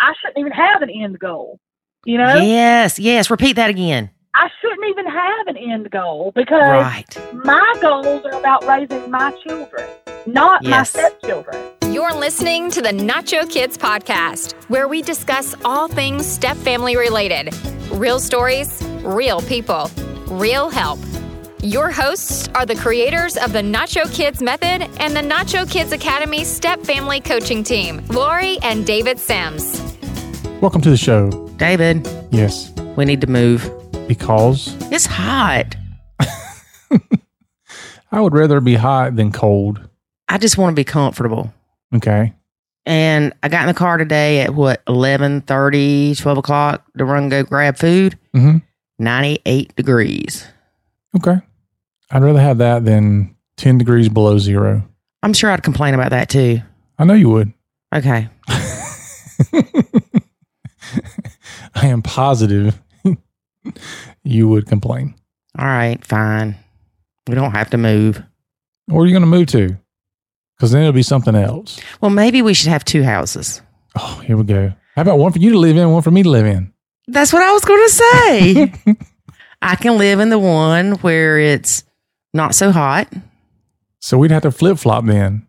[0.00, 1.58] I shouldn't even have an end goal.
[2.04, 3.30] You know, Yes, yes.
[3.30, 4.10] Repeat that again.
[4.34, 7.18] I shouldn't even have an end goal because Right.
[7.44, 9.86] my goals are about raising my children,
[10.26, 11.56] not my stepchildren.
[11.90, 17.54] You're listening to the Nacho Kids podcast, where we discuss all things step family related
[17.90, 19.90] real stories, real people,
[20.28, 21.00] real help.
[21.62, 26.42] Your hosts are the creators of the Nacho Kids Method and the Nacho Kids Academy
[26.44, 29.78] Step Family Coaching Team, Lori and David Sims.
[30.62, 31.30] Welcome to the show.
[31.58, 33.70] David, Yes, we need to move.
[34.08, 35.76] because It's hot.
[38.12, 39.86] I would rather be hot than cold.
[40.28, 41.52] I just want to be comfortable.
[41.94, 42.32] Okay.
[42.86, 47.30] And I got in the car today at what, 11 12 o'clock to run and
[47.30, 48.18] go grab food.
[48.34, 48.58] Mm-hmm.
[48.98, 50.46] 98 degrees.
[51.16, 51.40] Okay.
[52.10, 54.82] I'd rather have that than 10 degrees below zero.
[55.22, 56.60] I'm sure I'd complain about that too.
[56.98, 57.52] I know you would.
[57.94, 58.28] Okay.
[61.74, 62.80] I am positive
[64.24, 65.14] you would complain.
[65.58, 66.56] All right, fine.
[67.28, 68.22] We don't have to move.
[68.86, 69.76] Where are you going to move to?
[70.56, 71.80] Because then it'll be something else.
[72.00, 73.62] Well, maybe we should have two houses.
[73.96, 74.72] Oh, here we go.
[74.94, 76.72] How about one for you to live in, one for me to live in?
[77.08, 78.72] That's what I was going to say.
[79.62, 81.84] I can live in the one where it's
[82.32, 83.12] not so hot.
[84.00, 85.46] So we'd have to flip flop then.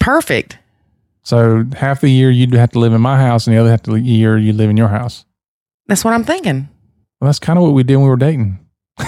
[0.00, 0.58] Perfect.
[1.22, 3.82] So half the year you'd have to live in my house, and the other half
[3.82, 5.24] the year you live in your house.
[5.86, 6.68] That's what I'm thinking.
[7.20, 8.58] Well, that's kind of what we did when we were dating.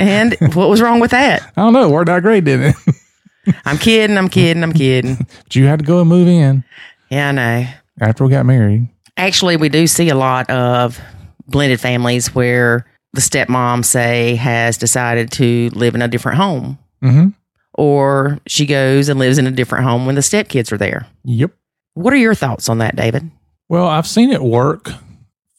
[0.00, 1.42] And what was wrong with that?
[1.56, 1.82] I don't know.
[1.88, 3.54] It worked out great, didn't it?
[3.64, 4.16] I'm kidding.
[4.16, 4.62] I'm kidding.
[4.62, 5.16] I'm kidding.
[5.44, 6.62] But you had to go and move in
[7.10, 7.66] Yeah, I know.
[8.00, 8.88] after we got married.
[9.16, 11.00] Actually, we do see a lot of
[11.48, 17.28] blended families where the stepmom, say, has decided to live in a different home, Mm-hmm.
[17.74, 21.06] or she goes and lives in a different home when the stepkids are there.
[21.24, 21.52] Yep.
[21.94, 23.30] What are your thoughts on that, David?
[23.68, 24.90] Well, I've seen it work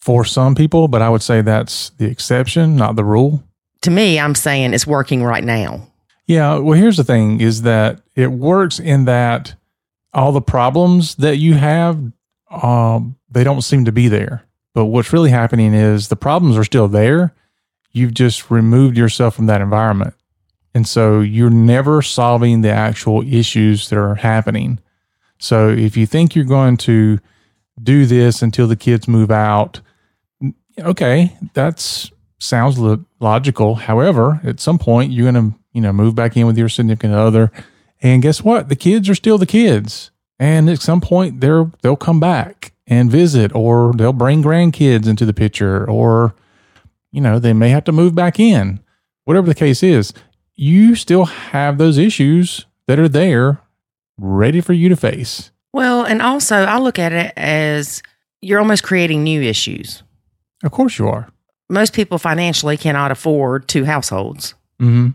[0.01, 3.43] for some people, but I would say that's the exception, not the rule.
[3.83, 5.87] To me, I'm saying it's working right now.
[6.27, 6.57] Yeah.
[6.57, 9.55] Well, here's the thing is that it works in that
[10.13, 11.99] all the problems that you have,
[12.51, 14.43] um, they don't seem to be there.
[14.73, 17.33] But what's really happening is the problems are still there.
[17.91, 20.13] You've just removed yourself from that environment.
[20.73, 24.79] And so you're never solving the actual issues that are happening.
[25.39, 27.19] So if you think you're going to
[27.81, 29.81] do this until the kids move out,
[30.79, 33.75] okay, that's sounds lo- logical.
[33.75, 37.13] However, at some point you're going to, you know, move back in with your significant
[37.13, 37.51] other,
[38.01, 38.69] and guess what?
[38.69, 43.09] The kids are still the kids, and at some point they're they'll come back and
[43.09, 46.35] visit, or they'll bring grandkids into the picture, or
[47.11, 48.79] you know, they may have to move back in.
[49.23, 50.13] Whatever the case is,
[50.55, 53.61] you still have those issues that are there,
[54.17, 55.51] ready for you to face.
[55.71, 58.01] Well, and also, I look at it as
[58.41, 60.03] you're almost creating new issues.
[60.63, 61.29] Of course, you are.
[61.69, 64.55] Most people financially cannot afford two households.
[64.81, 65.09] Mm-hmm.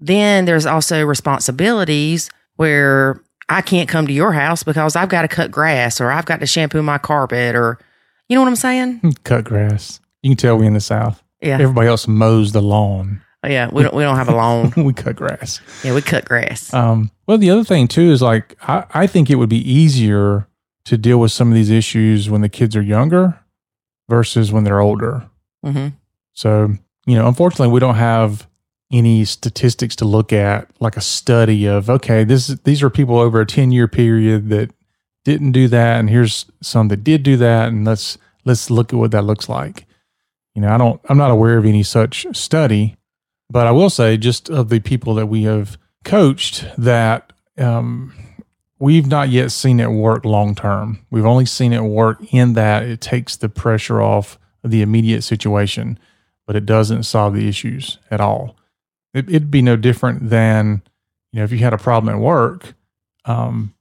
[0.00, 5.28] Then there's also responsibilities where I can't come to your house because I've got to
[5.28, 7.78] cut grass or I've got to shampoo my carpet or,
[8.28, 9.14] you know what I'm saying?
[9.24, 10.00] Cut grass.
[10.22, 11.22] You can tell we in the South.
[11.40, 11.54] Yeah.
[11.54, 13.20] Everybody else mows the lawn.
[13.44, 13.68] Yeah.
[13.72, 14.72] We don't, we don't have a lawn.
[14.76, 15.60] we cut grass.
[15.82, 15.94] Yeah.
[15.94, 16.72] We cut grass.
[16.72, 20.46] Um, well, the other thing too is like I, I think it would be easier
[20.84, 23.38] to deal with some of these issues when the kids are younger
[24.08, 25.28] versus when they're older.
[25.64, 25.88] hmm
[26.32, 26.74] So,
[27.06, 28.46] you know, unfortunately, we don't have
[28.92, 33.40] any statistics to look at, like a study of okay, this these are people over
[33.40, 34.70] a ten year period that
[35.24, 38.98] didn't do that, and here's some that did do that, and let's let's look at
[38.98, 39.86] what that looks like.
[40.54, 42.96] You know, I don't, I'm not aware of any such study,
[43.48, 48.12] but I will say, just of the people that we have coached, that um,
[48.78, 51.04] we've not yet seen it work long term.
[51.10, 55.98] We've only seen it work in that it takes the pressure off the immediate situation,
[56.46, 58.56] but it doesn't solve the issues at all.
[59.14, 60.82] It, it'd be no different than,
[61.32, 62.74] you know, if you had a problem at work,
[63.24, 63.74] um,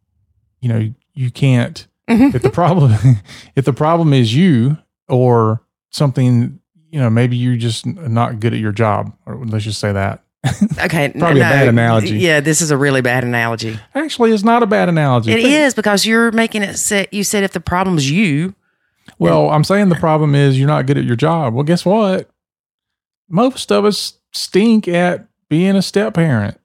[0.60, 2.94] you know, you can't, if the problem,
[3.56, 4.78] if the problem is you
[5.08, 5.62] or
[5.92, 6.60] something,
[6.90, 10.24] you know, maybe you're just not good at your job, or let's just say that.
[10.84, 11.10] Okay.
[11.10, 12.18] Probably a bad analogy.
[12.18, 12.40] Yeah.
[12.40, 13.80] This is a really bad analogy.
[13.94, 15.32] Actually, it's not a bad analogy.
[15.32, 17.14] It Think- is because you're making it set.
[17.14, 18.56] You said if the problem's you,
[19.20, 21.54] Well, I'm saying the problem is you're not good at your job.
[21.54, 22.30] Well, guess what?
[23.30, 26.58] Most of us stink at being a step parent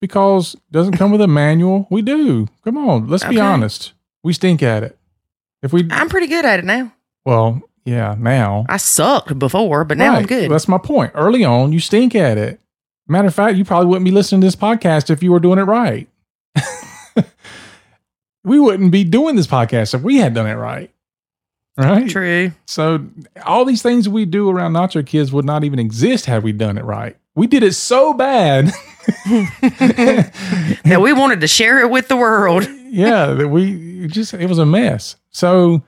[0.00, 1.86] because it doesn't come with a manual.
[1.88, 2.48] We do.
[2.64, 3.92] Come on, let's be honest.
[4.24, 4.98] We stink at it.
[5.62, 6.92] If we, I'm pretty good at it now.
[7.24, 8.66] well, yeah, now.
[8.68, 10.50] I sucked before, but now I'm good.
[10.50, 11.12] That's my point.
[11.14, 12.60] Early on, you stink at it.
[13.06, 15.60] Matter of fact, you probably wouldn't be listening to this podcast if you were doing
[15.60, 16.08] it right.
[18.44, 20.90] we wouldn't be doing this podcast if we had done it right.
[21.76, 22.08] Right.
[22.08, 22.50] True.
[22.66, 23.06] So
[23.46, 26.78] all these things we do around Nacho Kids would not even exist had we done
[26.78, 27.16] it right.
[27.34, 28.72] We did it so bad.
[30.84, 32.66] That we wanted to share it with the world.
[32.90, 35.16] yeah, that we just it was a mess.
[35.30, 35.82] So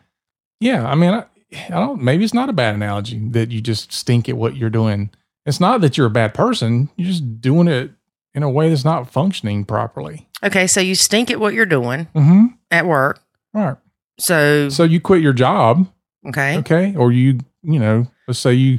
[0.61, 1.25] yeah, I mean, I,
[1.69, 2.01] I don't.
[2.03, 5.11] Maybe it's not a bad analogy that you just stink at what you're doing.
[5.47, 6.89] It's not that you're a bad person.
[6.97, 7.91] You're just doing it
[8.35, 10.29] in a way that's not functioning properly.
[10.43, 12.47] Okay, so you stink at what you're doing Mm-hmm.
[12.71, 13.21] at work.
[13.53, 13.77] Right.
[14.19, 15.89] So, So you quit your job,
[16.29, 16.57] okay.
[16.59, 18.79] okay, or you you know, let's say you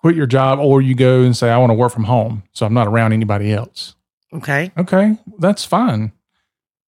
[0.00, 2.66] quit your job, or you go and say I want to work from home, so
[2.66, 3.94] I'm not around anybody else.
[4.32, 4.70] Okay.
[4.76, 6.12] Okay, that's fine.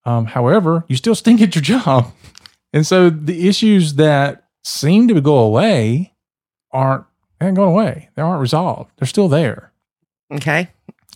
[0.05, 2.13] Um, however, you still stink at your job.
[2.75, 6.15] And so the issues that seem to go away
[6.71, 7.05] aren't
[7.39, 8.09] they gone away.
[8.15, 8.93] They aren't resolved.
[8.97, 9.73] They're still there.
[10.33, 10.69] Okay.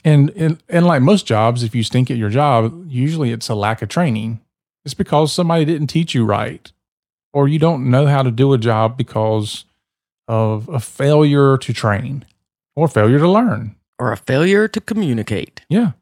[0.05, 3.55] And, and and like most jobs, if you stink at your job, usually it's a
[3.55, 4.41] lack of training.
[4.85, 6.71] It's because somebody didn't teach you right,
[7.33, 9.65] or you don't know how to do a job because
[10.29, 12.25] of a failure to train
[12.75, 13.77] or failure to learn.
[13.99, 15.63] Or a failure to communicate.
[15.69, 15.93] Yeah.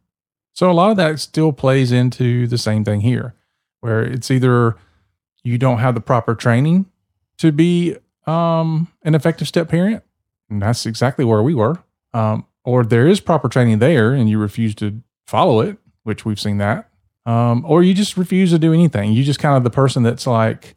[0.52, 3.34] So a lot of that still plays into the same thing here,
[3.80, 4.76] where it's either
[5.42, 6.86] you don't have the proper training
[7.38, 10.02] to be um, an effective step parent,
[10.48, 11.78] and that's exactly where we were,
[12.12, 16.40] um, or there is proper training there and you refuse to follow it, which we've
[16.40, 16.88] seen that,
[17.26, 19.12] um, or you just refuse to do anything.
[19.12, 20.74] You just kind of the person that's like,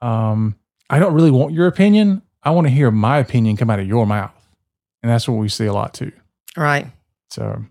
[0.00, 0.56] um,
[0.90, 2.22] I don't really want your opinion.
[2.44, 4.34] I want to hear my opinion come out of your mouth,
[5.02, 6.12] and that's what we see a lot too.
[6.56, 6.86] Right.
[7.30, 7.64] So,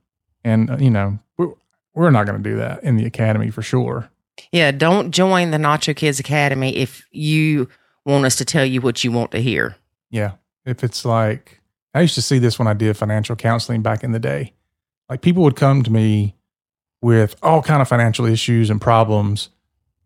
[0.43, 1.53] and uh, you know, we're,
[1.93, 4.09] we're not going to do that in the academy for sure.
[4.51, 4.71] Yeah.
[4.71, 7.69] Don't join the Nacho Kids Academy if you
[8.05, 9.75] want us to tell you what you want to hear.
[10.09, 10.33] Yeah.
[10.65, 11.61] If it's like,
[11.93, 14.53] I used to see this when I did financial counseling back in the day.
[15.07, 16.35] Like people would come to me
[17.01, 19.49] with all kind of financial issues and problems,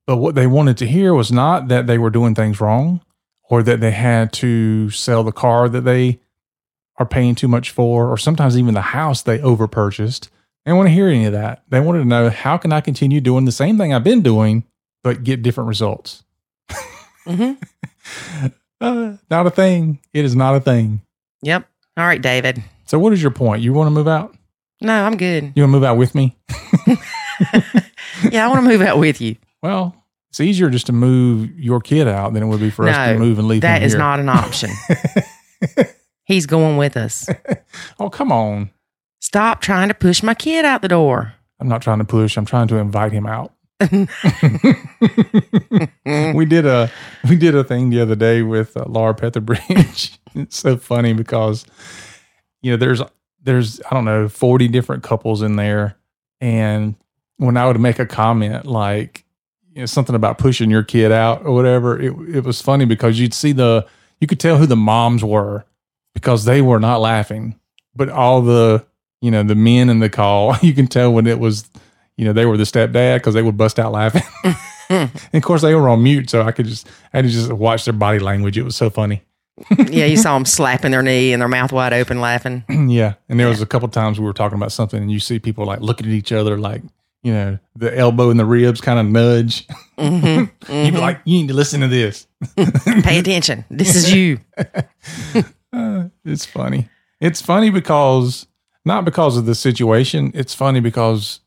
[0.06, 3.02] but what they wanted to hear was not that they were doing things wrong
[3.50, 6.20] or that they had to sell the car that they
[6.98, 10.30] are paying too much for, or sometimes even the house they over purchased.
[10.66, 11.64] They didn't want to hear any of that.
[11.70, 14.64] They wanted to know how can I continue doing the same thing I've been doing,
[15.04, 16.24] but get different results.
[17.26, 17.54] hmm
[18.80, 20.00] Uh, not a thing.
[20.14, 21.02] It is not a thing.
[21.42, 21.68] Yep.
[21.98, 22.64] All right, David.
[22.86, 23.64] So, what is your point?
[23.64, 24.36] You want to move out?
[24.82, 25.52] No, I'm good.
[25.56, 26.38] You want to move out with me?
[28.32, 29.36] Yeah, I want to move out with you.
[29.62, 29.96] Well,
[30.30, 33.18] it's easier just to move your kid out than it would be for us to
[33.18, 34.00] move and leave That him is here.
[34.00, 34.70] not an option.
[36.24, 37.28] He's going with us.
[38.00, 38.70] oh, come on.
[39.20, 41.34] Stop trying to push my kid out the door.
[41.60, 42.38] I'm not trying to push.
[42.38, 43.54] I'm trying to invite him out.
[46.34, 46.92] we did a
[47.30, 50.18] we did a thing the other day with uh, Laura Petherbridge.
[50.36, 51.66] it's so funny because
[52.62, 53.02] you know there's
[53.44, 55.96] there's I don't know 40 different couples in there,
[56.42, 56.96] and
[57.38, 59.24] when I would make a comment like
[59.78, 63.20] you know something about pushing your kid out or whatever, it it was funny because
[63.20, 63.86] you'd see the
[64.20, 65.66] you could tell who the moms were
[66.16, 67.60] because they were not laughing,
[67.96, 68.84] but all the
[69.22, 71.70] you know the men in the call you can tell when it was
[72.18, 74.24] you know they were the stepdad because they would bust out laughing.
[74.90, 77.54] and of course, they were on mute, so I could just I had to just
[77.54, 78.58] watch their body language.
[78.58, 79.22] It was so funny.
[79.90, 82.64] yeah, you saw them slapping their knee and their mouth wide open laughing.
[82.90, 85.38] yeah, and there was a couple times we were talking about something, and you see
[85.38, 86.82] people like looking at each other, like
[87.24, 89.68] you know the elbow and the ribs kind of nudge.
[89.98, 92.28] hmm You'd be like, "You need to listen to this."
[93.04, 93.66] Pay attention.
[93.70, 94.40] This is you.
[95.74, 96.88] Uh, it's funny.
[97.20, 98.48] It's funny because
[98.86, 100.32] not because of the situation.
[100.34, 101.42] It's funny because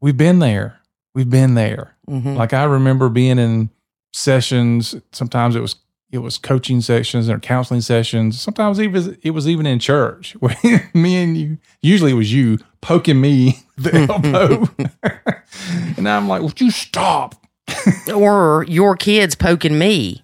[0.00, 0.78] we've been there.
[1.14, 1.96] We've been there.
[2.08, 3.70] hmm Like I remember being in
[4.12, 4.94] sessions.
[5.12, 5.76] Sometimes it was
[6.12, 8.40] it was coaching sessions or counseling sessions.
[8.40, 10.56] Sometimes it was it was even in church where
[10.94, 11.58] me and you.
[11.82, 14.68] Usually it was you poking me the elbow,
[15.96, 17.34] and I'm like, "Would you stop?"
[18.14, 20.22] Or your kids poking me.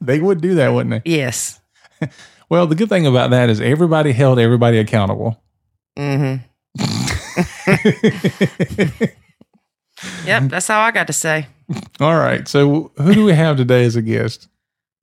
[0.00, 1.10] they would do that, wouldn't they?
[1.10, 1.60] Yes.
[2.48, 5.42] Well, the good thing about that is everybody held everybody accountable.
[5.96, 6.42] Mm-hmm.
[10.24, 11.46] Yep, that's all I got to say.
[12.00, 12.46] All right.
[12.48, 14.48] So who do we have today as a guest?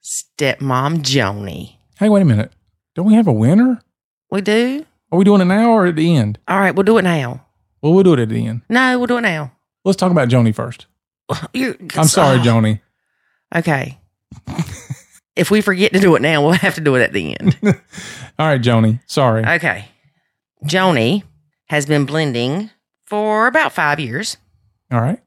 [0.03, 1.75] Stepmom Joni.
[1.97, 2.51] Hey, wait a minute.
[2.95, 3.81] Don't we have a winner?
[4.31, 4.85] We do?
[5.11, 6.39] Are we doing it now or at the end?
[6.47, 7.45] All right, we'll do it now.
[7.81, 8.61] Well, we'll do it at the end.
[8.69, 9.51] No, we'll do it now.
[9.85, 10.85] Let's talk about Joni first.
[11.53, 12.81] You're, I'm sorry, Joni.
[13.55, 13.97] Okay.
[15.35, 17.57] if we forget to do it now, we'll have to do it at the end.
[18.37, 18.99] All right, Joni.
[19.07, 19.45] Sorry.
[19.45, 19.85] Okay.
[20.65, 21.23] Joni
[21.69, 22.69] has been blending
[23.05, 24.37] for about five years,
[24.91, 25.19] All right.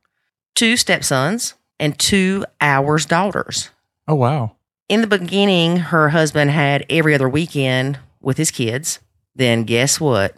[0.55, 3.71] two stepsons and two ours daughters.
[4.07, 4.57] Oh, wow.
[4.89, 8.99] In the beginning, her husband had every other weekend with his kids.
[9.35, 10.37] Then guess what?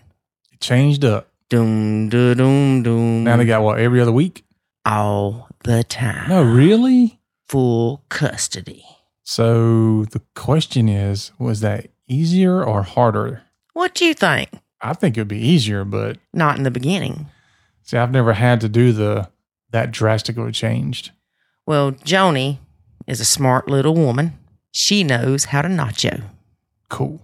[0.52, 1.28] It changed up.
[1.48, 3.24] Doom, doom, doom, doom.
[3.24, 4.44] Now they got what every other week.
[4.86, 6.28] all the time.
[6.28, 7.20] No, really?
[7.48, 8.84] Full custody.
[9.22, 13.42] So the question is, was that easier or harder?
[13.72, 14.50] What do you think?
[14.80, 17.26] I think it would be easier, but Not in the beginning.
[17.82, 19.30] see, I've never had to do the
[19.70, 21.10] that drastically changed.
[21.66, 22.58] Well, Joni
[23.06, 24.38] is a smart little woman.
[24.70, 26.22] She knows how to nacho
[26.90, 27.22] Cool.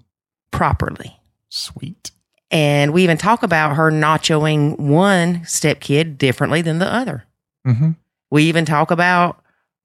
[0.51, 1.20] properly.
[1.51, 2.13] Sweet.
[2.51, 7.25] And we even talk about her nachoing one stepkid differently than the other.
[7.67, 7.91] Mm-hmm.
[8.31, 9.43] We even talk about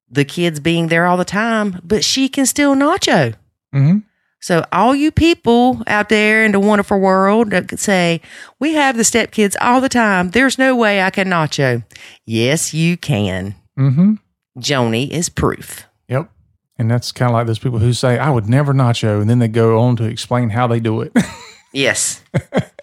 [0.08, 3.34] the kids being there all the time, but she can still nacho.
[3.74, 3.98] Mm-hmm.
[4.40, 8.20] So, all you people out there in the wonderful world that could say,
[8.60, 10.30] we have the stepkids all the time.
[10.30, 11.84] There's no way I can nacho.
[12.24, 13.54] Yes, you can.
[13.78, 14.14] Mm-hmm.
[14.58, 15.86] Joni is proof.
[16.08, 16.30] Yep.
[16.78, 19.20] And that's kind of like those people who say, I would never nacho.
[19.20, 21.12] And then they go on to explain how they do it.
[21.72, 22.22] Yes.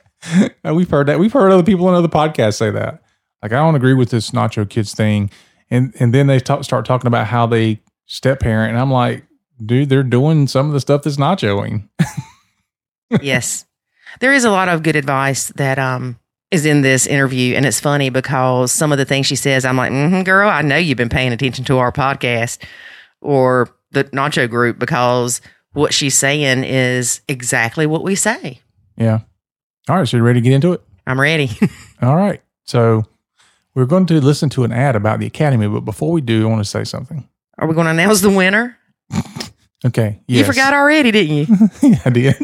[0.63, 1.20] We've heard that.
[1.20, 3.04] We've heard other people in other podcasts say that.
[3.42, 5.30] Like, I don't agree with this nacho kids thing.
[5.70, 8.72] And and then they talk, start talking about how they step parent.
[8.72, 9.25] And I'm like,
[9.63, 11.90] dude, they're doing some of the stuff that's nachoing.
[13.22, 13.66] yes.
[14.20, 16.20] There is a lot of good advice that um
[16.52, 19.75] is in this interview and it's funny because some of the things she says I'm
[19.78, 22.63] like, mm-hmm, girl, I know you've been paying attention to our podcast
[23.22, 28.60] or the Nacho group because what she's saying is exactly what we say.
[28.98, 29.20] Yeah.
[29.90, 30.08] All right.
[30.08, 30.82] So you ready to get into it?
[31.06, 31.50] I'm ready.
[32.02, 32.42] All right.
[32.64, 33.04] So
[33.76, 35.68] we're going to listen to an ad about the Academy.
[35.68, 37.28] But before we do, I want to say something.
[37.58, 38.78] Are we going to announce the winner?
[39.86, 40.22] Okay.
[40.28, 41.46] You forgot already, didn't you?
[41.82, 42.36] yeah, I did.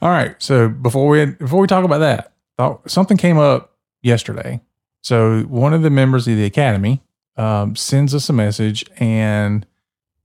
[0.00, 0.34] All right.
[0.38, 4.60] So before we before we talk about that, thought something came up yesterday.
[5.02, 7.02] So one of the members of the academy
[7.36, 9.66] um, sends us a message, and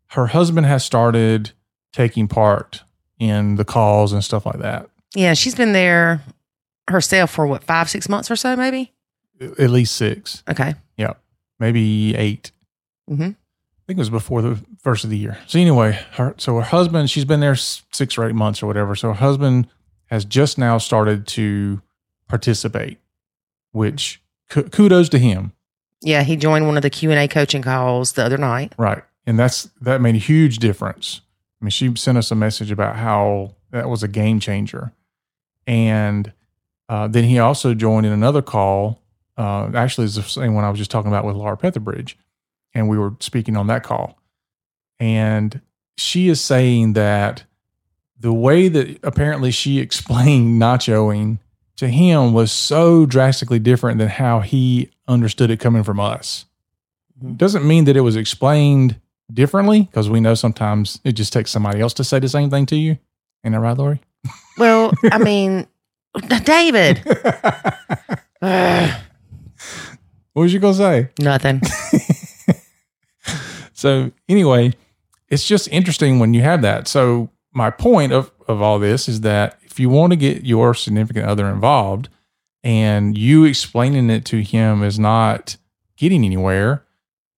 [0.08, 1.52] her husband has started
[1.92, 2.84] taking part
[3.22, 4.90] in the calls and stuff like that.
[5.16, 6.22] yeah, she's been there
[6.88, 8.92] herself for what, five, six months or so, maybe?
[9.40, 10.74] At least six, Okay.
[10.98, 11.14] Yeah,
[11.60, 12.52] maybe 8
[13.10, 13.36] Mhm.
[13.36, 15.38] I think it was before the first of the year.
[15.48, 18.96] So anyway, her so her husband, she's been there six or eight months or whatever.
[18.96, 19.68] So her husband
[20.08, 21.82] has just now started to
[22.28, 23.00] participate,
[23.72, 25.52] which ku- kudos to him,
[26.02, 28.74] Yeah, he joined one of the Q&A coaching calls the other night.
[28.78, 29.04] right?
[29.28, 31.22] And that's that made a huge difference.
[31.62, 34.92] I mean, she sent us a message about how that was a game changer,
[35.68, 36.34] and
[36.90, 39.02] uh, then he also joined in another call.
[39.38, 42.16] Uh, actually, it's the same one I was just talking about with Laura Petherbridge,
[42.74, 44.18] and we were speaking on that call.
[45.00, 45.62] And
[45.98, 47.44] she is saying that
[48.20, 51.40] the way that apparently she explained nachoing
[51.78, 56.46] to him was so drastically different than how he understood it coming from us.
[57.24, 57.38] Mhm.
[57.38, 59.00] Doesn't mean that it was explained
[59.34, 62.66] differently because we know sometimes it just takes somebody else to say the same thing
[62.68, 62.98] to you.
[63.44, 64.02] Ain't that right, Lori?
[64.58, 65.68] Well, I mean,
[66.44, 67.02] David.
[68.42, 68.92] Ugh,
[70.34, 71.10] what was you going to say?
[71.20, 71.62] nothing.
[73.82, 74.74] So anyway,
[75.28, 76.88] it's just interesting when you have that.
[76.88, 80.76] So my point of, of all this is that if you want to get your
[80.76, 82.08] significant other involved
[82.64, 85.58] and you explaining it to him is not
[85.98, 86.86] getting anywhere,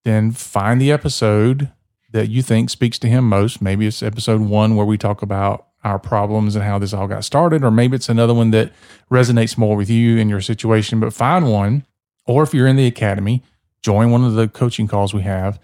[0.03, 1.71] then find the episode
[2.13, 3.61] that you think speaks to him most.
[3.61, 7.25] Maybe it's episode one where we talk about our problems and how this all got
[7.25, 8.71] started, or maybe it's another one that
[9.11, 10.99] resonates more with you and your situation.
[10.99, 11.85] But find one,
[12.25, 13.43] or if you're in the academy,
[13.81, 15.59] join one of the coaching calls we have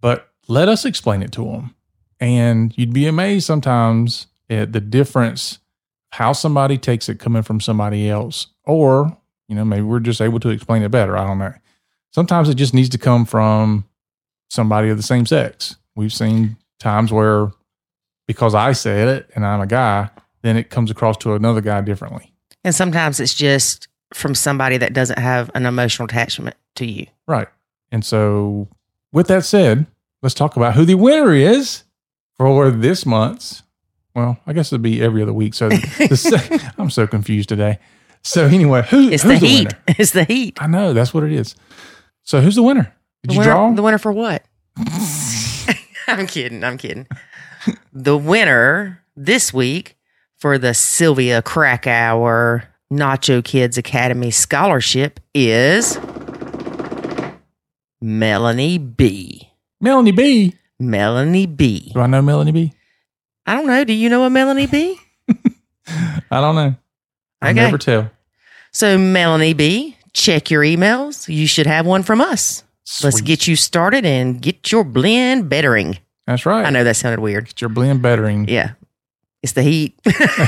[0.00, 1.74] but let us explain it to them.
[2.20, 5.58] And you'd be amazed sometimes at the difference
[6.10, 8.46] how somebody takes it coming from somebody else.
[8.64, 9.16] Or,
[9.48, 11.16] you know, maybe we're just able to explain it better.
[11.16, 11.54] I don't know.
[12.12, 13.84] Sometimes it just needs to come from
[14.48, 15.76] somebody of the same sex.
[15.94, 17.50] We've seen times where
[18.26, 20.10] because I said it and I'm a guy,
[20.42, 22.32] then it comes across to another guy differently.
[22.64, 27.06] And sometimes it's just from somebody that doesn't have an emotional attachment to you.
[27.26, 27.48] Right.
[27.92, 28.68] And so,
[29.12, 29.86] with that said,
[30.22, 31.84] let's talk about who the winner is
[32.36, 33.62] for this month's.
[34.14, 35.54] Well, I guess it'd be every other week.
[35.54, 37.78] So, the, I'm so confused today.
[38.22, 39.68] So, anyway, who, It's who's the heat.
[39.68, 39.78] winner?
[39.98, 40.60] It's the heat.
[40.60, 41.54] I know that's what it is.
[42.24, 42.92] So, who's the winner?
[43.22, 43.72] Did The you winner, draw?
[43.72, 44.44] the winner for what?
[46.08, 46.62] I'm kidding.
[46.64, 47.06] I'm kidding.
[47.92, 49.96] the winner this week
[50.36, 55.98] for the Sylvia Krakauer Nacho Kids Academy Scholarship is
[58.00, 59.50] Melanie B.
[59.80, 60.54] Melanie B.
[60.78, 61.90] Melanie B.
[61.94, 62.72] Do I know Melanie B?
[63.46, 63.84] I don't know.
[63.84, 64.98] Do you know a Melanie B?
[65.88, 66.74] I don't know.
[67.42, 67.54] I Okay.
[67.54, 68.10] never tell.
[68.72, 71.32] So, Melanie B, check your emails.
[71.34, 72.62] You should have one from us.
[73.02, 75.98] Let's get you started and get your blend bettering.
[76.26, 76.64] That's right.
[76.64, 77.46] I know that sounded weird.
[77.46, 78.48] Get your blend bettering.
[78.48, 78.72] Yeah.
[79.42, 79.98] It's the heat.
[80.06, 80.46] Uh,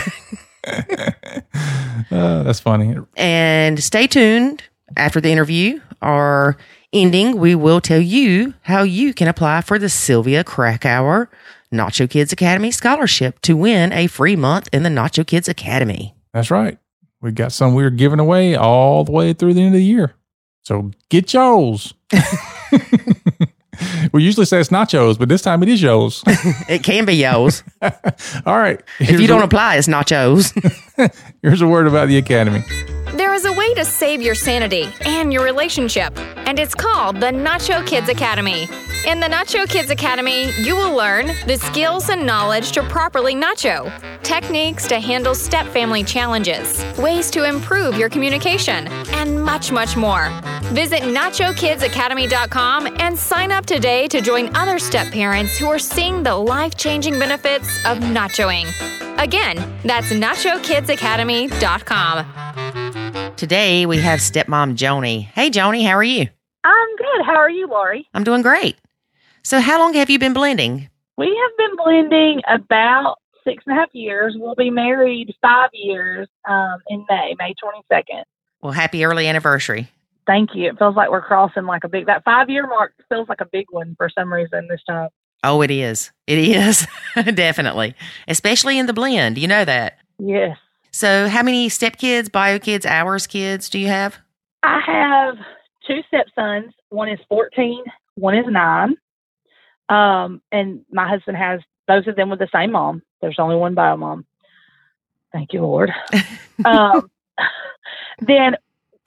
[2.11, 2.97] that's funny.
[3.17, 4.63] and stay tuned
[4.97, 5.81] after the interview.
[6.01, 6.57] Our
[6.91, 11.29] Ending, we will tell you how you can apply for the Sylvia Krakauer
[11.71, 16.15] Nacho Kids Academy scholarship to win a free month in the Nacho Kids Academy.
[16.33, 16.79] That's right.
[17.21, 20.15] We got some we're giving away all the way through the end of the year.
[20.69, 21.95] So get yours.
[24.13, 26.23] we usually say it's nachos, but this time it is yours.
[26.69, 27.63] It can be yours.
[28.45, 28.79] all right.
[29.01, 30.53] if you don't apply, it's nachos.
[31.41, 32.63] here's a word about the Academy.
[33.19, 37.33] There is a way to save your sanity and your relationship, and it's called the
[37.33, 38.69] Nacho Kids Academy.
[39.09, 43.91] In the Nacho Kids Academy, you will learn the skills and knowledge to properly nacho,
[44.23, 50.31] techniques to handle step family challenges, ways to improve your communication, and much, much more.
[50.67, 56.37] Visit NachoKidsAcademy.com and sign up today to join other step parents who are seeing the
[56.37, 58.69] life changing benefits of nachoing.
[59.19, 63.08] Again, that's NachoKidsAcademy.com.
[63.39, 65.23] Today we have stepmom Joni.
[65.23, 66.27] Hey Joni, how are you?
[66.65, 67.25] I'm good.
[67.25, 68.05] How are you, Lori?
[68.13, 68.77] I'm doing great.
[69.45, 70.91] So how long have you been blending?
[71.17, 74.35] We have been blending about six and a half years.
[74.37, 78.25] We'll be married five years um, in May, May 22nd.
[78.61, 79.89] Well, happy early anniversary.
[80.27, 80.69] Thank you.
[80.71, 83.47] It feels like we're crossing like a big, that five year mark feels like a
[83.47, 85.11] big one for some reason this time.
[85.45, 86.11] Oh, it is.
[86.27, 86.89] It is.
[87.15, 87.95] Definitely.
[88.27, 89.39] Especially in the blend.
[89.39, 89.99] You know that.
[90.19, 90.59] Yes.
[90.91, 94.19] So how many step kids, bio kids, ours kids do you have?
[94.63, 95.37] I have
[95.87, 96.73] two stepsons.
[96.91, 98.97] One is 14, one is nine.
[99.89, 103.03] Um, and my husband has both of them with the same mom.
[103.21, 104.27] There's only one bio mom.
[105.33, 105.91] Thank you, Lord.
[106.65, 107.11] um,
[108.21, 108.57] then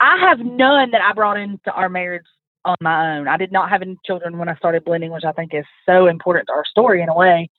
[0.00, 2.24] I have none that I brought into our marriage
[2.64, 3.28] on my own.
[3.28, 6.06] I did not have any children when I started blending, which I think is so
[6.06, 7.50] important to our story in a way,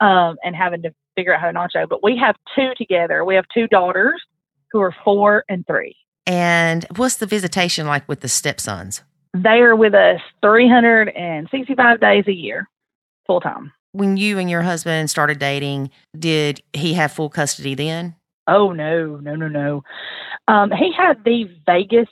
[0.00, 1.88] um, and having to figure out how to nacho.
[1.88, 3.24] But we have two together.
[3.24, 4.22] We have two daughters
[4.70, 5.96] who are four and three.
[6.26, 9.02] And what's the visitation like with the stepsons?
[9.34, 12.68] They are with us 365 days a year,
[13.26, 13.72] full time.
[13.92, 18.14] When you and your husband started dating, did he have full custody then?
[18.46, 19.82] Oh no, no, no, no.
[20.46, 22.10] Um, he had the vaguest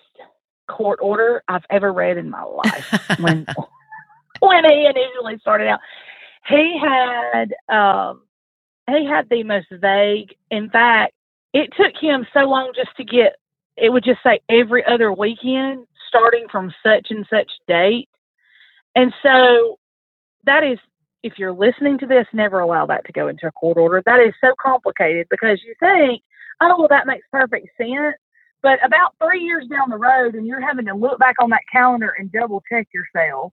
[0.68, 3.18] court order I've ever read in my life.
[3.20, 3.46] when
[4.40, 5.81] when he initially started out,
[6.48, 8.22] he had um,
[8.88, 10.35] he had the most vague.
[10.51, 11.12] In fact,
[11.53, 13.37] it took him so long just to get.
[13.77, 18.09] It would just say every other weekend, starting from such and such date,
[18.94, 19.79] and so
[20.44, 20.79] that is.
[21.22, 24.01] If you're listening to this, never allow that to go into a court order.
[24.07, 26.22] That is so complicated because you think,
[26.61, 28.14] oh, well, that makes perfect sense.
[28.62, 31.62] But about three years down the road, and you're having to look back on that
[31.72, 33.53] calendar and double check yourself,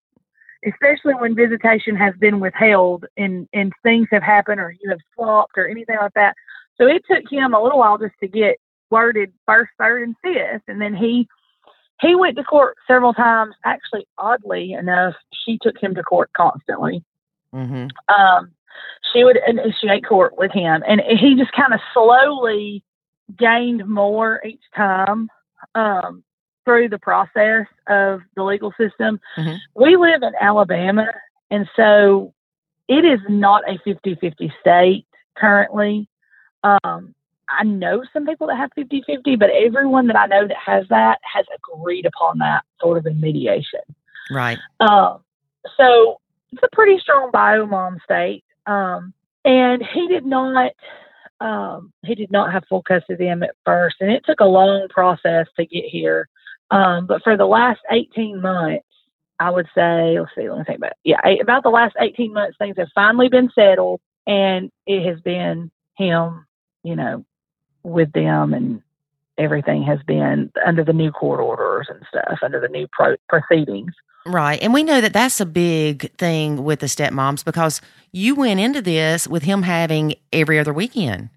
[0.67, 5.57] especially when visitation has been withheld and, and things have happened or you have swapped
[5.57, 6.35] or anything like that.
[6.77, 8.57] So it took him a little while just to get
[8.89, 10.63] worded first, third, and fifth.
[10.67, 11.27] And then he
[12.01, 13.55] he went to court several times.
[13.63, 17.03] Actually, oddly enough, she took him to court constantly.
[17.53, 17.87] Mm-hmm.
[18.13, 18.51] Um,
[19.13, 22.83] she would initiate court with him, and he just kind of slowly
[23.37, 25.29] gained more each time
[25.75, 26.23] um,
[26.65, 29.19] through the process of the legal system.
[29.37, 29.57] Mhm.
[29.75, 31.13] We live in Alabama,
[31.49, 32.33] and so
[32.87, 36.07] it is not a 50 50 state currently.
[36.63, 37.13] Um,
[37.49, 40.87] I know some people that have 50 50, but everyone that I know that has
[40.89, 43.81] that has agreed upon that sort of in mediation.
[44.31, 44.57] Right.
[44.79, 45.23] Um,
[45.77, 46.19] so
[46.51, 48.43] it's a pretty strong bio mom state.
[48.65, 49.13] Um,
[49.45, 50.71] and he did not,
[51.41, 54.45] um, he did not have full custody of him at first, and it took a
[54.45, 56.29] long process to get here.
[56.73, 58.85] Um, but for the last 18 months,
[59.39, 60.97] I would say, let's see, let me think about it.
[61.03, 65.69] Yeah, about the last 18 months, things have finally been settled, and it has been
[65.97, 66.47] him,
[66.83, 67.25] you know,
[67.83, 68.81] with them, and
[69.37, 73.93] everything has been under the new court orders and stuff, under the new pro- proceedings.
[74.25, 74.59] Right.
[74.61, 77.81] And we know that that's a big thing with the stepmoms because
[78.11, 81.29] you went into this with him having every other weekend.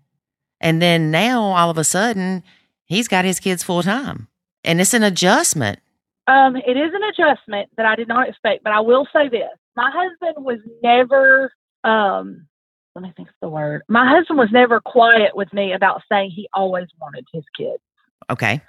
[0.60, 2.44] And then now all of a sudden
[2.84, 4.28] he's got his kids full time.
[4.66, 5.78] And it's an adjustment.
[6.26, 9.48] Um, it is an adjustment that I did not expect, but I will say this:
[9.76, 11.52] my husband was never.
[11.84, 12.46] Um,
[12.94, 13.82] let me think of the word.
[13.88, 17.82] My husband was never quiet with me about saying he always wanted his kids.
[18.30, 18.62] Okay.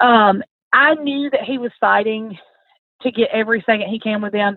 [0.00, 2.38] Um, I knew that he was fighting
[3.02, 4.56] to get everything that he can with them.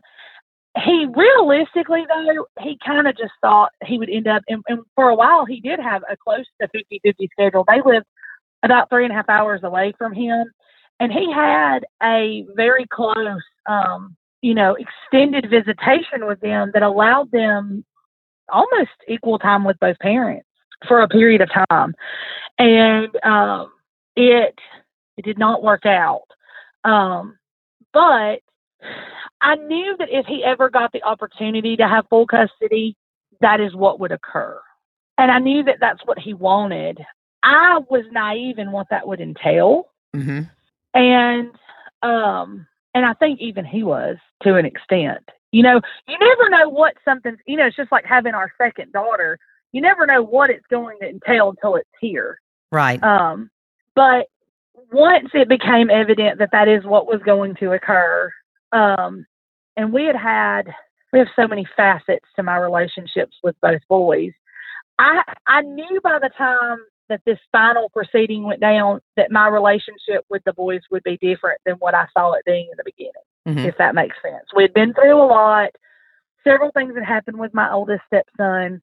[0.78, 5.10] He realistically, though, he kind of just thought he would end up, and, and for
[5.10, 7.66] a while, he did have a close to 50 50 schedule.
[7.68, 8.06] They lived
[8.64, 10.46] about three and a half hours away from him,
[11.02, 17.32] and he had a very close, um, you know, extended visitation with them that allowed
[17.32, 17.84] them
[18.50, 20.46] almost equal time with both parents
[20.88, 21.96] for a period of time.
[22.60, 23.72] And um,
[24.16, 24.54] it,
[25.18, 26.28] it did not work out.
[26.84, 27.40] Um,
[27.94, 28.42] but
[29.42, 32.96] I knew that if he ever got the opportunity to have full custody,
[33.40, 34.60] that is what would occur.
[35.18, 37.00] And I knew that that's what he wanted.
[37.42, 39.88] I was naive in what that would entail.
[40.16, 40.42] Mm-hmm.
[40.94, 41.52] And
[42.02, 45.24] um and I think even he was to an extent.
[45.52, 48.92] You know, you never know what something's you know, it's just like having our second
[48.92, 49.38] daughter.
[49.72, 52.40] You never know what it's going to entail until it's here.
[52.72, 53.02] Right.
[53.04, 53.50] Um
[53.96, 54.28] but
[54.92, 58.32] once it became evident that that is what was going to occur,
[58.72, 59.26] um,
[59.78, 60.74] and we had had
[61.14, 64.32] we have so many facets to my relationships with both boys.
[65.00, 66.80] I I knew by the time
[67.12, 71.60] that this final proceeding went down that my relationship with the boys would be different
[71.66, 73.12] than what I saw it being in the beginning,
[73.48, 73.68] Mhm.
[73.68, 74.46] if that makes sense.
[74.56, 75.72] We had been through a lot.
[76.44, 78.82] Several things had happened with my oldest stepson,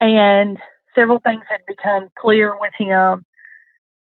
[0.00, 0.58] and
[0.94, 3.24] several things had become clear with him.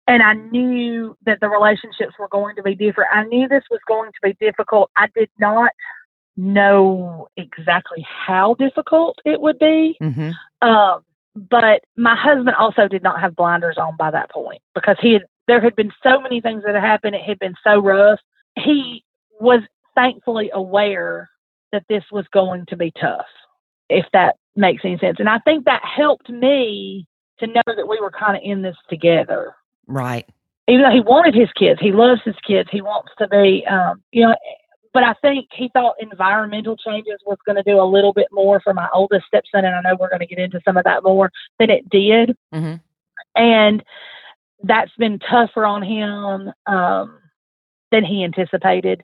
[0.07, 3.11] And I knew that the relationships were going to be different.
[3.13, 4.91] I knew this was going to be difficult.
[4.97, 5.73] I did not
[6.37, 9.97] know exactly how difficult it would be.
[10.01, 10.35] Mhm.
[10.63, 11.05] Um,
[11.35, 15.23] but my husband also did not have blinders on by that point because he had
[15.47, 17.15] there had been so many things that had happened.
[17.15, 18.21] It had been so rough.
[18.57, 19.05] He
[19.41, 19.61] was
[19.95, 21.29] thankfully aware
[21.73, 23.27] that this was going to be tough,
[23.91, 25.17] if that makes any sense.
[25.19, 27.07] And I think that helped me
[27.41, 29.55] to know that we were kind of in this together.
[29.87, 30.27] Right.
[30.67, 32.71] Even though he wanted his kids, he loves his kids.
[32.73, 34.35] He wants to be, um, you know,
[34.95, 38.61] but I think he thought environmental changes was going to do a little bit more
[38.61, 41.03] for my oldest stepson, and I know we're going to get into some of that
[41.03, 42.37] more than it did.
[42.55, 42.81] Mhm.
[43.35, 43.85] And
[44.63, 47.19] that's been tougher on him um,
[47.91, 49.03] than he anticipated.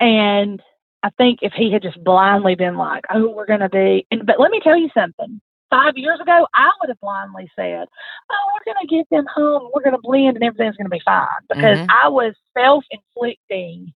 [0.00, 0.60] And
[1.04, 4.26] I think if he had just blindly been like, "Oh, we're going to be," and
[4.26, 5.40] but let me tell you something.
[5.70, 7.86] Five years ago, I would have blindly said,
[8.30, 9.70] "Oh, we're going to get them home.
[9.72, 11.86] We're going to blend, and everything's going to be fine." Because Mhm.
[11.90, 13.92] I was self-inflicting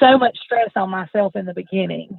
[0.00, 2.18] so much stress on myself in the beginning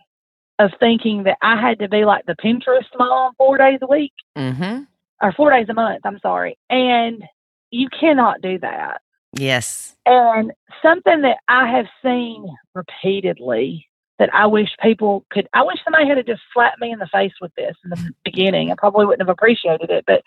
[0.59, 4.13] of thinking that I had to be like the Pinterest mom four days a week
[4.37, 4.83] Mm-hmm.
[5.21, 6.01] or four days a month.
[6.05, 7.23] I'm sorry, and
[7.71, 9.01] you cannot do that.
[9.33, 9.95] Yes.
[10.05, 13.87] And something that I have seen repeatedly
[14.19, 17.33] that I wish people could, I wish somebody had just slapped me in the face
[17.39, 18.71] with this in the beginning.
[18.71, 20.23] I probably wouldn't have appreciated it, but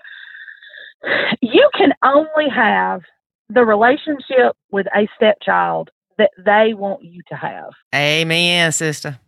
[1.41, 3.01] you can only have
[3.49, 7.71] the relationship with a stepchild that they want you to have.
[7.95, 9.19] Amen, sister.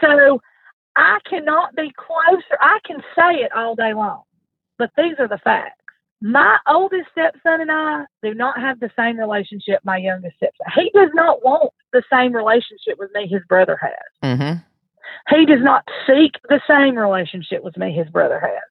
[0.00, 0.40] So
[0.96, 2.58] I cannot be closer.
[2.60, 4.22] I can say it all day long,
[4.78, 5.80] but these are the facts.
[6.20, 10.66] My oldest stepson and I do not have the same relationship my youngest stepson.
[10.74, 14.38] He does not want the same relationship with me his brother has.
[14.38, 15.36] Mm-hmm.
[15.36, 18.62] He does not seek the same relationship with me his brother has.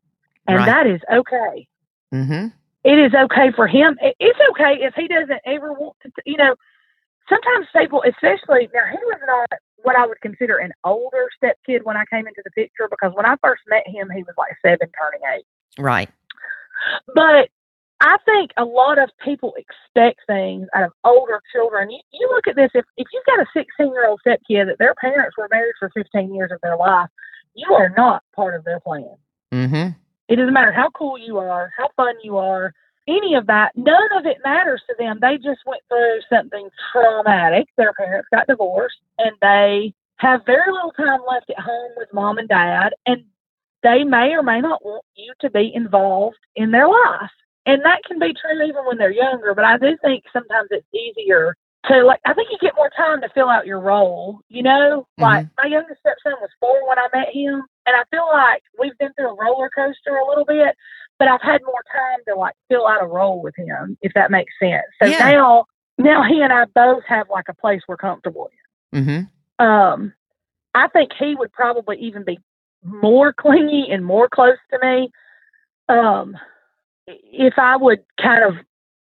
[0.47, 0.65] And Right.
[0.65, 1.67] that is okay.
[2.13, 2.47] Mm-hmm.
[2.83, 3.97] It is okay for him.
[4.01, 6.55] It's okay if he doesn't ever want to, you know,
[7.29, 11.83] sometimes people, especially now, he was not what I would consider an older step kid
[11.83, 14.53] when I came into the picture because when I first met him, he was like
[14.65, 15.45] seven turning eight.
[15.77, 16.09] Right.
[17.13, 17.49] But
[18.01, 21.89] I think a lot of people expect things out of older children.
[21.91, 24.67] You, you look at this, if, if you've got a 16 year old step kid
[24.67, 27.09] that their parents were married for 15 years of their life,
[27.53, 29.15] you are not part of their plan.
[29.53, 29.91] Mm-hmm.
[30.27, 32.73] It doesn't matter how cool you are, how fun you are,
[33.07, 33.71] any of that.
[33.75, 35.19] None of it matters to them.
[35.21, 37.67] They just went through something traumatic.
[37.77, 42.37] Their parents got divorced and they have very little time left at home with mom
[42.37, 42.93] and dad.
[43.05, 43.25] And
[43.83, 47.31] they may or may not want you to be involved in their life.
[47.65, 49.53] And that can be true even when they're younger.
[49.53, 51.55] But I do think sometimes it's easier
[51.89, 55.07] to like I think you get more time to fill out your role, you know?
[55.17, 58.97] Like my youngest stepson was four when I met him and I feel like we've
[58.97, 60.75] been through a roller coaster a little bit,
[61.19, 64.31] but I've had more time to like fill out a role with him, if that
[64.31, 64.85] makes sense.
[65.01, 65.29] So Yeah.
[65.31, 65.65] now
[65.97, 68.49] now he and I both have like a place we're comfortable
[68.93, 69.65] Mm-hmm.
[69.65, 70.13] Um
[70.73, 72.39] I think he would probably even be
[72.83, 75.09] more clingy and more close to me.
[75.89, 76.37] Um
[77.07, 78.55] if I would kind of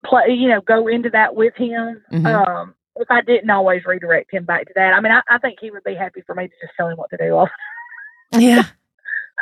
[0.06, 2.02] play you know, go into that with him.
[2.12, 2.26] Mhm.
[2.48, 4.92] Um if I didn't always redirect him back to that.
[4.94, 6.96] I mean I, I think he would be happy for me to just tell him
[6.98, 7.46] what to do
[8.38, 8.62] Yeah.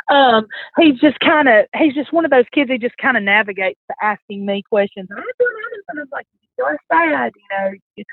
[0.09, 0.47] um,
[0.79, 3.79] he's just kind of he's just one of those kids who just kind of navigates
[3.89, 5.09] to asking me questions.
[5.11, 5.53] I'm doing
[5.89, 7.71] and I'm like, you're sad, you know.
[7.95, 8.05] you-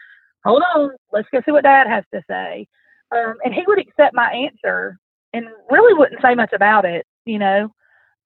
[0.44, 2.66] Hold on, let's go see what Dad has to say.
[3.10, 4.98] Um, and he would accept my answer
[5.32, 7.72] and really wouldn't say much about it, you know.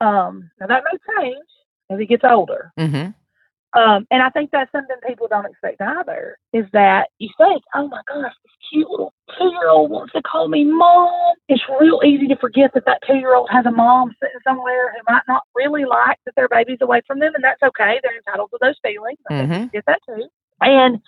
[0.01, 1.45] Um, now that may change
[1.91, 2.73] as he gets older.
[2.77, 3.11] Mm-hmm.
[3.75, 7.87] Um, and I think that's something people don't expect either is that you think, oh
[7.89, 11.35] my gosh, this cute little two year old wants to call me mom.
[11.49, 14.93] It's real easy to forget that that two year old has a mom sitting somewhere
[14.93, 18.01] who might not really like that their baby's away from them, and that's okay.
[18.03, 19.19] They're entitled to those feelings.
[19.31, 19.71] Mhm.
[19.73, 20.29] get that too.
[20.61, 21.01] And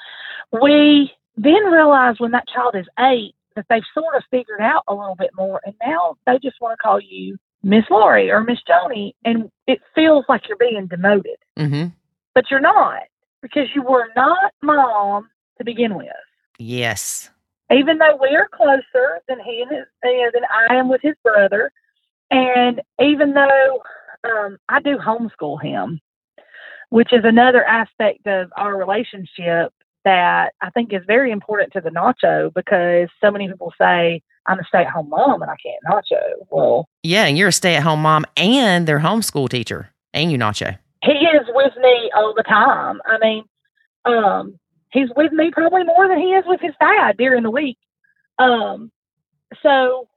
[0.52, 4.94] we then realize when that child is eight that they've sort of figured out a
[4.94, 8.58] little bit more, and now they just want to call you Miss Lori or Miss
[8.68, 11.88] Joni, and it feels like you're being demoted, Mm-hmm.
[12.34, 13.02] But you're not
[13.42, 16.08] because you were not mom to begin with.
[16.58, 17.30] Yes.
[17.72, 21.14] Even though we are closer than he and his, uh, than I am with his
[21.22, 21.70] brother,
[22.30, 23.80] and even though
[24.24, 26.00] um, I do homeschool him,
[26.90, 29.72] which is another aspect of our relationship
[30.04, 34.58] that I think is very important to the nacho because so many people say I'm
[34.58, 36.46] a stay at home mom and I can't nacho.
[36.50, 40.38] Well, Yeah, and you're a stay at home mom and their homeschool teacher, and you
[40.38, 40.78] nacho.
[41.34, 43.00] Is with me all the time.
[43.06, 43.44] I mean,
[44.04, 44.58] um,
[44.92, 47.78] he's with me probably more than he is with his dad during the week.
[48.38, 48.90] Um,
[49.62, 50.08] so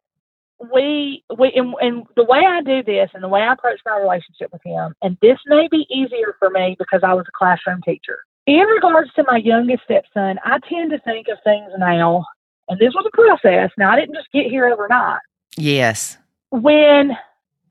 [0.72, 3.98] we we and, and the way I do this and the way I approach my
[3.98, 7.82] relationship with him, and this may be easier for me because I was a classroom
[7.84, 8.20] teacher.
[8.46, 12.26] In regards to my youngest stepson, I tend to think of things now,
[12.70, 13.72] and this was a process.
[13.78, 15.20] Now I didn't just get here overnight
[15.58, 16.18] Yes.
[16.50, 17.18] when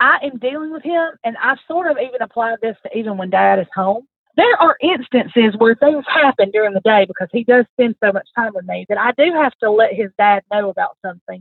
[0.02, 3.30] I am dealing with him, and I've sort of even applied this to even when
[3.30, 7.66] dad is home, there are instances where things happen during the day because he does
[7.74, 10.70] spend so much time with me that I do have to let his dad know
[10.70, 11.40] about something.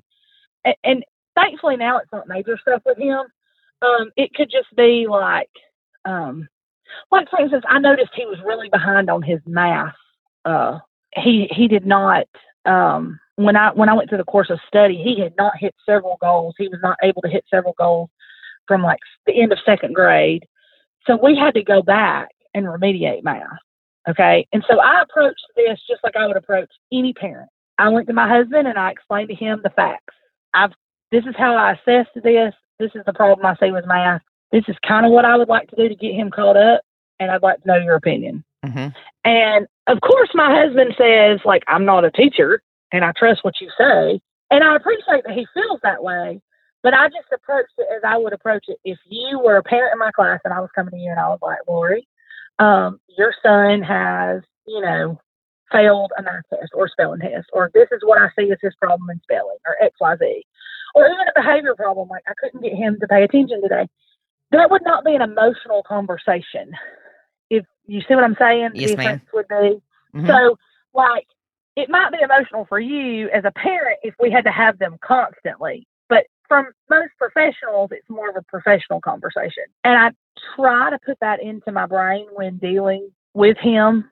[0.63, 3.21] And, and thankfully now it's not major stuff with him.
[3.82, 5.50] Um, it could just be like,
[6.06, 6.47] um,
[7.12, 9.95] like for instance, I noticed he was really behind on his math.
[10.45, 10.80] Uh,
[11.15, 12.28] he he did not
[12.65, 15.74] um, when I when I went through the course of study, he had not hit
[15.84, 16.54] several goals.
[16.60, 18.10] He was not able to hit several goals
[18.67, 20.45] from like the end of second grade.
[21.08, 23.47] So we had to go back and remediate math.
[24.10, 24.47] Okay.
[24.52, 27.50] And so I approached this just like I would approach any parent.
[27.78, 30.15] I went to my husband and I explained to him the facts.
[30.54, 30.71] I've
[31.12, 32.54] this is how I assessed this.
[32.80, 34.21] This is the problem I see with math.
[34.52, 36.82] This is kind of what I would like to do to get him caught up,
[37.19, 38.43] and I'd like to know your opinion.
[38.65, 38.89] Mm-hmm.
[39.26, 43.60] And of course, my husband says, like, I'm not a teacher and I trust what
[43.62, 44.21] you say.
[44.50, 46.41] And I appreciate that he feels that way.
[46.84, 49.94] But I just approached it as I would approach it if you were a parent
[49.94, 52.08] in my class and I was coming to you and I was like, Lori,
[52.60, 55.20] um, your son has, you know,
[55.72, 58.76] failed a math test or spelling test, or this is what I see as his
[58.76, 60.41] problem in spelling, or XYZ,
[60.96, 63.88] or even a behavior problem, like I couldn't get him to pay attention today.
[64.52, 66.74] That would not be an emotional conversation.
[67.50, 69.20] If you see what I'm saying, Yes, the ma'am.
[69.20, 69.82] difference would be
[70.13, 70.28] Mhm.
[70.28, 70.58] so,
[70.94, 71.28] like,
[71.78, 74.98] it might be emotional for you as a parent if we had to have them
[75.02, 75.88] constantly,
[76.51, 79.63] from most professionals, it's more of a professional conversation.
[79.85, 80.11] And I
[80.57, 84.11] try to put that into my brain when dealing with him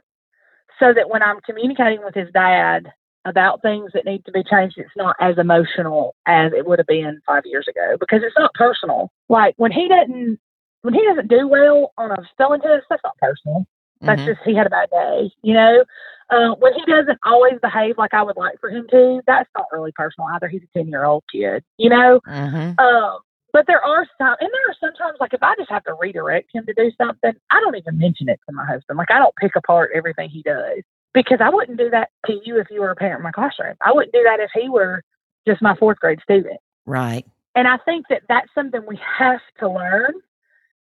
[0.80, 2.88] so that when I'm communicating with his dad
[3.26, 6.88] about things that need to be changed, it's not as emotional as it would have
[6.88, 9.12] been five years ago because it's not personal.
[9.28, 10.40] Like when he doesn't
[10.84, 13.66] when he doesn't do well on a spelling test, that's not personal.
[14.08, 14.28] That's Mhm.
[14.28, 15.84] just he had a bad day, you know.
[16.30, 19.66] Uh, when he doesn't always behave like I would like for him to, that's not
[19.72, 20.48] really personal either.
[20.48, 22.20] He's a ten year old kid, you know.
[22.28, 22.80] Mhm.
[22.80, 23.20] Um,
[23.52, 26.50] but there are some, and there are sometimes like if I just have to redirect
[26.54, 28.98] him to do something, I don't even mention it to my husband.
[28.98, 32.60] Like I don't pick apart everything he does because I wouldn't do that to you
[32.60, 33.76] if you were a parent in my classroom.
[33.84, 35.04] I wouldn't do that if he were
[35.48, 36.60] just my fourth grade student.
[36.86, 37.26] Right.
[37.56, 40.14] And I think that that's something we have to learn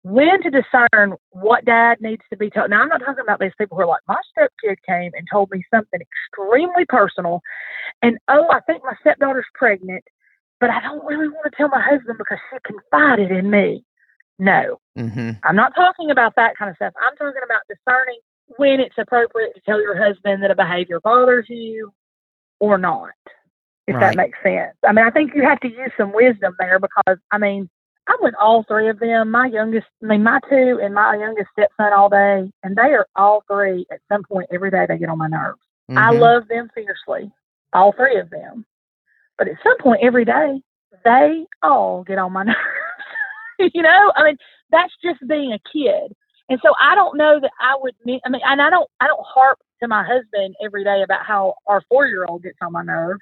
[0.03, 2.71] when to discern what dad needs to be told.
[2.71, 5.51] Now, I'm not talking about these people who are like, my stepkid came and told
[5.51, 7.41] me something extremely personal.
[8.03, 10.05] And oh, I think my stepdaughter's pregnant,
[10.61, 13.85] but I don't really want to tell my husband because she confided in me.
[14.39, 15.31] No, Mm-hmm.
[15.45, 16.93] I'm not talking about that kind of stuff.
[17.01, 18.19] I'm talking about discerning
[18.57, 21.93] when it's appropriate to tell your husband that a behavior bothers you
[22.59, 23.11] or not,
[23.87, 24.01] if Right.
[24.01, 24.77] that makes sense.
[24.87, 27.69] I mean, I think you have to use some wisdom there because, I mean,
[28.09, 29.31] I'm with all three of them.
[29.31, 33.07] My youngest, I mean, my two and my youngest stepson all day, and they are
[33.17, 35.61] all three at some point every day they get on my nerves.
[35.97, 36.21] I Mhm.
[36.21, 37.31] love them fiercely,
[37.73, 38.65] all three of them.
[39.37, 40.63] But at some point every day,
[41.05, 42.59] they all get on my nerves.
[43.75, 44.37] you know, I mean,
[44.71, 46.15] that's just being a kid.
[46.49, 47.95] And so I don't know that I would.
[48.05, 48.89] me- I mean, and I don't.
[49.01, 52.83] I don't harp to my husband every day about how our four-year-old gets on my
[52.83, 53.21] nerves.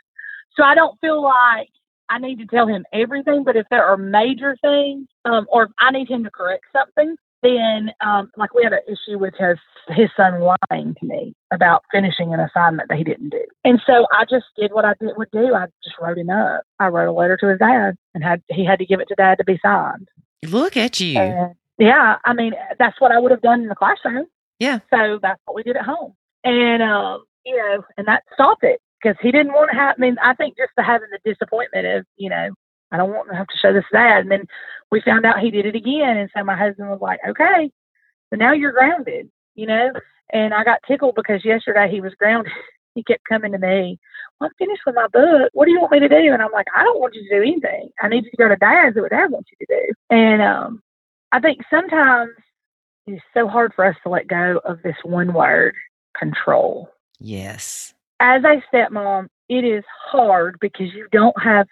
[0.57, 1.68] So I don't feel like
[2.09, 3.45] I need to tell him everything.
[3.45, 7.16] But if there are major things, um, or if I need him to correct something,
[7.42, 11.85] then um, like we had an issue with his his son lying to me about
[11.92, 15.16] finishing an assignment that he didn't do, and so I just did what I did
[15.16, 15.55] would do.
[15.55, 16.62] I just wrote him up.
[16.81, 19.14] I wrote a letter to his dad, and had he had to give it to
[19.14, 20.09] dad to be signed.
[20.45, 21.19] Look at you.
[21.19, 24.27] And yeah, I mean that's what I would have done in the classroom.
[24.59, 24.81] Yeah.
[24.90, 28.81] So that's what we did at home, and um, you know, and that stopped it
[29.00, 29.96] because he didn't want to have.
[29.98, 32.50] I mean, I think just the having the disappointment of you know.
[32.92, 34.20] I don't want to have to show this dad.
[34.20, 34.46] And then
[34.92, 36.16] we found out he did it again.
[36.16, 37.68] And so my husband was like, okay,
[38.30, 39.90] so now you're grounded, you know?
[40.32, 42.52] And I got tickled because yesterday he was grounded.
[42.94, 43.98] he kept coming to me
[44.40, 45.50] I'm finished with my book.
[45.52, 46.32] What do you want me to do?
[46.32, 47.90] And I'm like, I don't want you to do anything.
[48.00, 48.94] I need you to go to dad's.
[48.94, 49.94] Do what dad wants you to do.
[50.11, 50.82] And um,
[51.32, 52.32] I think sometimes
[53.06, 55.74] it's so hard for us to let go of this one word,
[56.18, 56.90] control.
[57.18, 57.94] Yes.
[58.20, 61.66] As a stepmom, it is hard because you don't have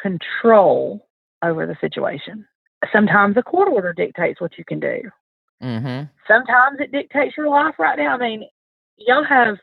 [0.00, 1.06] control
[1.42, 2.46] over the situation.
[2.92, 5.02] Sometimes a court order dictates what you can do.
[5.62, 6.04] Mm-hmm.
[6.26, 8.14] Sometimes it dictates your life right now.
[8.14, 8.48] I mean,
[8.96, 9.56] y'all have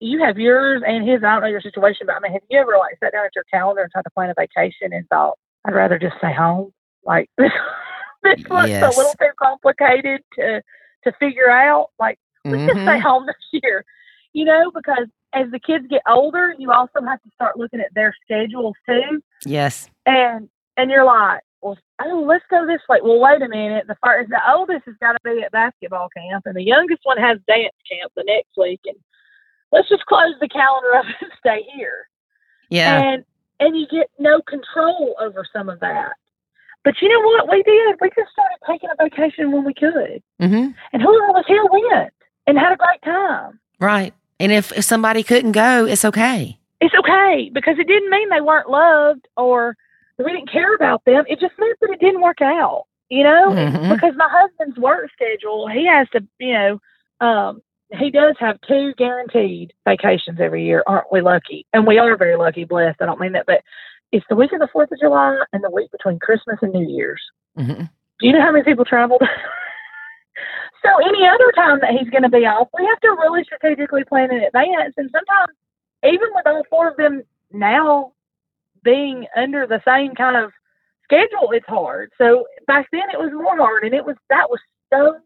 [0.00, 1.24] you have yours and his.
[1.24, 3.34] I don't know your situation, but I mean, have you ever like sat down at
[3.34, 6.72] your calendar and tried to plan a vacation and thought, I'd rather just stay home?
[7.04, 7.50] Like this,
[8.22, 8.94] this looks Yes.
[8.94, 10.62] a little too complicated to
[11.04, 11.88] to figure out.
[11.98, 13.84] Like let's just stay home this year,
[14.34, 17.92] you know, because as the kids get older, you also have to start looking at
[17.94, 19.88] their schedules too, Yes.
[20.06, 22.98] and and you're like, well, oh, let's go this way.
[23.02, 23.86] Well, wait a minute.
[23.88, 27.18] The first, the oldest has got to be at basketball camp, and the youngest one
[27.18, 28.96] has dance camp the next week, and
[29.72, 32.08] let's just close the calendar up and stay here.
[32.70, 33.02] Yeah.
[33.02, 33.24] And
[33.60, 36.12] and you get no control over some of that.
[36.84, 37.96] But you know what we did?
[38.00, 40.70] We just started taking a vacation when we could, mm-hmm.
[40.92, 42.12] and whoever was here went
[42.46, 43.58] and had a great time.
[43.80, 44.14] Right.
[44.40, 46.58] And if, if somebody couldn't go, it's okay.
[46.80, 49.76] It's okay because it didn't mean they weren't loved or
[50.18, 51.24] we didn't care about them.
[51.28, 53.50] It just meant that it didn't work out, you know?
[53.50, 53.92] Mhm.
[53.92, 56.80] Because my husband's work schedule, he has to, you know,
[57.20, 57.62] um,
[57.98, 60.82] he does have two guaranteed vacations every year.
[60.86, 61.66] Aren't we lucky?
[61.72, 63.00] And we are very lucky, blessed.
[63.00, 63.62] I don't mean that, but
[64.12, 66.86] it's the week of the 4th of July and the week between Christmas and New
[66.88, 67.22] Year's.
[67.56, 67.72] hmm
[68.20, 69.22] Do you know how many people traveled?
[70.84, 74.04] so any other time that he's going to be off, we have to really strategically
[74.04, 74.94] plan in advance.
[74.96, 75.56] And sometimes,
[76.04, 78.12] even with all four of them now
[78.84, 80.52] being under the same kind of
[81.04, 82.10] schedule, it's hard.
[82.18, 84.60] So back then, it was more hard, and it was that was
[84.92, 85.18] so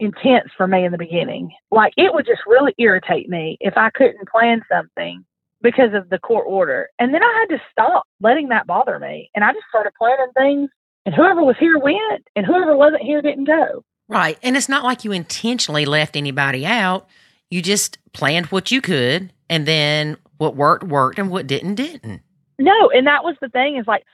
[0.00, 1.50] intense for me in the beginning.
[1.70, 5.24] Like it would just really irritate me if I couldn't plan something
[5.60, 6.88] because of the court order.
[6.98, 9.30] And then I had to stop letting that bother me.
[9.34, 10.70] And I just started planning things
[11.04, 13.82] and whoever was here went and whoever wasn't here didn't go.
[14.08, 14.38] Right.
[14.42, 17.06] And it's not like you intentionally left anybody out.
[17.50, 22.22] You just planned what you could, and then what worked, worked, and what didn't, didn't.
[22.58, 24.04] No, and that was the thing is like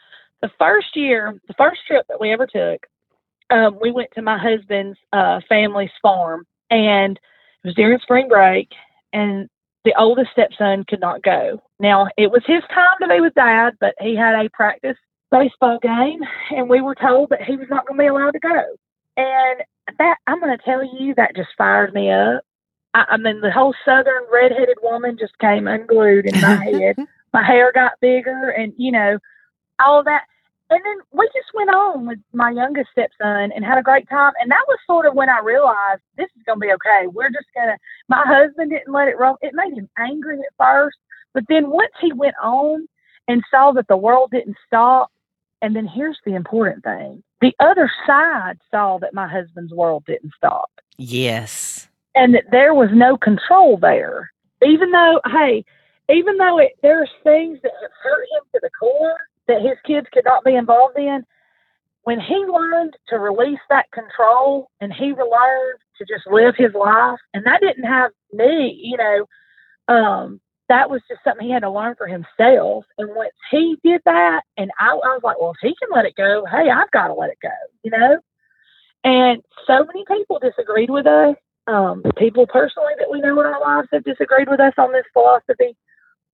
[0.43, 2.87] the first year, the first trip that we ever took,
[3.51, 7.19] um, we went to my husband's uh, family's farm, and
[7.63, 8.71] it was during spring break,
[9.13, 9.49] and
[9.85, 11.63] the oldest stepson could not go.
[11.79, 14.97] Now it was his time to be with dad, but he had a practice
[15.31, 18.39] baseball game, and we were told that he was not going to be allowed to
[18.39, 18.65] go.
[19.17, 19.63] And
[19.99, 22.43] that I'm going to tell you, that just fired me up.
[22.95, 26.97] I, I mean, the whole southern redheaded woman just came unglued in my head.
[27.33, 29.19] My hair got bigger and you know
[29.85, 30.23] all that.
[30.71, 34.33] And then we just went on with my youngest stepson and had a great time.
[34.41, 37.07] And that was sort of when i realized this is going to be okay.
[37.07, 37.77] We're just going to
[38.09, 39.37] my husband didn't let it roll.
[39.43, 40.97] It made him angry at first.
[41.35, 42.89] But then once he went on
[43.29, 45.11] and saw that the world didn't stop
[45.63, 50.33] and then here's the important thing the other side saw that my husband's world didn't
[50.37, 51.89] stop Yes.
[52.15, 54.31] and that there was no control there.
[54.65, 55.65] Even though, hey,
[56.09, 59.17] even though it, there's things that hurt him to the core
[59.49, 61.25] that his kids could not be involved in,
[62.05, 67.19] when he learned to release that control and he learned to just live his life,
[67.35, 69.27] and that didn't have me, you know,
[69.95, 72.85] um, that was just something he had to learn for himself.
[72.99, 76.07] And once he did that, and I, I was like, well, if he can let
[76.07, 77.51] it go, hey, I've got to let it go,
[77.83, 78.19] you know?
[79.05, 83.61] And so many people disagreed with us um, people personally that we know in our
[83.61, 85.77] lives have disagreed with us on this philosophy.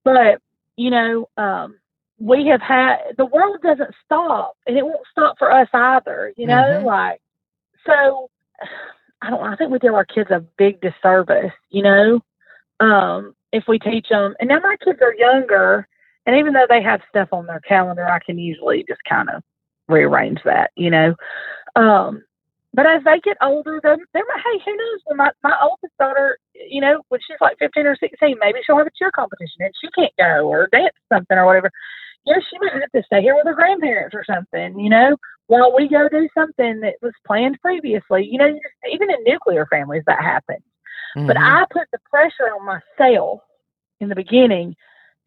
[0.03, 0.41] But,
[0.75, 1.79] you know, um,
[2.19, 6.47] we have had the world doesn't stop and it won't stop for us either, you
[6.47, 6.85] know, Mhm.
[6.85, 7.21] like
[7.85, 8.29] so
[9.21, 12.21] I don't I think we do our kids a big disservice, you know,
[12.79, 15.87] um, if we teach them and now my kids are younger
[16.25, 19.43] and even though they have stuff on their calendar, I can usually just kind of
[19.87, 21.15] rearrange that, you know.
[21.75, 22.23] Um,
[22.73, 24.99] but as they get older, they're, they're hey, who knows?
[25.05, 28.77] When my, my oldest daughter, you know, when she's like 15 or 16, maybe she'll
[28.77, 31.71] have a cheer competition and she can't go or dance something or whatever.
[32.25, 35.17] You know, she might have to stay here with her grandparents or something, you know,
[35.47, 38.25] while we go do something that was planned previously.
[38.25, 40.61] You know, even in nuclear families, that happens.
[41.15, 41.41] But Mhm.
[41.43, 43.41] I put the pressure on myself
[43.99, 44.75] in the beginning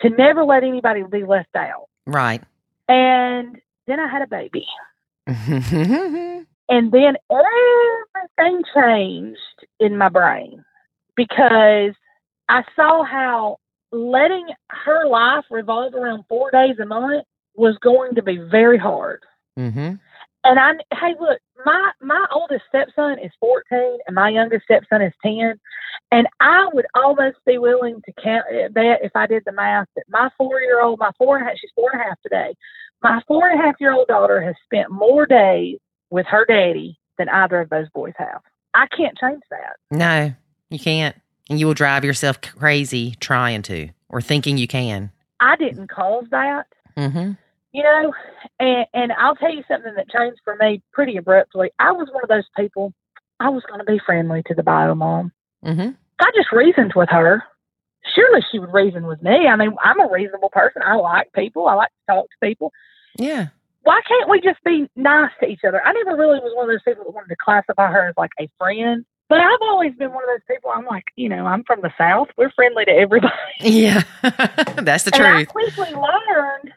[0.00, 1.88] to never let anybody be left out.
[2.06, 2.42] right.
[2.88, 4.66] And then I had a baby.
[6.68, 9.38] And then everything changed
[9.80, 10.64] in my brain
[11.14, 11.92] because
[12.48, 13.58] I saw how
[13.92, 17.24] letting her life revolve around four days a month
[17.54, 19.20] was going to be very hard.
[19.58, 20.00] Mhm.
[20.44, 25.12] And I, hey, look, my my oldest stepson is 14 and my youngest stepson is
[25.24, 25.58] 10
[26.10, 30.04] and i would almost be willing to count bet if i did the math that
[30.08, 32.54] my four year old my four and a half she's four and a half today
[33.02, 35.78] my four and a half year old daughter has spent more days
[36.10, 38.40] with her daddy than either of those boys have
[38.74, 40.34] i can't change that No,
[40.70, 41.16] you can't.
[41.48, 45.12] And you will drive yourself crazy trying to or thinking you can.
[45.40, 46.66] i didn't cause that
[46.96, 47.32] Mm-hmm.
[47.74, 48.12] You know
[48.58, 52.22] and and i'll tell you something that changed for me pretty abruptly i was one
[52.22, 52.94] of those people
[53.40, 55.30] i was going to be friendly to the bio mom
[55.64, 55.90] Mm-hmm.
[56.20, 57.42] I just reasoned with her.
[58.14, 59.46] Surely she would reason with me.
[59.48, 60.82] I mean, I'm a reasonable person.
[60.84, 61.66] I like people.
[61.66, 62.70] I like to talk to people.
[63.18, 63.46] Yeah.
[63.82, 65.80] Why can't we just be nice to each other?
[65.84, 68.32] I never really was one of those people that wanted to classify her as like
[68.38, 69.06] a friend.
[69.30, 70.70] But I've always been one of those people.
[70.70, 72.28] I'm like, you know, I'm from the South.
[72.36, 73.32] We're friendly to everybody.
[73.60, 74.02] Yeah.
[74.22, 75.48] That's the and I truth.
[75.48, 76.72] quickly learned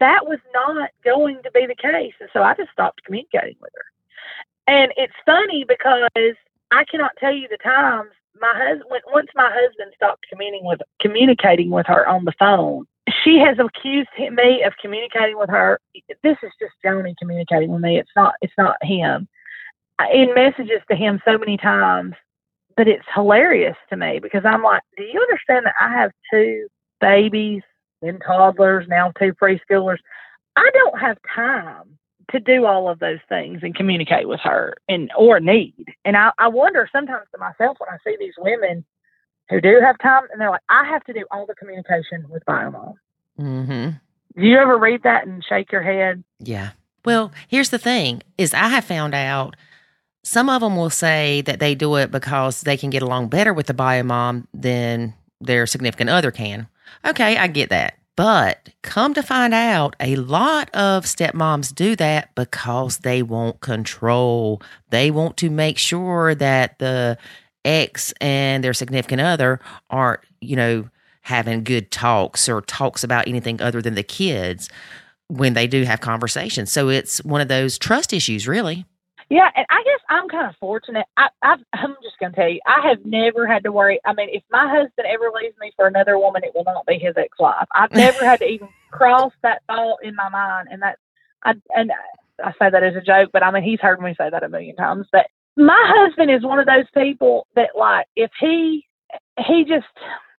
[0.00, 2.14] that was not going to be the case.
[2.20, 3.84] And so I just stopped communicating with her.
[4.66, 6.08] And it's funny because
[6.72, 11.70] I cannot tell you the times my husband, once my husband stopped communicating with, communicating
[11.70, 12.86] with her on the phone,
[13.24, 15.80] she has accused me of communicating with her.
[16.22, 17.98] This is just Joni communicating with me.
[17.98, 19.28] It's not, it's not him.
[20.12, 22.14] In messages to him so many times,
[22.76, 26.68] but it's hilarious to me because I'm like, do you understand that I have two
[27.00, 27.62] babies,
[28.02, 29.98] then toddlers, now two preschoolers?
[30.56, 31.98] I don't have time
[32.32, 35.86] to do all of those things and communicate with her and or need.
[36.04, 38.84] And I, I wonder sometimes to myself when I see these women
[39.48, 42.44] who do have time and they're like, I have to do all the communication with
[42.44, 42.94] Biomom.
[43.38, 43.90] Mm-hmm.
[44.40, 46.22] Do you ever read that and shake your head?
[46.38, 46.70] Yeah.
[47.04, 49.56] Well, here's the thing is I have found out
[50.22, 53.52] some of them will say that they do it because they can get along better
[53.52, 56.68] with the bio mom than their significant other can.
[57.04, 57.94] Okay, I get that.
[58.16, 64.60] But come to find out, a lot of stepmoms do that because they want control.
[64.90, 67.16] They want to make sure that the
[67.64, 70.88] ex and their significant other aren't, you know,
[71.22, 74.68] having good talks or talks about anything other than the kids
[75.28, 76.72] when they do have conversations.
[76.72, 78.84] So it's one of those trust issues, really.
[79.30, 81.06] Yeah, and I guess I'm kind of fortunate.
[81.16, 84.00] I, I've, I'm just going to tell you, I have never had to worry.
[84.04, 86.98] I mean, if my husband ever leaves me for another woman, it will not be
[86.98, 87.68] his ex-wife.
[87.72, 90.98] I've never had to even cross that thought in my mind, and that,
[91.44, 91.92] I, and
[92.44, 94.48] I say that as a joke, but I mean, he's heard me say that a
[94.48, 95.06] million times.
[95.12, 95.26] But
[95.56, 98.84] my husband is one of those people that, like, if he,
[99.38, 99.86] he just,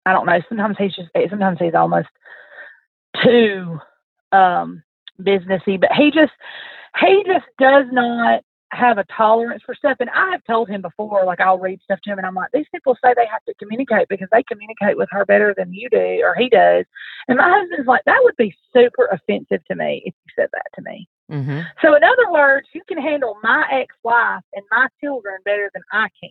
[0.05, 0.41] I don't know.
[0.49, 2.09] Sometimes he's just, sometimes he's almost
[3.23, 3.79] too
[4.33, 4.83] um
[5.21, 6.33] businessy, but he just,
[7.01, 8.43] he just does not
[8.73, 9.97] have a tolerance for stuff.
[10.01, 12.51] And I have told him before, like I'll read stuff to him and I'm like,
[12.53, 15.89] these people say they have to communicate because they communicate with her better than you
[15.91, 16.85] do or he does.
[17.27, 20.67] And my husband's like, that would be super offensive to me if you said that
[20.77, 21.09] to me.
[21.31, 21.61] Mm-hmm.
[21.83, 26.09] So in other words, you can handle my ex-wife and my children better than I
[26.23, 26.31] can.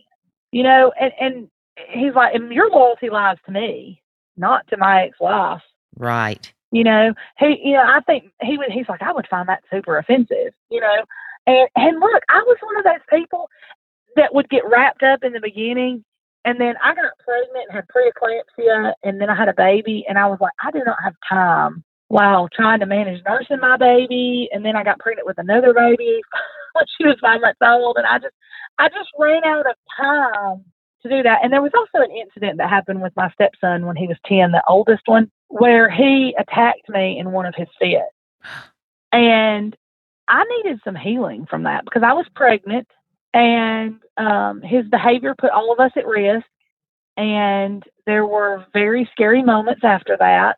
[0.52, 1.50] You know, and, and
[1.90, 4.02] he's like, and your loyalty lies to me,
[4.36, 5.62] not to my ex-wife.
[5.96, 6.52] Right.
[6.72, 9.62] You know, he, you know, I think he would, he's like, I would find that
[9.70, 11.04] super offensive, you know.
[11.50, 13.48] And, and look, I was one of those people
[14.16, 16.04] that would get wrapped up in the beginning.
[16.44, 20.18] And then I got pregnant and had preeclampsia, and then I had a baby, and
[20.18, 24.48] I was like, I do not have time while trying to manage nursing my baby.
[24.50, 26.20] And then I got pregnant with another baby
[26.72, 28.34] when she was five months old, and I just,
[28.78, 30.64] I just ran out of time
[31.02, 31.40] to do that.
[31.42, 34.52] And there was also an incident that happened with my stepson when he was 10,
[34.52, 38.02] the oldest one, where he attacked me in one of his fits.
[39.12, 39.76] And
[40.30, 42.86] I needed some healing from that because I was pregnant
[43.34, 46.46] and um, his behavior put all of us at risk.
[47.16, 50.56] And there were very scary moments after that.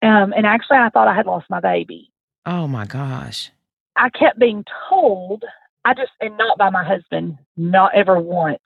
[0.00, 2.10] Um, and actually, I thought I had lost my baby.
[2.46, 3.50] Oh my gosh.
[3.96, 5.44] I kept being told,
[5.84, 8.62] I just, and not by my husband, not ever once.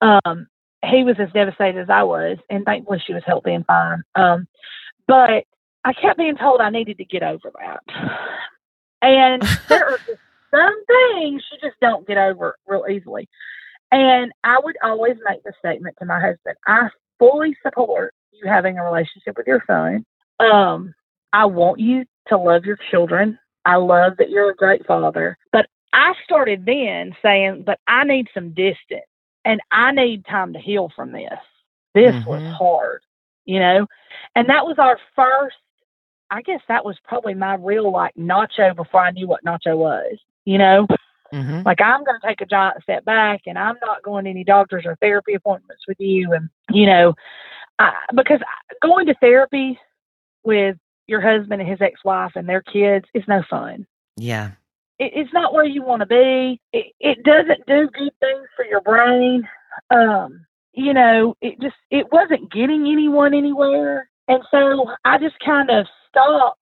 [0.00, 0.46] Um,
[0.84, 4.02] he was as devastated as I was, and thankfully she was healthy and fine.
[4.14, 4.46] Um,
[5.08, 5.44] but
[5.84, 7.80] I kept being told I needed to get over that.
[9.04, 13.28] And there are just some things you just don't get over real easily.
[13.92, 16.88] And I would always make the statement to my husband I
[17.18, 20.04] fully support you having a relationship with your son.
[20.40, 20.94] Um,
[21.32, 23.38] I want you to love your children.
[23.64, 25.36] I love that you're a great father.
[25.52, 29.06] But I started then saying, but I need some distance
[29.44, 31.38] and I need time to heal from this.
[31.94, 32.52] This was Mhm.
[32.58, 33.02] hard,
[33.44, 33.86] you know?
[34.34, 35.56] And that was our first,
[36.34, 40.18] I guess that was probably my real like nacho before I knew what nacho was,
[40.44, 40.88] you know?
[41.32, 41.62] Mm-hmm.
[41.64, 44.42] Like I'm going to take a giant step back and I'm not going to any
[44.42, 46.32] doctors or therapy appointments with you.
[46.32, 47.14] And, you know,
[47.78, 48.40] I, because
[48.82, 49.78] going to therapy
[50.42, 50.76] with
[51.06, 53.86] your husband and his ex-wife and their kids is no fun.
[54.16, 54.50] Yeah.
[54.98, 56.60] it, it's not where you want to be.
[56.72, 59.48] It, it doesn't do good things for your brain.
[59.90, 65.70] Um, you know, it just it wasn't getting anyone anywhere, and so I just kind
[65.70, 66.60] of stopped.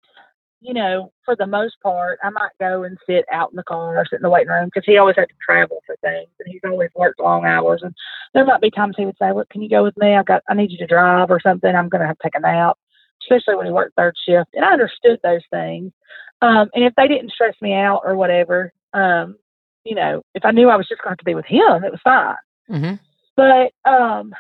[0.63, 3.97] You know, for the most part, I might go and sit out in the car
[3.97, 6.53] or sit in the waiting room because he always had to travel for things, and
[6.53, 7.81] he's always worked long hours.
[7.83, 7.95] And
[8.35, 10.15] there might be times he would say, "Look, can you go with me?
[10.15, 11.75] I've got I need you to drive or something.
[11.75, 12.77] I'm going to have to take a nap."
[13.23, 15.93] Especially when he worked third shift, and I understood those things.
[16.43, 19.37] Um, and if they didn't stress me out or whatever, um,
[19.85, 21.93] you know, if I knew I was just going to, to be with him, it
[21.93, 22.37] was fine.
[22.71, 22.95] Mm-hmm.
[23.37, 24.35] But um,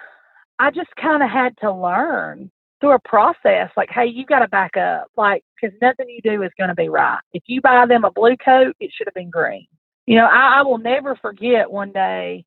[0.58, 2.50] I just kind of had to learn
[2.80, 5.08] through a process like, hey, you got to back up.
[5.16, 7.20] Like, because nothing you do is going to be right.
[7.32, 9.66] If you buy them a blue coat, it should have been green.
[10.06, 12.44] You know, I, I will never forget one day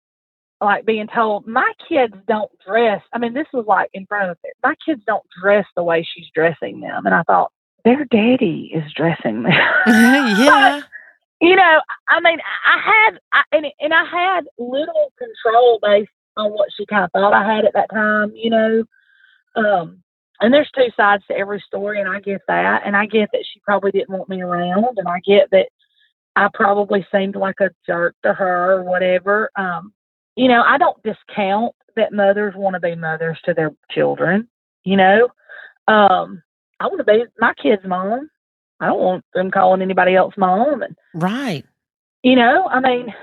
[0.63, 3.01] like being told my kids don't dress.
[3.13, 4.53] I mean, this was like in front of it.
[4.63, 7.51] My kids don't dress the way she's dressing them, and I thought
[7.83, 9.51] their daddy is dressing them.
[9.87, 10.81] yeah.
[11.41, 16.51] you know, I mean, I had, I, and and I had little control based on
[16.51, 18.31] what she kind of thought I had at that time.
[18.35, 18.83] You know,
[19.55, 20.03] um,
[20.41, 23.45] and there's two sides to every story, and I get that, and I get that
[23.51, 25.67] she probably didn't want me around, and I get that
[26.35, 29.51] I probably seemed like a jerk to her or whatever.
[29.55, 29.93] Um,
[30.35, 34.47] you know, I don't discount that mothers want to be mothers to their children.
[34.83, 35.27] You know,
[35.87, 36.41] um,
[36.79, 38.29] I want to be my kid's mom.
[38.79, 40.81] I don't want them calling anybody else mom.
[40.81, 41.63] And Right.
[42.23, 43.13] you know, I mean,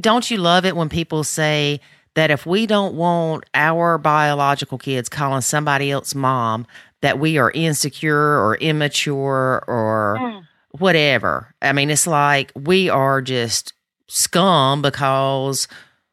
[0.00, 1.80] Don't you love it when people say
[2.14, 6.66] that if we don't want our biological kids calling somebody else mom,
[7.00, 10.46] that we are insecure or immature or Mm.
[10.72, 11.54] whatever?
[11.62, 13.72] I mean, it's like we are just
[14.08, 15.68] scum because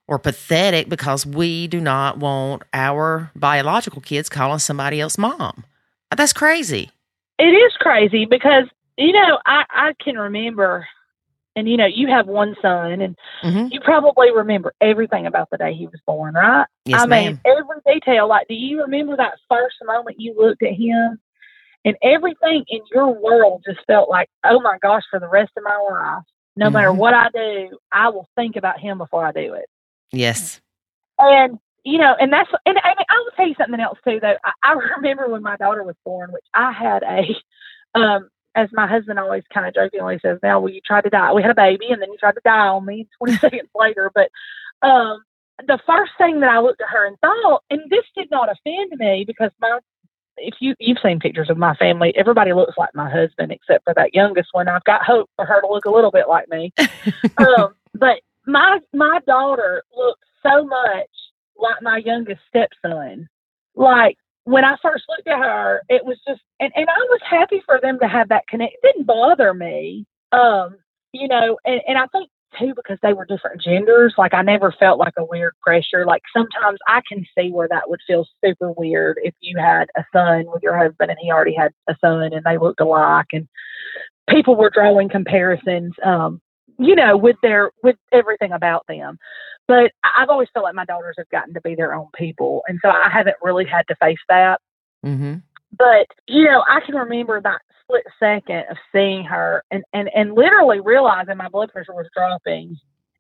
[0.08, 5.64] or pathetic because we do not want our biological kids calling somebody else mom.
[6.16, 6.90] That's crazy.
[7.38, 8.66] it is crazy because
[8.98, 10.88] you know I I can remember,
[11.56, 15.58] and you know you have one son, and hmm you probably remember everything about the
[15.58, 16.66] day he was born, right?
[16.86, 17.26] Yes, I ma'am.
[17.26, 18.28] mean, every detail.
[18.28, 21.20] Like, do you remember that first moment you looked at him?
[21.86, 25.64] And everything in your world just felt like, oh my gosh, for the rest of
[25.64, 26.24] my life,
[26.58, 26.98] no matter Mhm.
[26.98, 29.66] what I do, I will think about him before I do it.
[30.12, 30.60] yes.
[31.18, 34.20] And you know, and that's and, and I will tell you something else too.
[34.20, 38.30] Though I, I remember when my daughter was born, which I had a, um,
[38.60, 41.34] as my husband always kind of jokingly says, "Now, well, you tried to die.
[41.34, 44.12] We had a baby, and then you tried to die on me 20 seconds later."
[44.14, 44.30] But
[44.82, 45.24] um,
[45.66, 48.92] the first thing that I looked at her and thought, and this did not offend
[49.00, 49.80] me because my
[50.38, 53.94] if you you've seen pictures of my family, everybody looks like my husband except for
[53.96, 54.68] that youngest one.
[54.68, 56.74] I've got hope for her to look a little bit like me.
[57.38, 61.10] um, but my my daughter looks so much
[61.58, 63.28] like my youngest stepson.
[63.76, 67.62] Like when I first looked at her, it was just and, and I was happy
[67.66, 68.74] for them to have that connect.
[68.74, 70.06] It didn't bother me.
[70.32, 70.78] Um,
[71.12, 74.74] you know, and, and I think too because they were different genders, like I never
[74.80, 76.06] felt like a weird pressure.
[76.06, 80.04] Like sometimes I can see where that would feel super weird if you had a
[80.14, 83.48] son with your husband and he already had a son and they looked alike and
[84.30, 86.42] people were drawing comparisons um
[86.80, 89.18] you know with their with everything about them.
[89.68, 92.80] But i've always felt like my daughters have gotten to be their own people and
[92.82, 94.60] so i haven't really had to face that.
[95.04, 95.36] Hmm
[95.78, 100.34] but you know i can remember that split second of seeing her and and and
[100.34, 102.76] literally realizing my blood pressure was dropping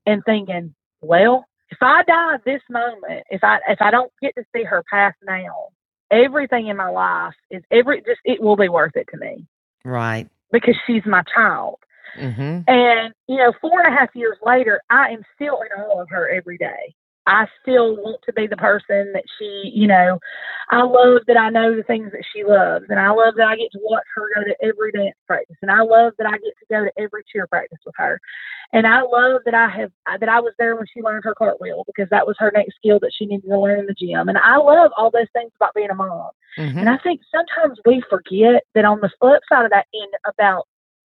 [0.05, 4.43] and thinking well if i die this moment if i if i don't get to
[4.55, 5.68] see her pass now
[6.12, 9.45] everything in my life is every just it will be worth it to me.
[9.86, 10.28] Right.
[10.51, 11.78] because she's my child
[12.16, 16.01] hmm and, you know, four and a half years later, I am still in awe
[16.01, 16.93] of her every day.
[17.30, 20.20] I still want to be the person that she, you know,
[20.72, 22.86] I love that I know the things that she loves.
[22.89, 25.57] And I love that I get to watch her go to every dance practice.
[25.62, 28.20] And I love that I get to go to every cheer practice with her.
[28.74, 31.84] And I love that I have, that I was there when she learned her cartwheel
[31.86, 34.28] because that was her next skill that she needed to learn in the gym.
[34.28, 36.32] And I love all those things about being a mom.
[36.55, 40.07] hmm And I think sometimes we forget that on the flip side of that, in
[40.28, 40.68] about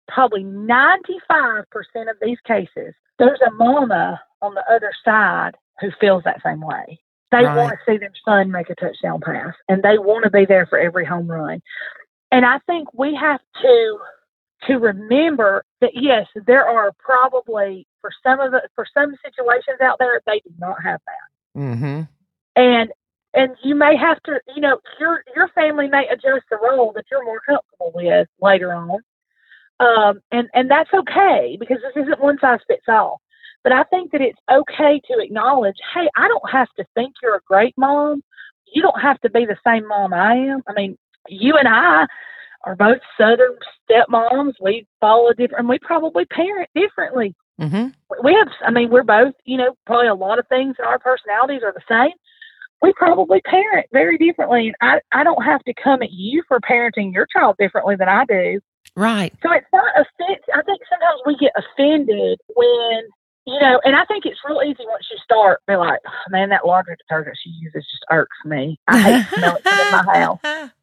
[0.09, 1.65] probably 95%
[2.09, 6.99] of these cases, there's a mama on the other side who feels that same way.
[7.31, 7.55] They Right.
[7.55, 10.65] want to see their son make a touchdown pass and they want to be there
[10.65, 11.61] for every home run.
[12.31, 13.99] And I think we have to
[14.67, 19.97] to remember that yes, there are probably for some of the for some situations out
[19.99, 22.01] there they do not have that hmm
[22.55, 22.91] and
[23.33, 27.05] and you may have to you know your your family may adjust the role that
[27.11, 28.99] you're more comfortable with later on
[29.79, 33.21] um and and that's okay because this isn't one size fits all
[33.63, 37.35] but i think that it's okay to acknowledge hey i don't have to think you're
[37.35, 38.21] a great mom
[38.73, 42.05] you don't have to be the same mom i am i mean you and i
[42.63, 43.55] are both Southern
[43.89, 44.53] stepmoms.
[44.59, 47.35] We follow different, and we probably parent differently.
[47.59, 47.87] hmm
[48.23, 50.99] We have, I mean, we're both, you know, probably a lot of things in our
[50.99, 52.13] personalities are the same.
[52.81, 54.67] We probably parent very differently.
[54.67, 58.07] And I, I don't have to come at you for parenting your child differently than
[58.07, 58.59] I do.
[58.99, 59.33] Right.
[59.41, 60.43] So it's not offense.
[60.53, 63.01] I think sometimes we get offended when,
[63.47, 66.49] you know, and I think it's real easy once you start, be like, oh, man,
[66.49, 68.77] that laundry detergent she uses just irks me.
[68.89, 70.71] I hate to smell it in my house.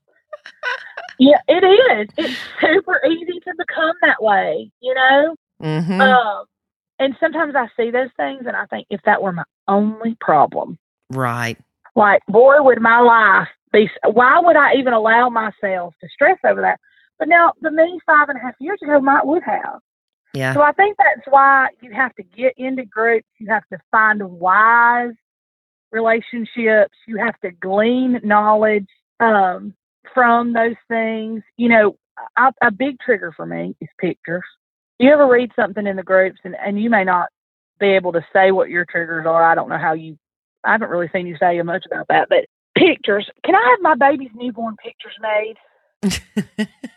[1.18, 2.08] Yeah, it is.
[2.18, 5.34] It's super easy to become that way, you know?
[5.60, 6.44] hmm Um,
[6.98, 10.78] and sometimes I see those things and I think if that were my only problem,
[11.10, 11.56] right.
[11.94, 16.60] like, boy, would my life be, why would I even allow myself to stress over
[16.60, 16.80] that?
[17.18, 19.80] But now, the me five and a half years ago might would have.
[20.34, 20.52] Yeah.
[20.52, 23.26] So I think that's why you have to get into groups.
[23.38, 25.14] You have to find wise
[25.92, 26.94] relationships.
[27.06, 28.88] You have to glean knowledge
[29.18, 29.72] um,
[30.12, 31.42] from those things.
[31.56, 31.96] You know,
[32.36, 34.44] I, a big trigger for me is pictures.
[34.98, 37.28] You ever read something in the groups, and, and you may not
[37.78, 39.42] be able to say what your triggers are.
[39.42, 40.18] I don't know how you.
[40.64, 42.46] I haven't really seen you say much about that, but
[42.76, 43.30] pictures.
[43.44, 46.68] Can I have my baby's newborn pictures made?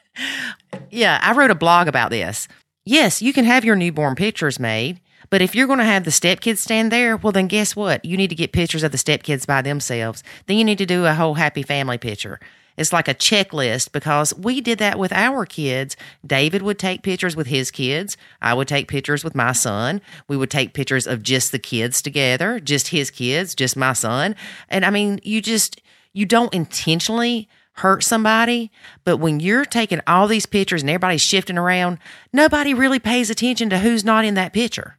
[0.89, 2.47] yeah, I wrote a blog about this.
[2.86, 4.99] Yes, you can have your newborn pictures made,
[5.30, 8.03] but if you're going to have the stepkids stand there, well, then guess what?
[8.03, 10.24] You need to get pictures of the stepkids by themselves.
[10.47, 12.39] Then you need to do a whole happy family picture.
[12.78, 15.97] It's like a checklist because we did that with our kids.
[16.26, 18.15] David would take pictures with his kids.
[18.41, 20.01] I would take pictures with my son.
[20.30, 24.34] We would take pictures of just the kids together, just his kids, just my son.
[24.70, 25.82] And I mean, you just,
[26.13, 27.49] you don't intentionally
[27.80, 28.72] hurt somebody,
[29.04, 31.98] but when you're taking all these pictures and everybody's shifting around,
[32.34, 34.98] nobody really pays attention to who's not in that picture.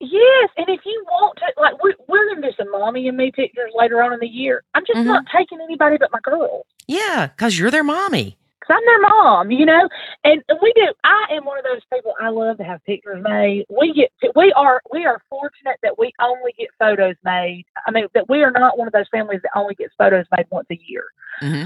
[0.00, 3.16] Yes, and if you want to, like, we're, we're going to do some mommy and
[3.16, 4.62] me pictures later on in the year.
[4.74, 5.04] I'm just Mhm.
[5.06, 8.36] not taking anybody but my girls Yeah, because you're their mommy.
[8.60, 9.88] because I'm their mom, you know.
[10.24, 10.92] And we do.
[11.04, 12.14] I am one of those people.
[12.20, 13.66] I love to have pictures made.
[13.68, 14.10] We get.
[14.34, 14.80] We are.
[14.90, 17.64] We are fortunate that we only get photos made.
[17.86, 20.46] I mean, that we are not one of those families that only gets photos made
[20.50, 21.04] once a year.
[21.40, 21.64] hmm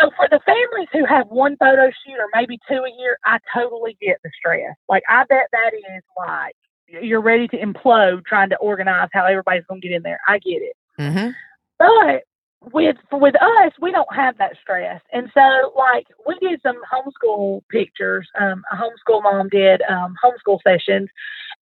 [0.00, 3.38] So for the families who have one photo shoot or maybe two a year, I
[3.54, 4.76] totally get the stress.
[4.88, 6.54] Like I bet that is like
[6.88, 10.20] you're ready to implode trying to organize how everybody's going to get in there.
[10.28, 10.76] I get it.
[10.98, 11.30] hmm
[11.78, 12.24] But
[12.72, 17.62] with with us, we don't have that stress, and so like we did some homeschool
[17.70, 18.28] pictures.
[18.38, 21.08] Um, a homeschool mom did um, homeschool sessions,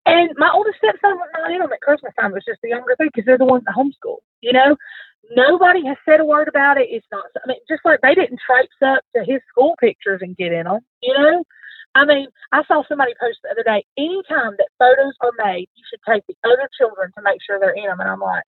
[0.06, 2.30] and my oldest stepson was not in them at Christmas time.
[2.30, 4.18] It was just the younger thing because they're the ones that homeschool.
[4.40, 4.76] You know,
[5.36, 6.88] nobody has said a word about it.
[6.90, 7.24] It's not.
[7.36, 10.64] I mean, just like they didn't traipse up to his school pictures and get in
[10.64, 10.80] them.
[11.02, 11.44] You know.
[11.96, 13.84] I mean, I saw somebody post the other day.
[13.96, 17.70] Anytime that photos are made, you should take the other children to make sure they're
[17.70, 18.00] in them.
[18.00, 18.42] And I'm like,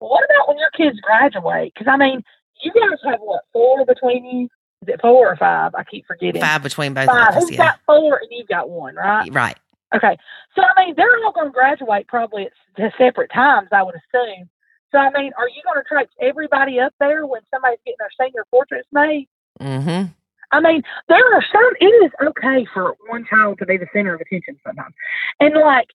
[0.00, 1.72] well, what about when your kids graduate?
[1.74, 2.22] Because I mean,
[2.62, 4.48] you guys have what four between you?
[4.82, 5.74] Is it four or five?
[5.74, 6.40] I keep forgetting.
[6.40, 7.28] Five between both Five.
[7.30, 7.42] of us.
[7.42, 7.64] Who's Yeah.
[7.64, 9.28] got four and you've got one, right?
[9.32, 9.56] Right.
[9.94, 10.16] Okay.
[10.54, 12.48] So I mean, they're all going to graduate probably
[12.78, 14.48] at separate times, I would assume.
[14.96, 18.08] So I mean, are you going to trace everybody up there when somebody's getting their
[18.18, 19.28] senior portraits made?
[19.60, 20.04] hmm
[20.52, 21.72] I mean, there are some.
[21.80, 24.94] It is okay for one child to be the center of attention sometimes,
[25.40, 25.88] and like,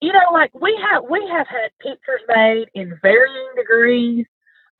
[0.00, 4.24] you know, like we have we have had pictures made in varying degrees.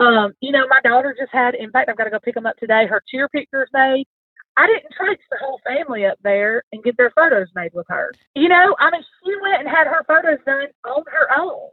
[0.01, 1.57] Um, you know, my daughter just had.
[1.57, 2.87] In fact, I've got to go pick them up today.
[2.87, 4.07] Her cheer pictures made.
[4.57, 8.13] I didn't trace the whole family up there and get their photos made with her.
[8.35, 11.71] You know, I mean, she went and had her photos done on her own.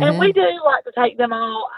[0.00, 1.68] And hmm we do like to take them all.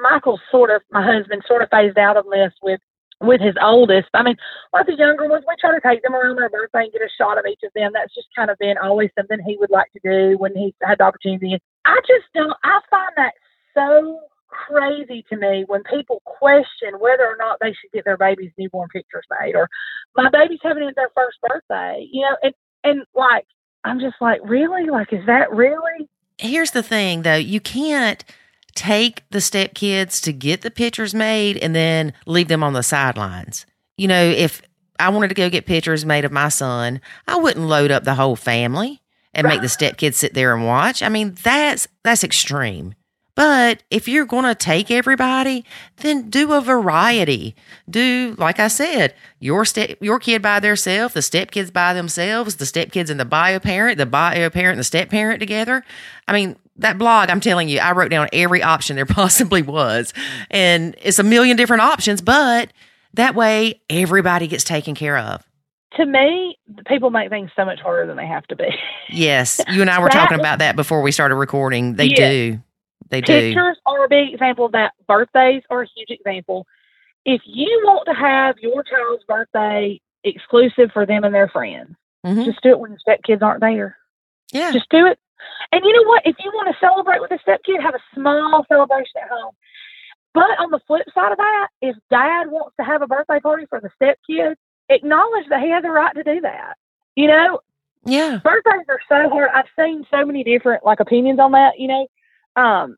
[0.00, 2.80] Michael sort of, my husband sort of phased out of this with
[3.20, 4.08] with his oldest.
[4.14, 4.36] I mean,
[4.72, 7.08] like the younger ones, we try to take them around their birthday and get a
[7.18, 7.92] shot of each of them.
[7.92, 10.98] That's just kind of been always something he would like to do when he had
[10.98, 11.58] the opportunity.
[11.84, 12.56] I just don't.
[12.64, 13.34] I find that
[13.74, 18.52] so crazy to me when people question whether or not they should get their baby's
[18.58, 19.68] newborn pictures made or
[20.16, 22.08] my baby's having it their first birthday.
[22.10, 22.54] You know, and
[22.84, 23.46] and like
[23.84, 24.90] I'm just like, really?
[24.90, 26.08] Like, is that really?
[26.40, 27.36] Here's the thing, though.
[27.36, 28.24] You can't
[28.74, 32.82] take the step kids to get the pictures made and then leave them on the
[32.82, 33.66] sidelines.
[33.96, 34.62] You know, if
[34.98, 38.14] I wanted to go get pictures made of my son, I wouldn't load up the
[38.14, 39.02] whole family
[39.34, 41.02] and make the step kids sit there and watch.
[41.02, 42.94] I mean, that's that's extreme.
[43.40, 45.64] But if you're going to take everybody,
[45.96, 47.54] then do a variety.
[47.88, 52.66] Do like I said, your step your kid by themselves, the stepkids by themselves, the
[52.66, 55.82] stepkids and the bio parent, the bio parent and the step parent together.
[56.28, 60.12] I mean, that blog, I'm telling you, I wrote down every option there possibly was.
[60.50, 62.70] And it's a million different options, but
[63.14, 65.42] that way everybody gets taken care of.
[65.96, 68.68] to me, people make things so much harder than they have to be.
[69.08, 71.94] Yes, you and I were That- talking about that before we started recording.
[71.94, 72.30] They Yeah.
[72.30, 72.60] do.
[73.10, 73.32] They do.
[73.32, 74.92] Pictures are a big example of that.
[75.06, 76.66] Birthdays are a huge example.
[77.24, 81.96] If you want to have your child's birthday exclusive for them and their friends.
[82.24, 82.44] Mhm.
[82.44, 83.96] Just do it when the stepkids aren't there.
[84.52, 84.72] Yeah.
[84.72, 85.18] Just do it.
[85.72, 86.22] And you know what?
[86.26, 89.54] If you want to celebrate with a stepkid, have a small celebration at home.
[90.34, 93.66] But on the flip side of that, if dad wants to have a birthday party
[93.66, 94.54] for the stepkid,
[94.88, 96.76] acknowledge that he has a right to do that.
[97.16, 97.60] You know,
[98.04, 98.38] yeah.
[98.42, 99.50] birthdays are so hard.
[99.52, 101.78] I've seen so many different like opinions on that.
[101.78, 102.06] You know,
[102.56, 102.96] um,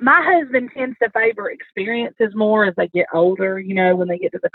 [0.00, 3.58] my husband tends to favor experiences more as they get older.
[3.58, 4.50] You know, when they get to the,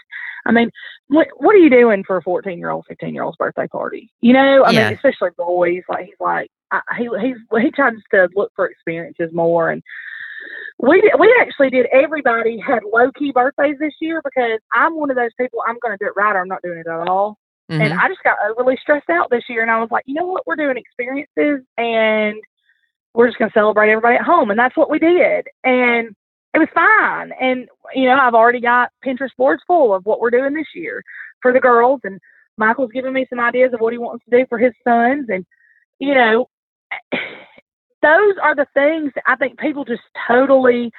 [0.46, 0.70] I mean,
[1.08, 4.12] what what are you doing for a fourteen year old, fifteen year old's birthday party?
[4.22, 4.86] You know, I Yeah.
[4.90, 5.84] mean, especially boys.
[5.90, 9.82] Like he's like I, he he's he tries to look for experiences more and.
[10.78, 11.86] We did- we actually did.
[11.86, 15.62] Everybody had low key birthdays this year because I'm one of those people.
[15.66, 17.38] I'm going to do it right, or I'm not doing it at all.
[17.70, 17.98] And Mhm.
[17.98, 19.62] I just got overly stressed out this year.
[19.62, 20.46] And I was like, you know what?
[20.46, 22.36] We're doing experiences and
[23.16, 24.52] we're just going to celebrate everybody at home.
[24.52, 25.48] And that's what we did.
[25.64, 26.16] And
[26.54, 27.32] it was fine.
[27.40, 31.04] And, you know, I've already got Pinterest boards full of what we're doing this year
[31.42, 32.02] for the girls.
[32.04, 32.20] And
[32.58, 35.28] Michael's giving me some ideas of what he wants to do for his sons.
[35.30, 35.46] And,
[36.00, 36.50] you know,
[38.02, 40.92] those are the things that I think people just totally,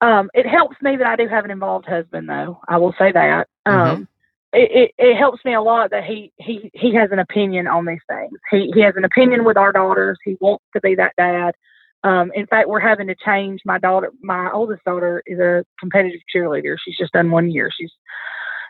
[0.00, 2.60] um, it helps me that I do have an involved husband, though.
[2.66, 3.48] I will say that.
[3.66, 4.08] Um,
[4.52, 7.86] it, it, it helps me a lot that he, he, he has an opinion on
[7.86, 8.32] these things.
[8.50, 10.18] He, he has an opinion with our daughters.
[10.24, 11.54] He wants to be that dad.
[12.02, 14.10] Um, in fact, we're having to change my daughter.
[14.22, 16.76] My oldest daughter is a competitive cheerleader.
[16.82, 17.70] She's just done one year.
[17.76, 17.92] She's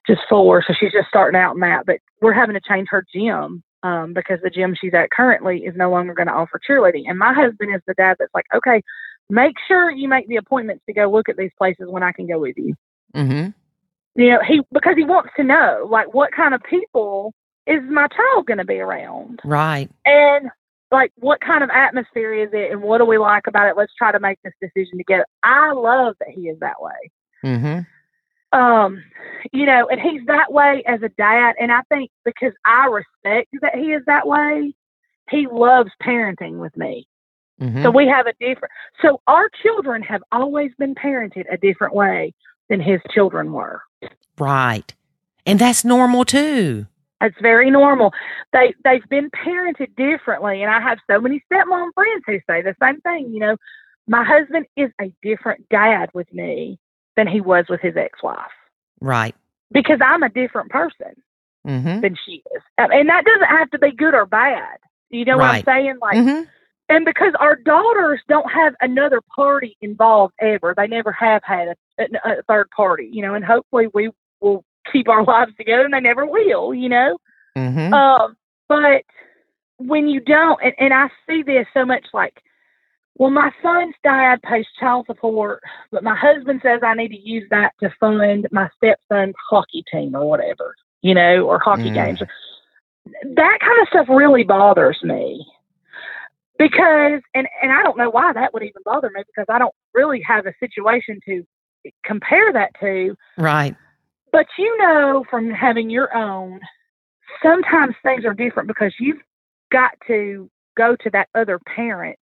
[0.07, 1.87] just four, so she's just starting out in that.
[1.87, 5.75] But we're having to change her gym um, because the gym she's at currently is
[5.77, 7.05] no longer going to offer cheerleading.
[7.07, 8.83] And my husband is the dad that's like, okay,
[9.31, 12.27] make sure you make the appointments to go look at these places when I can
[12.27, 12.75] go with you
[13.15, 13.55] Mhm.
[14.21, 17.33] You know he because he wants to know like what kind of people
[17.67, 19.91] is my child going to be around Right.
[20.05, 20.51] and
[20.91, 23.95] like what kind of atmosphere is it and what do we like about it let's
[23.97, 27.11] try to make this decision together i love that he is that way
[27.45, 27.87] Mhm.
[28.53, 29.03] um
[29.53, 33.49] you know and he's that way as a dad and i think because i respect
[33.63, 34.75] that he is that way
[35.31, 37.07] he loves parenting with me
[37.61, 37.83] Mhm.
[37.83, 42.35] so we have a different so our children have always been parented a different way
[42.69, 43.81] than his children were
[44.39, 44.95] right.
[45.47, 46.87] And that's normal too.
[47.23, 48.13] It's very normal.
[48.53, 52.75] They they've been parented differently, and I have so many stepmom friends who say the
[52.83, 53.33] same thing.
[53.33, 53.57] You know,
[54.09, 56.79] my husband is a different dad with me
[57.17, 58.39] than he was with his ex-wife
[59.01, 59.35] Right.
[59.71, 61.15] because I'm a different person
[61.67, 62.01] Mhm.
[62.01, 64.79] than she is, and that doesn't have to be good or bad.
[65.11, 65.65] You know Right.
[65.67, 65.99] what I'm saying?
[66.01, 66.49] Like, Mhm.
[66.89, 71.77] and because our daughters don't have another party involved ever, they never have had a,
[72.25, 73.09] a, third party.
[73.13, 76.75] You know, and hopefully we will keep our lives together, and they never will.
[76.75, 77.19] You know.
[77.57, 77.93] Mhm.
[77.93, 78.37] Um,
[78.69, 79.03] but
[79.79, 82.43] when you don't, and, and I see this so much like,
[83.17, 87.45] well, my son's dad pays child support, but my husband says I need to use
[87.51, 91.95] that to fund my stepson's hockey team or whatever, you know, or hockey Mm.
[91.95, 92.23] games.
[93.25, 95.47] That kind of stuff really bothers me
[96.59, 99.75] because, and, and I don't know why that would even bother me because I don't
[99.95, 101.45] really have a situation to
[102.05, 103.17] compare that to.
[103.39, 103.77] right.
[104.33, 106.61] But you know from having your own,
[107.43, 109.21] sometimes things are different because you've
[109.73, 112.19] got to go to that other parent,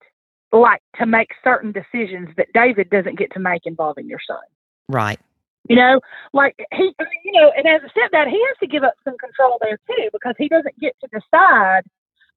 [0.51, 4.39] like to make certain decisions that David doesn't get to make involving your son.
[4.87, 5.19] Right.
[5.69, 5.99] You know,
[6.33, 8.93] like he, I mean, you know, and as a stepdad, he has to give up
[9.03, 11.81] some control there too because he doesn't get to decide.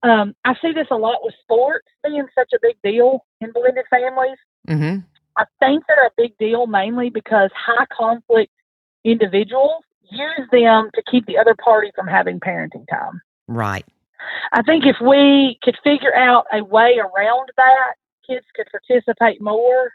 [0.03, 3.85] Um, I see this a lot with sports being such a big deal in blended
[3.91, 4.39] families.
[4.69, 5.05] Mhm.
[5.41, 8.53] I think they're a big deal mainly because high conflict
[9.05, 13.23] individuals use them to keep the other party from having parenting time.
[13.49, 13.87] Right.
[14.53, 17.95] I think if we could figure out a way around that,
[18.27, 19.93] kids could participate more.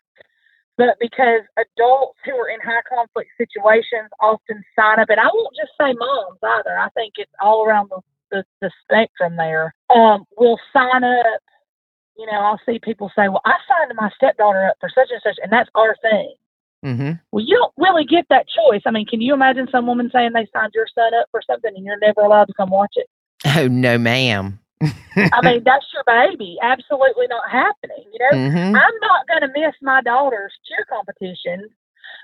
[0.78, 5.56] But because adults who are in high conflict situations often sign up, and I won't
[5.56, 10.26] just say moms either, I think it's all around the, the, the spectrum there, um,
[10.38, 11.42] will sign up.
[12.18, 15.22] You know, I'll see people say, Well, I signed my stepdaughter up for such and
[15.24, 16.34] such, and that's our thing.
[16.86, 17.20] Mhm.
[17.32, 18.82] Well, you don't really get that choice.
[18.86, 21.74] I mean, can you imagine some woman saying they signed your son up for something
[21.76, 23.08] and you're never allowed to come watch it?
[23.58, 24.60] Oh no, ma'am.
[24.82, 26.58] I mean, that's your baby.
[26.62, 28.06] Absolutely not happening.
[28.14, 28.76] You know, Mhm.
[28.76, 31.70] I'm not going to miss my daughter's cheer competition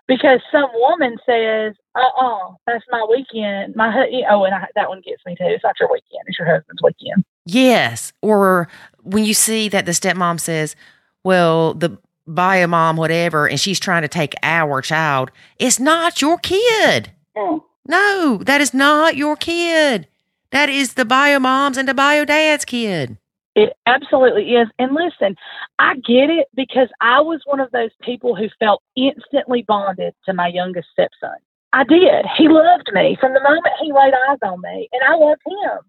[0.07, 4.89] because some woman says, "Uh, uh that's my weekend." My hu- oh, and I, that
[4.89, 5.45] one gets me too.
[5.45, 7.23] It's not your weekend; it's your husband's weekend.
[7.45, 8.13] Yes.
[8.21, 8.67] Or
[9.03, 10.75] when you see that the stepmom says,
[11.23, 11.97] well, the
[12.27, 17.11] bio mom, whatever, and she's trying to take our child, it's not your kid.
[17.35, 17.61] Mm.
[17.87, 20.07] No, that is not your kid.
[20.51, 23.17] That is the bio mom's and the bio dad's kid.
[23.55, 24.67] It absolutely is.
[24.79, 25.35] And listen,
[25.79, 30.33] I get it because I was one of those people who felt instantly bonded to
[30.33, 31.35] my youngest stepson.
[31.73, 32.25] I did.
[32.37, 35.79] He loved me from the moment he laid eyes on me, and I loved him.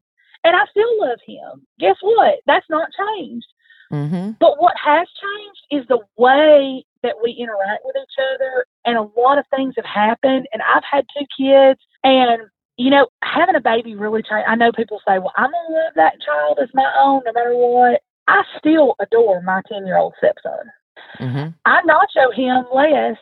[0.45, 1.67] And I still love him.
[1.79, 2.41] Guess what?
[2.47, 3.47] That's not changed.
[3.93, 4.33] Mm-hmm.
[4.41, 9.21] But what has changed is the way that we interact with each other, and a
[9.21, 10.47] lot of things have happened.
[10.53, 14.49] And I've had two kids, and you know, having a baby really changed.
[14.49, 17.55] I know people say, "Well, I'm gonna love that child as my own, no matter
[17.55, 20.71] what." I still adore my ten-year-old stepson.
[21.19, 21.49] Mm-hmm.
[21.67, 23.19] I nacho him less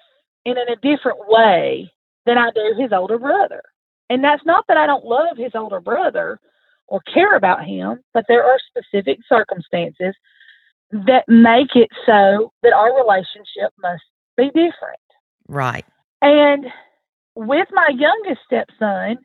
[0.47, 1.91] and in a different way
[2.27, 3.63] than I do his older brother.
[4.09, 6.39] And that's not that I don't love his older brother
[6.91, 10.15] or care about him, but there are specific circumstances
[10.91, 14.03] that make it so that our relationship must
[14.37, 15.01] be different.
[15.49, 15.85] Right.
[16.21, 16.67] And
[17.37, 19.19] with my youngest stepson,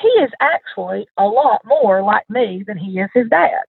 [0.00, 3.62] he is actually a lot more like me than he is his dad.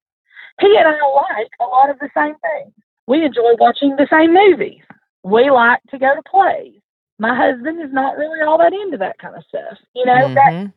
[0.60, 0.92] He and I
[1.38, 2.74] like a lot of the same things.
[3.08, 4.82] We enjoy watching the same movies.
[5.24, 6.80] We like to go to plays.
[7.20, 9.78] My husband is not really all that into that kind of stuff.
[9.94, 10.74] You know, that Mhm.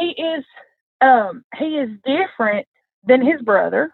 [0.00, 0.44] he is
[1.00, 2.66] um he is different
[3.04, 3.90] than his brother.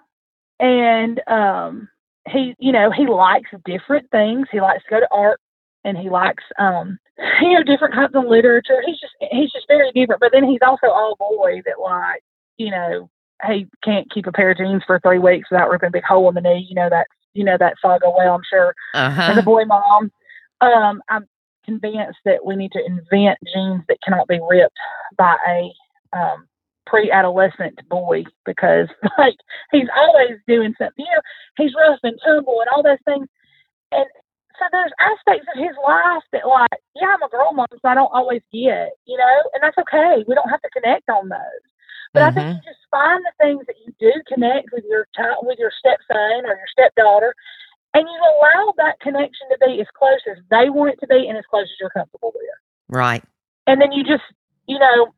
[0.60, 1.88] And um
[2.28, 4.48] he you know he likes different things.
[4.50, 5.40] He likes to go to art
[5.84, 6.98] and he likes um
[7.40, 8.82] you know different kinds of literature.
[8.84, 10.20] He's just he's just very different.
[10.20, 12.22] But then he's also all boy that like
[12.56, 13.10] you know
[13.46, 16.28] he can't keep a pair of jeans for three weeks without ripping a big hole
[16.28, 16.66] in the knee.
[16.68, 18.74] You know that you know that saga well i'm sure.
[18.94, 19.40] As Uh-huh.
[19.40, 20.10] a boy mom,
[20.62, 21.26] um, I'm
[21.64, 24.76] convinced that we need to invent jeans that cannot be ripped
[25.18, 25.72] by a
[26.16, 26.46] um,
[26.86, 29.36] pre-adolescent boy because, like,
[29.72, 31.04] he's always doing something.
[31.04, 31.22] You know,
[31.56, 33.28] he's rough and tumble and all those things.
[33.92, 34.06] And
[34.58, 37.94] so there's aspects of his life that, like, yeah, I'm a girl mom, so I
[37.94, 40.24] don't always get, you know, and that's okay.
[40.26, 41.64] We don't have to connect on those.
[42.14, 42.56] But I think mm-hmm.
[42.56, 46.48] you just find the things that you do connect with your child, with your stepson
[46.48, 47.34] or your stepdaughter,
[47.92, 51.28] and you allow that connection to be as close as they want it to be
[51.28, 52.44] and as close as you're comfortable with.
[52.88, 53.22] Right.
[53.66, 54.24] And then you just,
[54.66, 55.12] you know,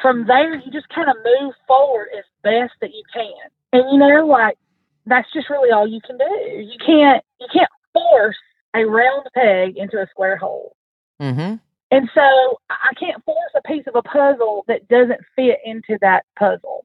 [0.00, 3.32] from there you just kind of move forward as best that you can.
[3.72, 4.56] And you know, like
[5.06, 6.24] that's just really all you can do.
[6.24, 8.36] You can't you can't force
[8.74, 10.76] a round peg into a square hole.
[11.20, 11.56] Mm-hmm.
[11.90, 16.24] And so I can't force a piece of a puzzle that doesn't fit into that
[16.38, 16.84] puzzle.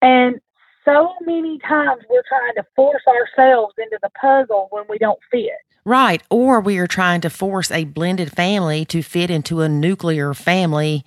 [0.00, 0.40] And
[0.84, 5.50] so many times we're trying to force ourselves into the puzzle when we don't fit.
[5.84, 6.22] Right.
[6.30, 11.04] Or we are trying to force a blended family to fit into a nuclear family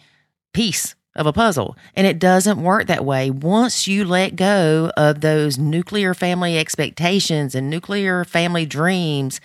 [0.53, 1.78] piece of a puzzle.
[1.95, 3.30] And it doesn't work that way.
[3.30, 9.39] Once you let go of those nuclear family expectations and nuclear family dreams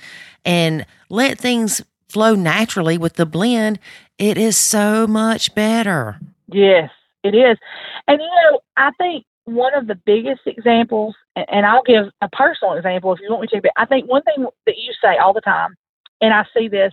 [0.45, 3.79] and let things flow naturally with the blend,
[4.19, 6.19] it is so much better.
[6.49, 6.91] Yes,
[7.23, 7.57] it is.
[8.09, 12.75] And you know, I think one of the biggest examples, and- I'll give a personal
[12.75, 15.33] example if you want me to, but I think one thing that you say all
[15.33, 15.77] the time,
[16.21, 16.93] and I see this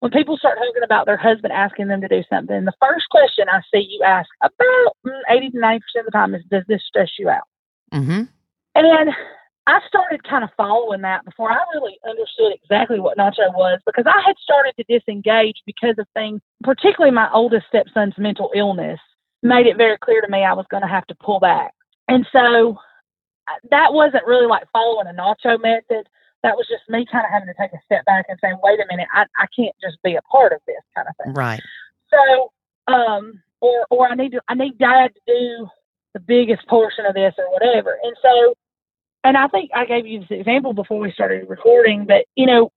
[0.00, 3.46] when people start talking about their husband asking them to do something, the first question
[3.48, 6.82] I see you ask about mm, 80 to 90% of the time is, Does this
[6.86, 7.48] stress you out?
[7.92, 8.22] Mm-hmm.
[8.74, 9.14] And
[9.66, 14.06] I started kind of following that before I really understood exactly what nacho was because
[14.06, 18.98] I had started to disengage because of things, particularly my oldest stepson's mental illness,
[19.42, 21.72] made it very clear to me I was going to have to pull back.
[22.08, 22.78] And so
[23.46, 26.08] uh, that wasn't really like following a nacho method.
[26.42, 28.78] That was just me kind of having to take a step back and saying, wait
[28.78, 31.34] a minute, I, I can't just be a part of this kind of thing.
[31.34, 31.60] Right.
[32.10, 32.52] So,
[32.92, 35.68] um, or or I need to I need dad to do
[36.14, 37.98] the biggest portion of this or whatever.
[38.02, 38.54] And so,
[39.24, 42.06] and I think I gave you this example before we started recording.
[42.06, 42.70] But you know,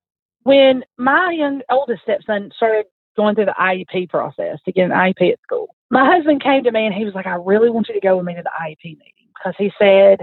[0.44, 2.86] when my young oldest stepson started
[3.16, 6.72] going through the IEP process to get an IEP at school, my husband came to
[6.72, 8.50] me and he was like, "I really want you to go with me to the
[8.50, 10.20] IEP meeting because he said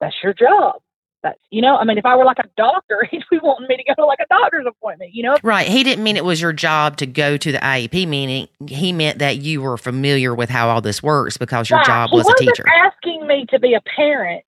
[0.00, 0.76] that's your job."
[1.22, 3.76] That's you know, I mean, if I were like a doctor, he'd be wanting me
[3.76, 5.36] to go to like a doctor's appointment, you know.
[5.42, 5.66] Right.
[5.68, 8.48] He didn't mean it was your job to go to the IEP meeting.
[8.66, 11.86] He meant that you were familiar with how all this works because your Right.
[11.86, 12.64] job was a teacher.
[12.68, 14.44] asking me to be a parent.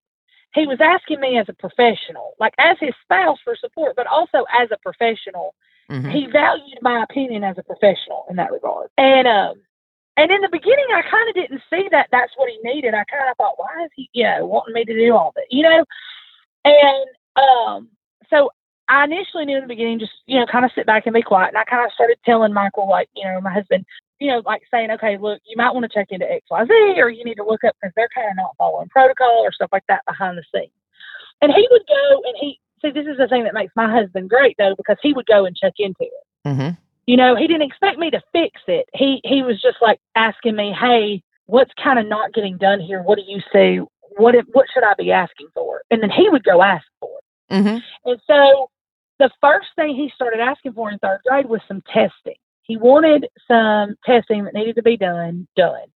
[0.52, 4.44] He was asking me as a professional, like as his spouse for support, but also
[4.56, 5.54] as a professional.
[5.90, 6.10] Mhm.
[6.12, 8.88] He valued my opinion as a professional in that regard.
[8.96, 9.60] And um,
[10.16, 12.94] and in the beginning, I kind of didn't see that that's what he needed.
[12.94, 15.46] I kind of thought, why is he, you know, wanting me to do all that,
[15.50, 15.84] you know?
[16.64, 17.06] And
[17.36, 17.88] um,
[18.30, 18.50] so
[18.88, 21.22] I initially knew in the beginning, just you know, kind of sit back and be
[21.22, 21.48] quiet.
[21.48, 23.84] And I kind of started telling Michael, like, you know, my husband,
[24.20, 27.00] you know, like saying, okay, look, you might want to check into X, Y, Z,
[27.00, 29.70] or you need to look up because they're kind of not following protocol or stuff
[29.72, 30.72] like that behind the scenes.
[31.42, 34.30] And he would go and he see, this is the thing that makes my husband
[34.30, 36.48] great though, because he would go and check into it.
[36.48, 36.76] Mhm.
[37.06, 38.88] You know, he didn't expect me to fix it.
[38.94, 43.02] He he was just like asking me, hey, what's kind of not getting done here?
[43.02, 43.80] What do you see?
[44.16, 45.82] What if, what should I be asking for?
[45.90, 47.54] And then he would go ask for it.
[47.54, 47.82] Mhm.
[48.04, 48.70] And so
[49.18, 52.36] the first thing he started asking for in third grade was some testing.
[52.62, 55.86] He wanted some testing that needed to be done, done.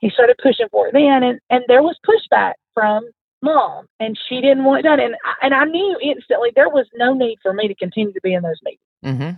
[0.00, 3.08] He started pushing for it then, and, and there was pushback from
[3.42, 5.00] mom, and she didn't want it done.
[5.00, 8.34] And, and I knew instantly there was no need for me to continue to be
[8.34, 8.80] in those meetings.
[9.04, 9.36] Mm-hmm.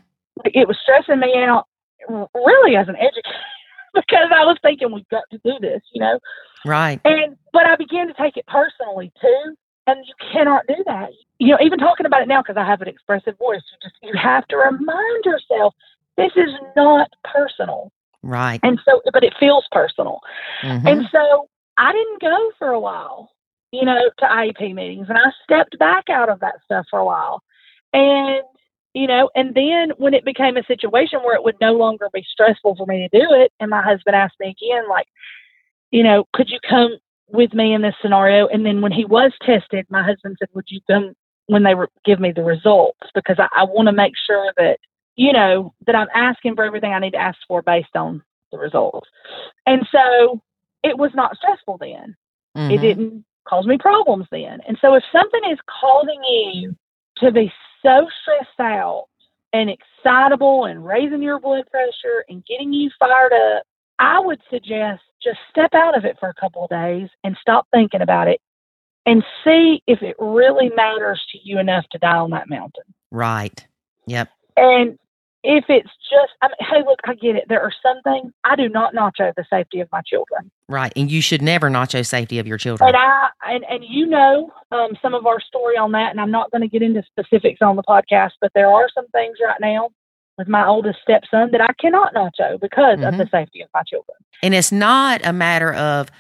[0.55, 1.67] It was stressing me out,
[2.35, 3.37] really, as an educator.
[4.07, 6.19] Because I was thinking we've got to do this, you know.
[6.65, 7.01] Right.
[7.05, 11.11] And but I began to take it personally too, and you cannot do that.
[11.39, 13.97] You know, even talking about it now because I have an expressive voice, you just
[14.03, 15.75] you have to remind yourself
[16.17, 17.93] this is not personal.
[18.23, 18.61] Right.
[18.63, 20.21] And so, but it feels personal.
[20.63, 20.87] Mm-hmm.
[20.87, 23.31] And so I didn't go for a while,
[23.71, 27.05] you know, to IEP meetings, and I stepped back out of that stuff for a
[27.05, 27.43] while,
[27.93, 28.43] and
[28.95, 32.25] you know, and then when it became a situation where it would no longer be
[32.31, 35.07] stressful for me to do it, and my husband asked me again, like,
[35.91, 38.47] you know, could you come with me in this scenario?
[38.47, 41.15] And then when he was tested, my husband said, would you come
[41.47, 42.99] when they re- give me the results?
[43.15, 44.79] Because I, I want to make sure that,
[45.17, 48.23] you know, that I'm asking for everything I need to ask for based on
[48.53, 49.09] the results.
[49.67, 50.41] And so
[50.83, 52.17] it was not stressful then.
[52.57, 52.71] Mm-hmm.
[52.71, 54.61] It didn't cause me problems then.
[54.67, 56.77] And so if something is causing you
[57.19, 57.53] to be
[57.83, 59.07] so stressed out
[59.53, 63.63] and excitable and raising your blood pressure and getting you fired up,
[63.99, 67.67] I would suggest just step out of it for a couple of days and stop
[67.73, 68.41] thinking about it
[69.07, 72.85] and see if it really matters to you enough to die on that mountain.
[73.11, 73.67] Right.
[74.07, 74.31] Yep.
[74.57, 74.99] And
[75.45, 77.45] if it's just, I mean, hey, look, I get it.
[77.49, 80.51] There are some things I do not nacho the safety of my children.
[80.69, 80.93] Right.
[80.97, 82.89] And you should never nacho safety of your children.
[82.89, 86.31] And I and, and you know um, some of our story on that, and I'm
[86.31, 89.61] not going to get into specifics on the podcast, but there are some things right
[89.61, 89.91] now
[90.37, 94.17] with my oldest stepson that I cannot nacho because of the safety of my children.
[94.43, 96.11] And it's not a matter of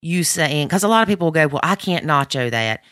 [0.00, 2.82] you saying, because a lot of people will go, well, I can't nacho that.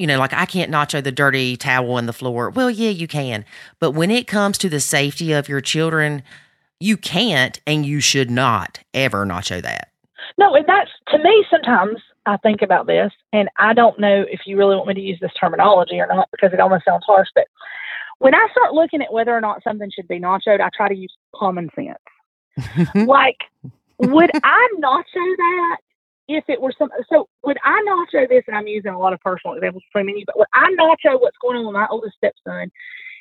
[0.00, 2.48] You know, like I can't nacho the dirty towel on the floor.
[2.48, 3.44] Well, yeah, you can.
[3.80, 6.22] But when it comes to the safety of your children,
[6.78, 9.90] you can't and you should not ever nacho that.
[10.38, 14.40] No, and that's to me sometimes I think about this and I don't know if
[14.46, 17.28] you really want me to use this terminology or not because it almost sounds harsh,
[17.34, 17.44] but
[18.20, 20.96] when I start looking at whether or not something should be nachoed, I try to
[20.96, 22.88] use common sense.
[23.06, 23.38] like,
[23.98, 25.04] would I nacho
[25.36, 25.76] that
[26.36, 26.90] if it were some?
[27.10, 28.44] So, would I nacho this?
[28.46, 31.36] And I'm using a lot of personal examples between me, but would I nacho what's
[31.38, 32.70] going on with my oldest stepson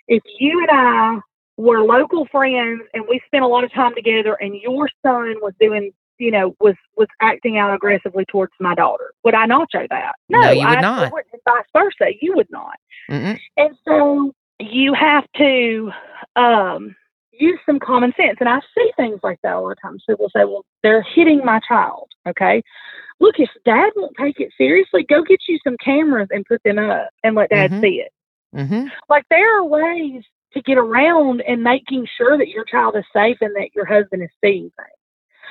[0.08, 1.20] if you and I
[1.58, 5.54] were local friends and we spent a lot of time together, and your son was
[5.60, 9.14] doing you know, was was acting out aggressively towards my daughter.
[9.24, 10.16] Would I nacho that?
[10.28, 11.04] No, you would I, not.
[11.14, 12.76] And vice versa, you would not.
[13.10, 13.40] Mm-mm.
[13.56, 15.92] And so you have to
[16.36, 16.96] um,
[17.40, 18.38] use some common sense.
[18.40, 19.98] And I see things like that all the time.
[20.00, 22.10] So people say, well, they're hitting my child.
[22.28, 22.62] Okay.
[23.20, 26.80] Look, if dad won't take it seriously, go get you some cameras and put them
[26.80, 27.82] up and let dad Mhm.
[27.82, 28.12] see it.
[28.56, 28.88] Mm-hmm.
[29.10, 30.24] Like there are ways
[30.54, 34.24] to get around and making sure that your child is safe and that your husband
[34.24, 35.00] is seeing things.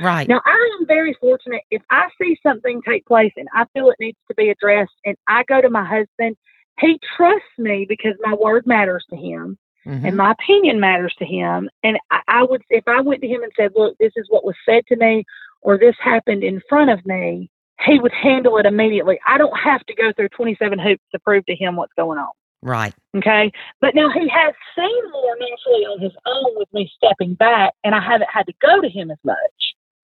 [0.01, 0.29] Right.
[0.29, 3.97] Now, I am very fortunate if I see something take place and I feel it
[4.01, 6.37] needs to be addressed and I go to my husband,
[6.81, 9.59] he trusts me because my word matters to him
[9.89, 10.05] Mhm.
[10.05, 11.71] and my opinion matters to him.
[11.83, 14.45] And I, I would, if I went to him and said, look, this is what
[14.45, 15.25] was said to me
[15.63, 17.51] or this happened in front of me,
[17.87, 19.19] he would handle it immediately.
[19.27, 22.29] I don't have to go through 27 hoops to prove to him what's going on.
[22.63, 22.93] Right.
[23.17, 23.53] Okay.
[23.81, 27.95] But now he has seen more naturally on his own with me stepping back, and
[27.95, 29.37] I haven't had to go to him as much.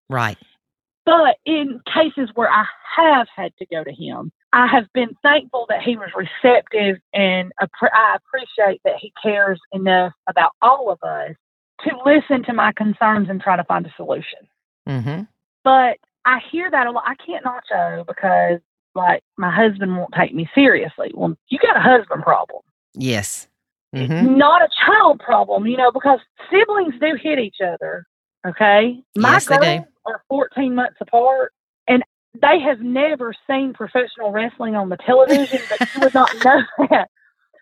[0.08, 0.38] Right.
[1.06, 2.64] But in cases where I
[2.96, 7.52] have had to go to him, I have been thankful that he was receptive, and
[7.60, 11.34] I appreciate that he cares enough about all of us
[11.82, 14.38] to listen to my concerns and try to find a solution.
[14.88, 15.22] Mm-hmm.
[15.64, 17.04] But I hear that a lot.
[17.06, 18.60] I can't nacho because,
[18.94, 21.10] like, my husband won't take me seriously.
[21.14, 22.62] Well, you got a husband problem.
[22.94, 23.48] Yes.
[23.94, 24.36] Mm-hmm.
[24.36, 26.18] not a child problem, you know, because
[26.50, 28.06] siblings do hit each other.
[28.44, 29.00] Okay.
[29.16, 29.60] My Yes, they do.
[29.60, 31.52] girls are 14 months apart
[31.88, 32.02] and
[32.40, 37.08] they have never seen professional wrestling on the television, but you would not know that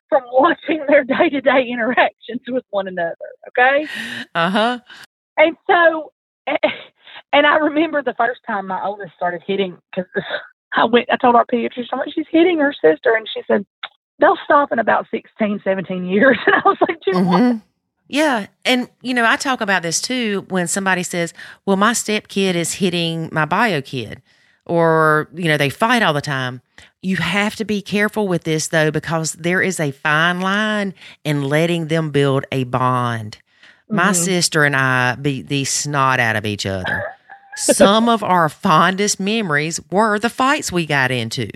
[0.09, 3.17] from watching their day to day interactions with one another.
[3.49, 3.87] Okay.
[4.35, 4.79] Uh huh.
[5.37, 6.13] And so,
[7.33, 10.11] and I remember the first time my oldest started hitting because
[10.75, 13.15] I went, I told our pediatrician, I'm like, she's hitting her sister.
[13.15, 13.67] And she said,
[14.19, 16.39] they'll stop in about 16, 17 years.
[16.47, 17.57] And I was like, Jim, what?
[18.13, 18.19] Mm-hmm.
[18.19, 18.47] Yeah.
[18.65, 21.33] And, you know, I talk about this too when somebody says,
[21.67, 24.23] well, my step kid is hitting my bio kid,
[24.67, 26.61] or, you know, they fight all the time.
[27.03, 30.95] You have to be careful with this though, because there is a fine line
[31.25, 33.39] in letting them build a bond.
[33.91, 34.15] My Mhm.
[34.25, 37.05] sister and I beat the snot out of each other.
[37.57, 41.49] Some of our fondest memories were the fights we got into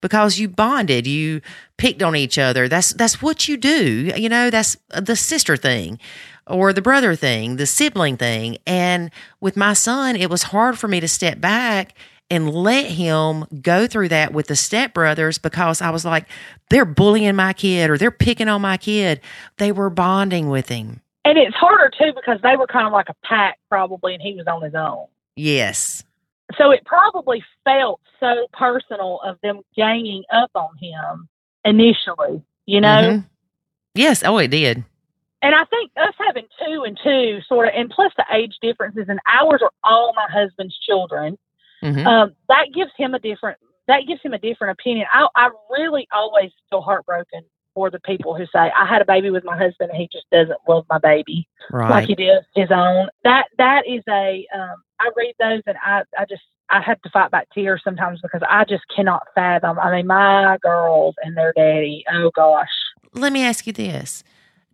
[0.00, 1.40] because you bonded, you
[1.78, 2.68] picked on each other.
[2.68, 4.12] That's that's what you do.
[4.16, 5.98] You know, that's the sister thing.
[6.48, 8.58] or the brother thing, the sibling thing.
[8.66, 11.94] And with my son, it was hard for me to step back
[12.30, 16.26] and let him go through that with the stepbrothers because I was like,
[16.70, 19.20] they're bullying my kid or they're picking on my kid.
[19.58, 21.00] They were bonding with him.
[21.24, 24.34] And it's harder too because they were kind of like a pack probably and he
[24.34, 25.06] was on his own.
[25.34, 26.04] Yes.
[26.58, 31.28] So it probably felt so personal of them ganging up on him
[31.64, 33.10] initially, you know?
[33.10, 33.24] Mhm.
[33.94, 34.22] Yes.
[34.24, 34.84] Oh, it did.
[35.42, 39.06] And I think us having two and two sort of, and plus the age differences,
[39.08, 41.38] and ours are all my husband's children.
[41.82, 45.06] hmm Um, that gives him a different that gives him a different opinion.
[45.12, 47.44] I, I really always feel heartbroken
[47.74, 50.28] for the people who say I had a baby with my husband and he just
[50.32, 51.46] doesn't love my baby
[51.90, 53.08] like he did his own.
[53.22, 57.10] That that is a um, I read those and I I just I have to
[57.10, 59.78] fight back tears sometimes because I just cannot fathom.
[59.78, 62.04] I mean, my girls and their daddy.
[62.12, 62.68] Oh gosh.
[63.12, 64.24] Let me ask you this.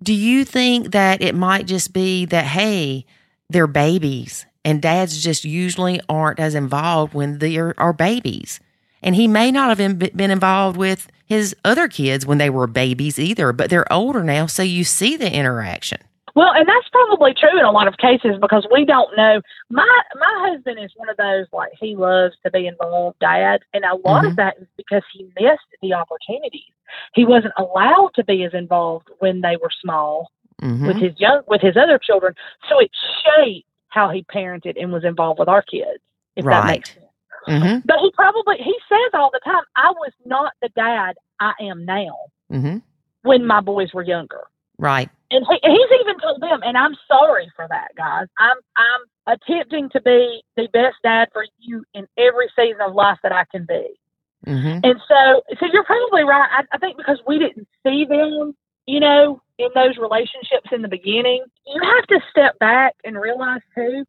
[0.02, 3.04] Do you think that it might just be that, hey,
[3.48, 8.58] they're babies and dads just usually aren't as involved when they are, babies?
[9.02, 13.18] And he may not have been involved with his other kids when they were babies
[13.18, 14.46] either, but they're older now.
[14.46, 16.00] So you see the interaction.
[16.34, 19.42] Well, and that's probably true in a lot of cases because we don't know.
[19.70, 23.84] My my husband is one of those like he loves to be involved dads, and
[23.84, 24.30] a lot Mhm.
[24.30, 26.72] of that is because he missed the opportunities.
[27.14, 30.30] He wasn't allowed to be as involved when they were small
[30.60, 32.34] hmm with his young with his other children,
[32.68, 32.90] so it
[33.24, 36.00] shaped how he parented and was involved with our kids.
[36.36, 36.66] If that Right.
[36.66, 37.06] makes sense.
[37.46, 41.52] hmm But he probably he says all the time, "I was not the dad I
[41.60, 42.16] am now
[42.50, 42.78] hmm
[43.22, 44.44] when my boys were younger."
[44.82, 45.08] Right.
[45.30, 48.26] and he, he's even told them, and I'm sorry for that, guys.
[48.38, 53.18] I'm I'm attempting to be the best dad for you in every season of life
[53.22, 53.86] that I can be.
[54.44, 56.48] hmm And so, so you're probably right.
[56.50, 58.56] I, I think because we didn't see them,
[58.86, 63.60] you know, in those relationships in the beginning, you have to step back and realize
[63.76, 64.04] too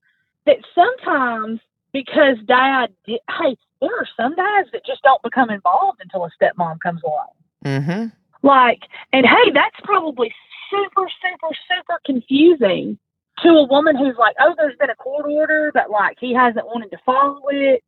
[0.47, 1.59] that sometimes
[1.91, 6.31] because dad, did, hey, there are some dads that just don't become involved until a
[6.41, 7.29] stepmom comes along.
[7.63, 8.07] hmm
[8.41, 8.81] Like,
[9.13, 10.33] and hey, that's probably
[10.73, 12.97] super, super, super confusing
[13.39, 16.65] to a woman who's like, oh, there's been a court order, but like he hasn't
[16.65, 17.83] wanted to follow it,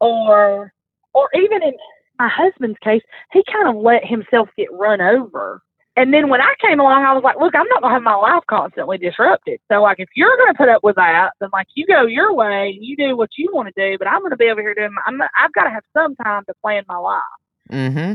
[0.00, 0.72] or,
[1.12, 1.72] or even in
[2.18, 3.02] my husband's case,
[3.32, 5.62] he kind of let himself get run over.
[5.96, 8.14] And then when I came along, I was like, look, I'm not gonna have my
[8.14, 9.58] life constantly disrupted.
[9.70, 12.70] So like, if you're gonna put up with that, then like you go your way
[12.70, 13.98] and you do what you want to do.
[13.98, 14.94] But I'm gonna be over here doing.
[14.94, 15.20] My, I'm.
[15.20, 17.22] I've got to have some time to plan my life
[17.68, 18.14] hmm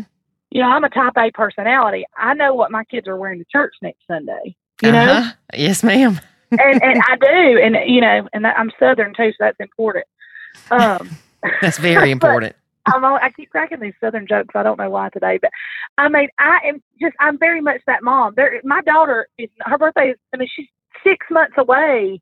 [0.53, 2.05] you know, I'm a type A personality.
[2.15, 5.31] I know what my kids are wearing to church next Sunday, you know, Uh-huh.
[5.55, 6.21] Yes, ma'am.
[6.51, 7.59] and, and I do.
[7.59, 10.05] And, you know, and I'm Southern too, so that's important.
[10.69, 11.09] Um,
[11.61, 12.55] That's very important.
[12.85, 14.53] I'm all, I keep cracking these Southern jokes.
[14.55, 15.49] I don't know why today, but
[15.97, 18.33] I mean, I am just, I'm very much that mom.
[18.35, 20.67] There, my daughter is, her birthday is, I mean, she's
[21.03, 22.21] six months away,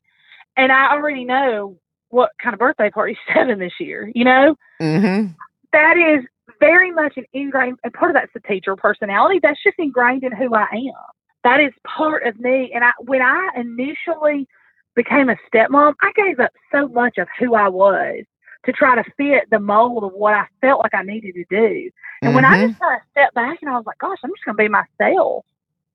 [0.56, 1.76] and I already know
[2.08, 4.56] what kind of birthday party she's having this year, you know?
[4.80, 5.26] hmm
[5.72, 6.24] that is
[6.62, 9.40] very much an ingrained and part of that's the teacher personality.
[9.42, 11.08] That's just ingrained in who i am.
[11.42, 12.70] That is part of me.
[12.74, 14.46] And i when i initially
[14.94, 18.22] became a stepmom i gave up so much of who i was
[18.66, 21.90] to try to fit the mold of what i felt like i needed to do.
[22.24, 22.68] And when i Mhm.
[22.68, 24.68] just kind of stepped back and i was like gosh i'm just going to be
[24.68, 25.44] myself.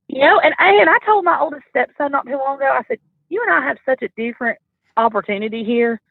[0.10, 3.00] You know and and i told my oldest stepson not too long ago i said
[3.30, 4.58] you and i have such a different
[4.98, 6.02] opportunity here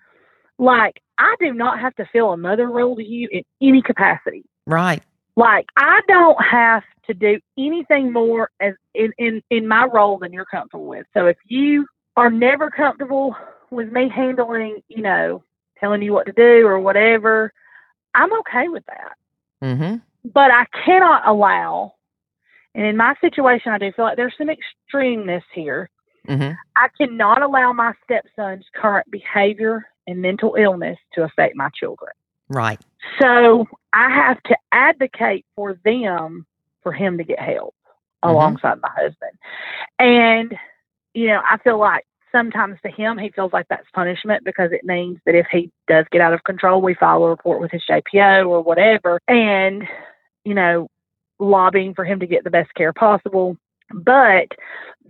[0.58, 4.44] like I do not have to fill a mother role to you in any capacity.
[4.66, 5.02] Right.
[5.36, 10.32] Like I don't have to do anything more as in, in, in my role than
[10.32, 11.06] you're comfortable with.
[11.14, 13.36] So if you are never comfortable
[13.70, 15.42] with me handling, you know,
[15.78, 17.52] telling you what to do or whatever,
[18.14, 19.76] I'm okay with that.
[19.76, 21.92] hmm But I cannot allow
[22.74, 25.90] and in my situation I do feel like there's some extremeness here.
[26.26, 32.12] hmm I cannot allow my stepson's current behavior and mental illness to affect my children.
[32.48, 32.80] Right.
[33.20, 36.46] So I have to advocate for them
[36.82, 37.74] for him to get help
[38.24, 38.30] Mhm.
[38.30, 39.32] alongside my husband.
[39.98, 40.56] And,
[41.14, 44.84] you know, I feel like sometimes to him, he feels like that's punishment because it
[44.84, 47.84] means that if he does get out of control, we file a report with his
[47.84, 49.20] JPO or whatever.
[49.26, 49.88] And,
[50.44, 50.88] you know,
[51.38, 53.56] lobbying for him to get the best care possible.
[53.92, 54.48] But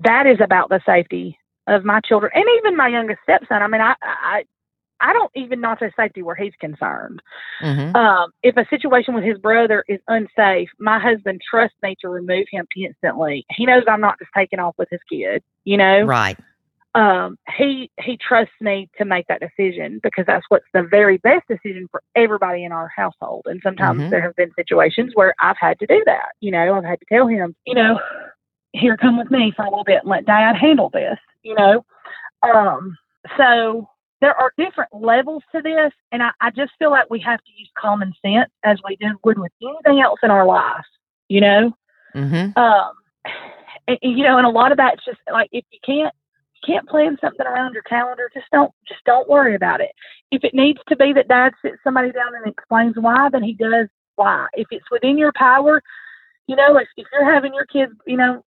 [0.00, 3.62] that is about the safety of my children and even my youngest stepson.
[3.62, 4.44] I mean, I, I,
[5.06, 7.22] I don't even not say safety where he's concerned.
[7.60, 12.08] hmm Um, if a situation with his brother is unsafe, my husband trusts me to
[12.08, 13.46] remove him instantly.
[13.50, 16.04] He knows I'm not just taking off with his kid, you know.
[16.04, 16.36] Right.
[16.94, 21.46] Um, he he trusts me to make that decision because that's what's the very best
[21.46, 23.46] decision for everybody in our household.
[23.46, 24.10] And sometimes Mhm.
[24.10, 26.30] there have been situations where I've had to do that.
[26.40, 28.00] You know, I've had to tell him, you know,
[28.72, 31.84] here, come with me for a little bit and let dad handle this, you know?
[32.42, 32.96] Um,
[33.36, 33.88] so
[34.20, 35.92] there are different levels to this.
[36.12, 39.18] And I, I just feel like we have to use common sense as we do
[39.24, 40.86] would with anything else in our lives.
[41.28, 41.76] you know?
[42.14, 42.58] Mm-hmm.
[42.58, 42.92] Um,
[43.88, 46.14] and, you know, and a lot of that's just like, if you can't,
[46.66, 49.92] can't plan something around your calendar, just don't just don't worry about it.
[50.32, 53.52] If it needs to be that dad sits somebody down and explains why, then he
[53.52, 54.48] does why.
[54.54, 55.82] If it's within your power,
[56.48, 58.44] you know, if, if you're having your kids, you know,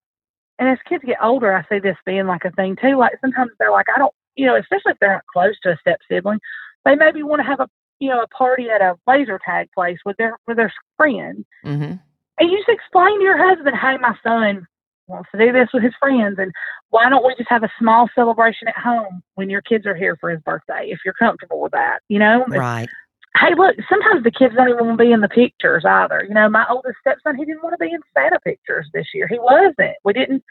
[0.60, 2.96] and as kids get older, I see this being like a thing too.
[2.98, 5.78] Like sometimes they're like, I don't, you know, especially if they're not close to a
[5.78, 6.40] step sibling,
[6.84, 7.68] they maybe want to have a,
[8.00, 11.94] you know, a party at a laser tag place with their with their friends, Mm-hmm.
[12.40, 14.68] and you just explain to your husband, hey, my son
[15.08, 16.52] wants to do this with his friends, and
[16.90, 20.18] why don't we just have a small celebration at home when your kids are here
[20.20, 22.44] for his birthday, if you're comfortable with that, you know?
[22.48, 22.90] Right.
[23.38, 26.24] hey, look, sometimes the kids don't even want to be in the pictures either.
[26.28, 29.28] You know, my oldest stepson, he didn't want to be in Santa pictures this year.
[29.28, 29.96] He wasn't.
[30.04, 30.44] We didn't,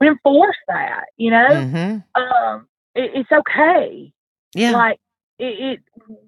[0.00, 1.48] we didn't force that, you know?
[1.48, 2.22] Mm-hmm.
[2.22, 4.12] Um, it, it's okay.
[4.54, 4.72] Yeah.
[4.72, 4.98] Like,
[5.38, 5.80] it, it,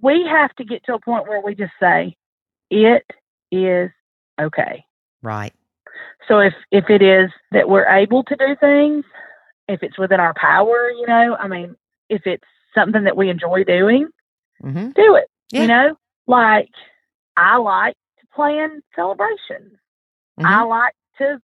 [0.03, 2.15] we have to get to a point where we just say,
[2.71, 3.05] it
[3.51, 3.91] is
[4.41, 4.85] okay.
[5.23, 5.53] right.
[6.29, 9.05] So if, if it is that we're able to do things,
[9.67, 11.75] if it's within our power, you know, I mean,
[12.11, 14.09] if it's something that we enjoy doing,
[14.63, 14.91] Mm-hmm.
[14.91, 15.29] do it.
[15.53, 15.63] Yeah.
[15.63, 15.97] You know,
[16.27, 16.69] like
[17.37, 19.79] I like to plan celebrations.
[20.39, 20.69] I Mm-hmm.
[20.69, 21.41] like to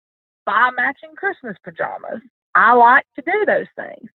[0.47, 2.21] buy matching Christmas pajamas.
[2.55, 4.11] I like to do those things.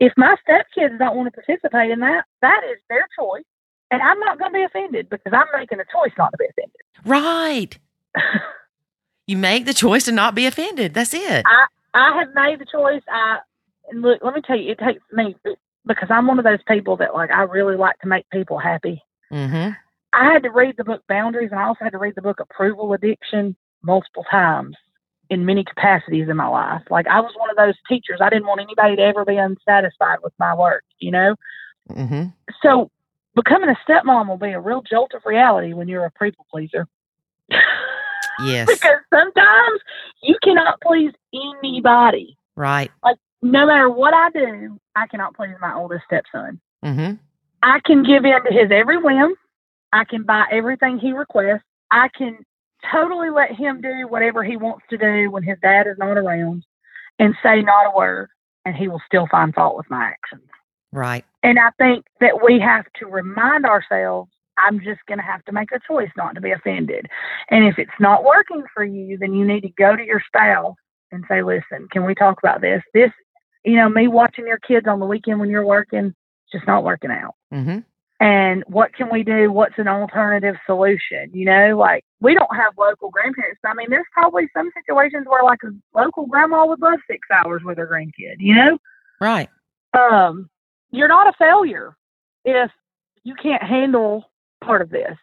[0.00, 3.44] If my stepkids don't want to participate in that, that is their choice.
[3.90, 6.46] And I'm not going to be offended because I'm making a choice not to be
[6.46, 6.82] offended.
[7.04, 7.78] Right.
[9.26, 10.94] You make the choice to not be offended.
[10.94, 11.44] That's it.
[11.44, 13.02] I I have made the choice.
[13.08, 13.38] I
[13.90, 14.20] and look.
[14.22, 15.34] Let me tell you, it takes me
[15.84, 19.02] because I'm one of those people that like I really like to make people happy.
[19.32, 19.72] Mm-hmm.
[20.12, 22.38] I had to read the book Boundaries, and I also had to read the book
[22.38, 24.76] Approval Addiction multiple times
[25.28, 26.82] in many capacities in my life.
[26.90, 28.20] Like I was one of those teachers.
[28.20, 31.34] I didn't want anybody to ever be unsatisfied with my work, you know.
[31.90, 32.26] Mm-hmm.
[32.62, 32.90] So
[33.34, 36.86] becoming a stepmom will be a real jolt of reality when you're a people pleaser.
[38.42, 38.66] Yes.
[38.72, 39.80] because sometimes
[40.22, 42.36] you cannot please anybody.
[42.56, 42.90] Right.
[43.02, 46.60] Like no matter what I do, I cannot please my oldest stepson.
[46.84, 47.14] Mm-hmm.
[47.62, 49.34] I can give in to his every whim.
[49.92, 51.62] I can buy everything he requests.
[51.90, 52.38] I can
[52.90, 56.64] totally let him do whatever he wants to do when his dad is not around
[57.18, 58.28] and say not a word,
[58.64, 60.48] and he will still find fault with my actions.
[60.92, 61.24] Right.
[61.42, 65.52] And I think that we have to remind ourselves I'm just going to have to
[65.52, 67.06] make a choice not to be offended.
[67.50, 70.74] And if it's not working for you, then you need to go to your spouse
[71.12, 72.82] and say, listen, can we talk about this?
[72.94, 73.10] This,
[73.64, 76.84] you know, me watching your kids on the weekend when you're working, it's just not
[76.84, 77.34] working out.
[77.52, 77.80] Mm-hmm.
[78.18, 79.52] And what can we do?
[79.52, 81.30] What's an alternative solution?
[81.34, 83.60] You know, like we don't have local grandparents.
[83.64, 87.62] I mean, there's probably some situations where like a local grandma would love six hours
[87.64, 88.78] with her grandkid, you know?
[89.20, 89.48] Right.
[89.92, 90.48] um,
[90.90, 91.96] you're not a failure
[92.44, 92.70] if
[93.24, 94.30] you can't handle
[94.64, 95.16] part of this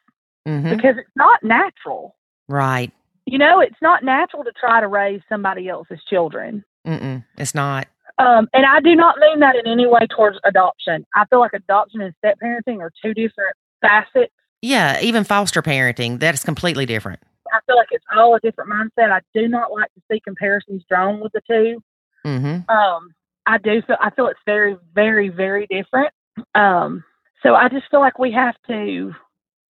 [0.48, 0.76] Mm-hmm.
[0.76, 2.18] because it's not natural.
[2.50, 2.92] Right.
[3.26, 6.66] You know, it's not natural to try to raise somebody else's children.
[6.86, 7.24] Mm-mm.
[7.38, 7.88] It's not.
[8.20, 11.06] Um, and I do not mean that in any way towards adoption.
[11.16, 14.32] I feel like adoption and step parenting are two different facets.
[14.62, 15.00] Yeah.
[15.02, 17.20] Even foster parenting, that's completely different.
[17.52, 19.12] I feel like it's all a different mindset.
[19.12, 21.84] I do not like to see comparisons drawn with the two.
[22.26, 22.70] Mm-hmm.
[22.74, 23.14] um,
[23.46, 26.14] I do feel I feel it's very, very, very different.
[26.56, 27.04] Um,
[27.42, 29.14] so I just feel like we have to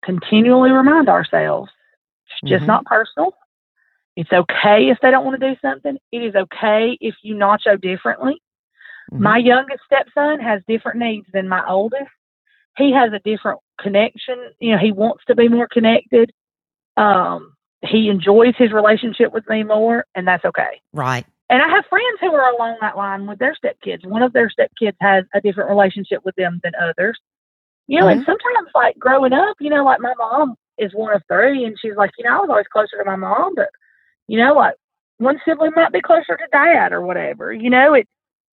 [0.03, 1.71] continually remind ourselves
[2.41, 2.67] it's just Mhm.
[2.67, 3.33] not personal.
[4.15, 5.97] It's okay if they don't want to do something.
[6.11, 8.41] It is okay if you nacho differently.
[9.11, 9.19] Mhm.
[9.19, 12.11] My youngest stepson has different needs than my oldest.
[12.77, 14.37] He has a different connection.
[14.59, 16.31] You know, he wants to be more connected.
[16.97, 20.81] Um, he enjoys his relationship with me more, and that's okay.
[20.93, 21.25] Right.
[21.49, 24.05] And I have friends who are along that line with their stepkids.
[24.05, 27.19] One of their stepkids has a different relationship with them than others.
[27.87, 31.21] You know, and sometimes like growing up, you know, like my mom is one of
[31.27, 33.69] three and she's like, you know, I was always closer to my mom, but
[34.27, 34.75] you know, like
[35.17, 37.53] one sibling might be closer to dad or whatever.
[37.53, 38.07] You know, it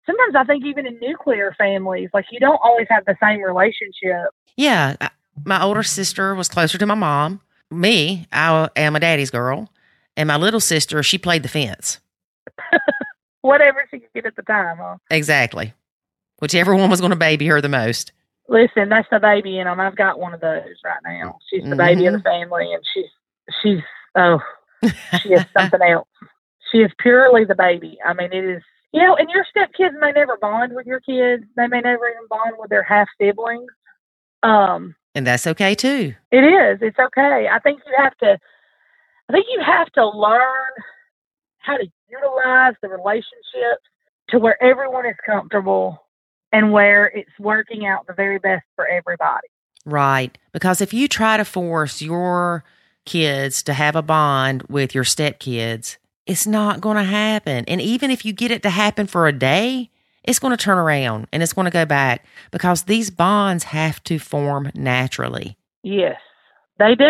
[0.07, 4.31] sometimes I think even in nuclear families, like you don't always have the same relationship.
[4.57, 4.97] Yeah.
[5.45, 7.41] My older sister was closer to my mom.
[7.71, 9.71] Me, I am a daddy's girl.
[10.17, 12.01] And my little sister, she played the fence.
[13.43, 14.97] Whatever she could get at the time, huh?
[15.11, 15.75] Exactly.
[16.41, 18.13] Whichever one was going to baby her the most.
[18.49, 19.79] Listen, that's the baby in them.
[19.79, 21.39] I've got one of those right now.
[21.49, 22.49] She's the baby of the mm-hmm.
[22.49, 23.11] family, and she's
[23.63, 23.83] she's
[24.17, 24.41] oh,
[25.23, 26.09] she is something else.
[26.73, 27.99] She is purely the baby.
[28.05, 31.45] I mean, it is you know, and your stepkids may never bond with your kids.
[31.57, 33.71] They may never even bond with their half siblings.
[34.43, 36.15] Um, And that's okay too.
[36.31, 36.79] it is.
[36.81, 37.49] It's okay.
[37.53, 38.39] I think you have to.
[39.29, 40.73] I think you have to learn
[41.59, 43.85] how to utilize the relationships
[44.31, 46.07] to where everyone is comfortable
[46.51, 49.49] and where it's working out the very best for everybody.
[49.85, 50.37] Right.
[50.53, 52.65] Because if you try to force your
[53.09, 57.65] kids to have a bond with your stepkids, it's not going to happen.
[57.67, 59.91] And even if you get it to happen for a day,
[60.25, 64.05] it's going to turn around and it's going to go back because these bonds have
[64.05, 65.57] to form naturally.
[65.83, 66.21] Yes,
[66.79, 67.05] they do.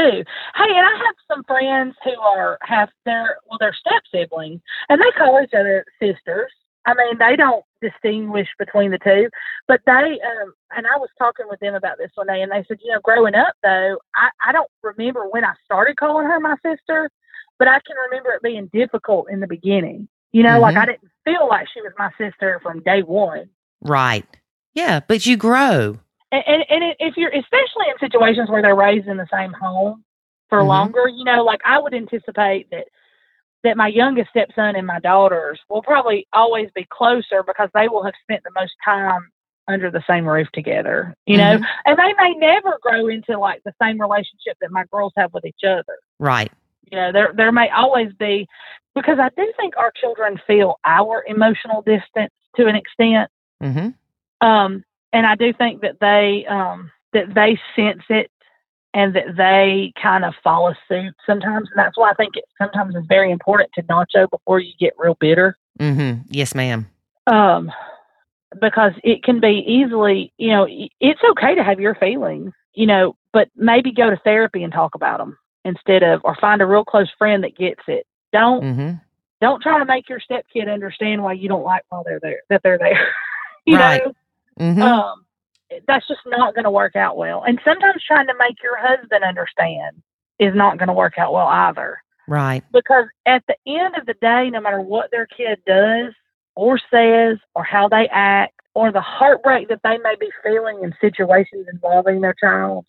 [0.54, 5.00] Hey, and I have some friends who are have their well, their step siblings, and
[5.00, 6.52] they call each other sisters.
[6.88, 9.28] I mean, they don't distinguish between the two,
[9.66, 12.64] but they, um, and I was talking with them about this one day, and they
[12.66, 16.40] said, you know, growing up though, I, I don't remember when I started calling her
[16.40, 17.10] my sister,
[17.58, 20.08] but I can remember it being difficult in the beginning.
[20.32, 20.62] You know, mm-hmm.
[20.62, 23.50] like I didn't feel like she was my sister from day one.
[23.82, 24.26] Right.
[24.74, 25.98] Yeah, but you grow.
[26.32, 30.04] And, and, and if you're, especially in situations where they're raised in the same home
[30.48, 30.68] for mm-hmm.
[30.68, 32.86] longer, you know, like I would anticipate that
[33.64, 38.04] that my youngest stepson and my daughters will probably always be closer because they will
[38.04, 39.30] have spent the most time
[39.66, 41.64] under the same roof together, you know, mm-hmm.
[41.84, 45.44] and they may never grow into like the same relationship that my girls have with
[45.44, 45.98] each other.
[46.18, 46.50] Right.
[46.90, 48.48] You know, there there may always be
[48.94, 53.30] because I do think our children feel our emotional distance to an extent.
[53.62, 54.46] Mm-hmm.
[54.46, 58.30] Um, and I do think that they um, that they sense it
[58.94, 61.68] and that they kind of follow suit sometimes.
[61.70, 64.94] And that's why I think it sometimes is very important to nacho before you get
[64.98, 65.56] real bitter.
[65.78, 66.22] Mm-hmm.
[66.30, 66.88] Yes, ma'am.
[67.26, 67.70] Um,
[68.60, 70.66] because it can be easily, you know,
[71.00, 74.94] it's okay to have your feelings, you know, but maybe go to therapy and talk
[74.94, 78.06] about them instead of, or find a real close friend that gets it.
[78.32, 78.94] Don't, mm-hmm.
[79.40, 82.62] don't try to make your stepkid understand why you don't like while they're there, that
[82.62, 83.08] they're there.
[83.66, 84.02] you right.
[84.04, 84.12] know?
[84.58, 84.82] Mm-hmm.
[84.82, 85.24] Um,
[85.86, 87.42] that's just not going to work out well.
[87.46, 90.02] And sometimes trying to make your husband understand
[90.38, 91.98] is not going to work out well either.
[92.26, 92.62] Right.
[92.72, 96.12] Because at the end of the day, no matter what their kid does
[96.54, 100.94] or says or how they act or the heartbreak that they may be feeling in
[101.00, 102.84] situations involving their child,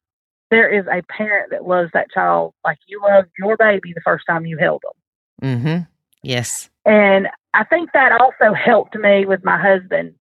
[0.51, 4.25] there is a parent that loves that child like you loved your baby the first
[4.27, 5.57] time you held them.
[5.57, 5.83] Mm-hmm.
[6.21, 6.69] Yes.
[6.85, 10.15] And I think that also helped me with my husband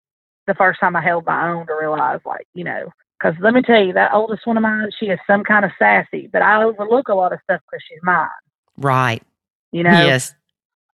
[0.48, 3.62] the first time I held my own to realize, like, you know, because let me
[3.62, 6.64] tell you, that oldest one of mine, she is some kind of sassy, but I
[6.64, 8.28] overlook a lot of stuff because she's mine.
[8.76, 9.22] Right.
[9.70, 9.90] You know?
[9.90, 10.34] Yes.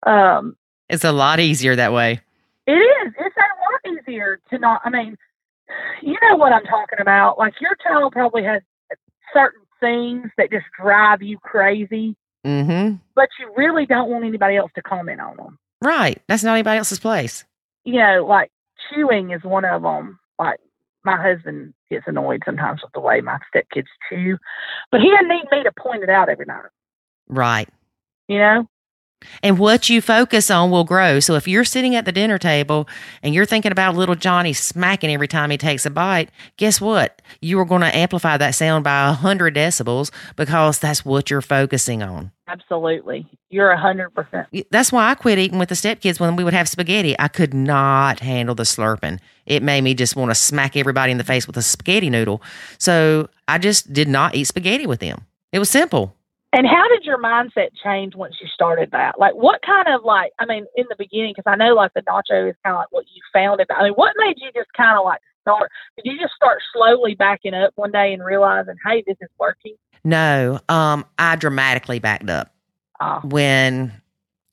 [0.06, 0.58] Um,
[0.90, 2.20] it's a lot easier that way.
[2.66, 3.14] It is.
[3.18, 5.18] It's a lot easier to not, I mean,
[6.02, 7.38] you know what I'm talking about.
[7.38, 8.62] Like, your child probably has
[9.34, 12.16] certain things that just drive you crazy,
[12.46, 12.96] mm-hmm.
[13.16, 15.60] but you really don't want anybody else to comment on them.
[15.82, 16.22] Right.
[16.28, 17.44] That's not anybody else's place.
[17.84, 18.50] You know, like
[18.90, 20.20] chewing is one of them.
[20.40, 20.60] Like
[21.04, 24.38] my husband gets annoyed sometimes with the way my stepkids chew,
[24.92, 26.64] but he doesn't need me to point it out every night.
[27.28, 27.70] Right.
[28.28, 28.70] You know?
[29.42, 31.20] And what you focus on will grow.
[31.20, 32.88] So if you're sitting at the dinner table
[33.22, 37.22] and you're thinking about little Johnny smacking every time he takes a bite, guess what?
[37.42, 42.04] You are going to amplify that sound by 100 decibels because that's what you're focusing
[42.04, 42.32] on.
[42.48, 43.26] Absolutely.
[43.50, 44.48] You're a hundred percent.
[44.70, 47.16] That's why I quit eating with the stepkids when we would have spaghetti.
[47.18, 49.20] I could not handle the slurping.
[49.46, 52.42] It made me just want to smack everybody in the face with a spaghetti noodle.
[52.80, 55.26] So I just did not eat spaghetti with them.
[55.52, 56.16] It was simple.
[56.54, 59.20] And how did your mindset change once you started that?
[59.20, 62.04] Like, what kind of like, I mean, in the beginning, because I know like the
[62.04, 63.68] nacho is kind of like what you found it.
[63.76, 65.72] I mean, what made you just kind of like start?
[65.98, 69.76] Did you just start slowly backing up one day and realizing, hey, this is working?
[70.04, 72.54] No, um, I dramatically backed up
[73.02, 73.22] oh.
[73.24, 73.92] when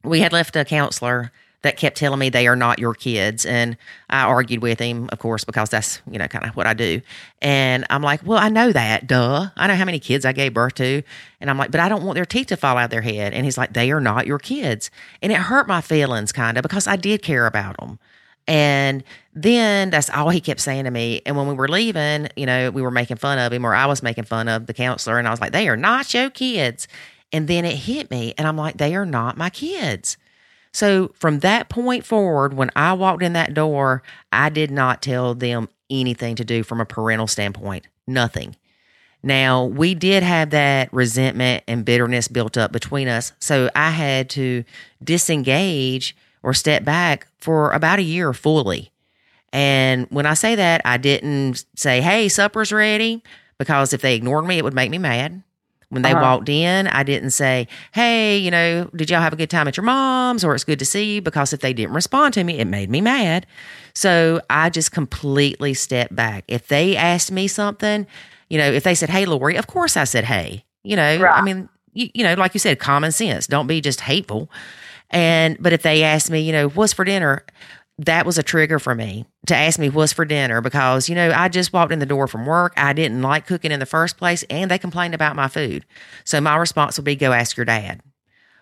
[0.03, 1.31] we had left a counselor
[1.63, 3.45] that kept telling me they are not your kids.
[3.45, 3.77] And
[4.09, 7.03] I argued with him, of course, because that's, you know, kind of what I do.
[7.43, 9.49] And I'm like, well, I know that, duh.
[9.57, 11.03] I know how many kids I gave birth to.
[11.41, 13.35] And I'm like, but I don't want their teeth to fall out of their head.
[13.35, 14.91] And he's like, they are not your kids.
[15.23, 17.99] And it hurt my feelings kind of because I did care about them.
[18.47, 19.05] And
[19.35, 21.21] then that's all he kept saying to me.
[21.27, 23.87] And when we were leaving, you know, we were making fun of him or I
[23.87, 25.19] was making fun of the counselor.
[25.19, 26.89] And I was like, they are not your kids.
[27.33, 28.35] And then it hit me.
[28.37, 30.17] And I'm like, they are not my kids.
[30.73, 34.03] So from that point forward, when I walked in that door,
[34.33, 37.87] I did not tell them anything to do from a parental standpoint.
[38.07, 38.57] Nothing.
[39.23, 43.33] Now, we did have that resentment and bitterness built up between us.
[43.39, 44.65] So I had to
[45.03, 48.91] disengage or step back for about a year fully.
[49.53, 53.23] And when I say that, I didn't say, hey, supper's ready,
[53.59, 55.43] because if they ignored me, it would make me mad.
[55.91, 56.23] When they uh-huh.
[56.23, 59.77] walked in, I didn't say, hey, you know, did y'all have a good time at
[59.77, 61.21] your mom's or it's good to see you?
[61.21, 63.45] Because if they didn't respond to me, it made me mad.
[63.93, 66.45] So I just completely stepped back.
[66.47, 68.07] If they asked me something,
[68.49, 70.65] you know, if they said, hey, Lori, of course I said, hey.
[70.83, 71.39] You know, right.
[71.39, 73.47] I mean, you, you know, like you said, common sense.
[73.47, 74.51] Don't be just hateful.
[75.11, 77.45] And but if they asked me, you know, what's for dinner,
[78.07, 81.33] that was a trigger for me to ask me what's for dinner because you know
[81.33, 82.73] I just walked in the door from work.
[82.77, 85.85] I didn't like cooking in the first place, and they complained about my food.
[86.25, 88.01] So my response would be, "Go ask your dad."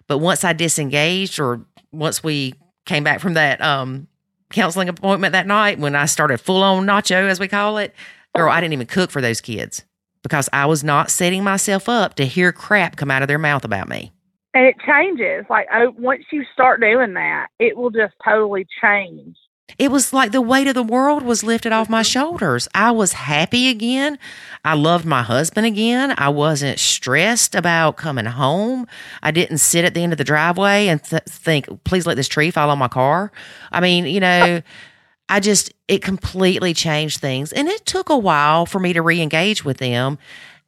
[0.09, 1.61] But once I disengaged, or
[1.93, 2.55] once we
[2.85, 4.09] came back from that um,
[4.51, 7.95] counseling appointment that night, when I started full on nacho, as we call it,
[8.35, 9.85] girl, I didn't even cook for those kids
[10.25, 13.65] because I was not setting myself up to hear crap come out of their mouth
[13.65, 14.11] about me.
[14.55, 15.45] And it changes.
[15.51, 19.37] Like oh, once you start doing that, it will just totally change.
[19.77, 22.05] It was like the weight of the world was lifted off my mm-hmm.
[22.05, 22.69] shoulders.
[22.75, 24.19] I was happy again.
[24.65, 26.15] I loved my husband again.
[26.17, 28.87] I wasn't stressed about coming home.
[29.23, 32.29] I didn't sit at the end of the driveway and th- think, please let this
[32.29, 33.31] tree fall on my car.
[33.71, 34.63] I mean, you know,
[35.29, 37.53] I just, it completely changed things.
[37.53, 40.19] And it took a while for me to re engage with them.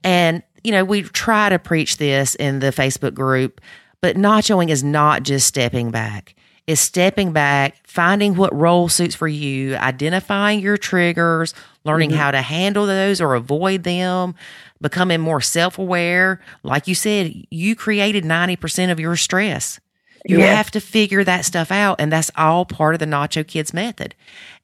[0.04, 3.60] And, you know, we try to preach this in the Facebook group,
[4.00, 6.34] but nachoing is not just stepping back
[6.70, 11.52] is stepping back, finding what role suits for you, identifying your triggers,
[11.84, 12.18] learning mm-hmm.
[12.20, 14.36] how to handle those or avoid them,
[14.80, 16.40] becoming more self aware.
[16.62, 19.80] Like you said, you created 90% of your stress.
[20.26, 20.56] You yes.
[20.56, 22.00] have to figure that stuff out.
[22.00, 24.14] And that's all part of the Nacho Kids method.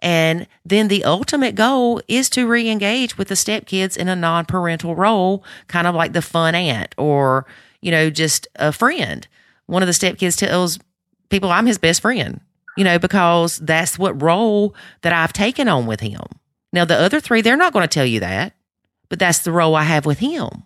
[0.01, 4.45] And then the ultimate goal is to re engage with the stepkids in a non
[4.45, 7.47] parental role, kind of like the fun aunt or,
[7.81, 9.27] you know, just a friend.
[9.67, 10.79] One of the stepkids tells
[11.31, 12.41] people I'm his best friend,
[12.77, 16.23] you know, because that's what role that I've taken on with him.
[16.73, 18.53] Now, the other three, they're not going to tell you that,
[19.09, 20.65] but that's the role I have with him.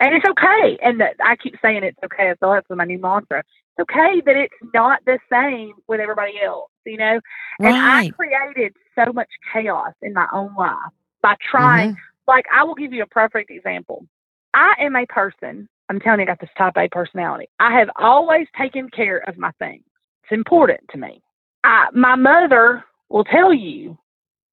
[0.00, 0.78] And it's okay.
[0.82, 2.32] And I keep saying it's okay.
[2.40, 3.44] So that's my new mantra.
[3.80, 7.20] Okay that it's not the same with everybody else, you know?
[7.58, 8.06] And right.
[8.06, 10.76] I created so much chaos in my own life
[11.22, 11.92] by trying.
[11.92, 11.98] Mm-hmm.
[12.28, 14.06] Like, I will give you a perfect example.
[14.54, 17.48] I am a person, I'm telling you, I got this type A personality.
[17.58, 19.84] I have always taken care of my things.
[20.22, 21.22] It's important to me.
[21.64, 23.98] I, my mother will tell you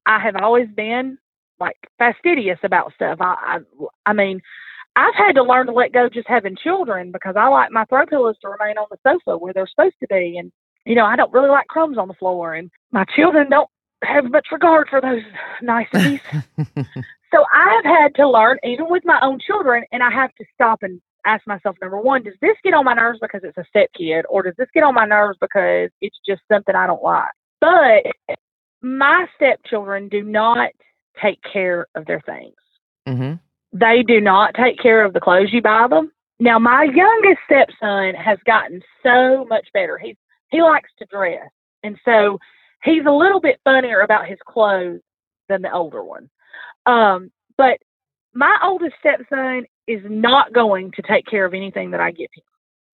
[0.06, 1.18] I have always been
[1.60, 3.18] like fastidious about stuff.
[3.20, 3.58] I, I,
[4.06, 4.40] I mean,
[4.96, 8.06] I've had to learn to let go just having children because I like my throw
[8.06, 10.36] pillows to remain on the sofa where they're supposed to be.
[10.36, 10.52] And,
[10.84, 12.54] you know, I don't really like crumbs on the floor.
[12.54, 13.70] And my children don't
[14.02, 15.22] have much regard for those
[15.62, 16.20] niceties.
[16.58, 20.82] so I've had to learn, even with my own children, and I have to stop
[20.82, 23.90] and ask myself number one, does this get on my nerves because it's a step
[23.96, 27.30] kid, or does this get on my nerves because it's just something I don't like?
[27.60, 28.38] But
[28.82, 30.70] my stepchildren do not
[31.22, 32.54] take care of their things.
[33.06, 33.34] Mm-hmm.
[33.72, 36.10] They do not take care of the clothes you buy them.
[36.38, 39.98] Now, my youngest stepson has gotten so much better.
[39.98, 40.16] He
[40.50, 41.48] he likes to dress,
[41.82, 42.38] and so
[42.82, 45.00] he's a little bit funnier about his clothes
[45.48, 46.30] than the older one.
[46.86, 47.78] Um, but
[48.32, 52.44] my oldest stepson is not going to take care of anything that I give him.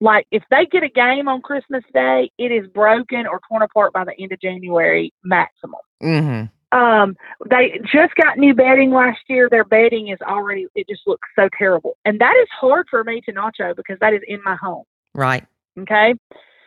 [0.00, 3.92] Like if they get a game on Christmas Day, it is broken or torn apart
[3.92, 5.80] by the end of January maximum.
[6.02, 6.55] Mm-hmm.
[6.76, 7.16] Um,
[7.48, 9.48] they just got new bedding last year.
[9.48, 13.22] Their bedding is already it just looks so terrible, and that is hard for me
[13.22, 14.84] to nacho because that is in my home.
[15.14, 15.46] Right.
[15.78, 16.14] Okay.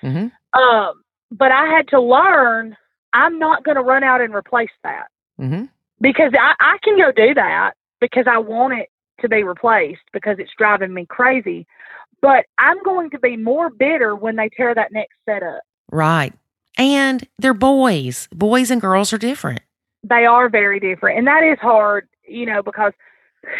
[0.01, 0.59] Mm-hmm.
[0.59, 2.75] Um, but I had to learn
[3.13, 5.07] I'm not going to run out and replace that
[5.39, 5.65] mm-hmm.
[6.01, 8.89] because I, I can go do that because I want it
[9.21, 11.67] to be replaced because it's driving me crazy.
[12.21, 15.61] But I'm going to be more bitter when they tear that next set up.
[15.91, 16.33] Right.
[16.77, 18.27] And they're boys.
[18.31, 19.61] Boys and girls are different.
[20.03, 21.17] They are very different.
[21.17, 22.93] And that is hard, you know, because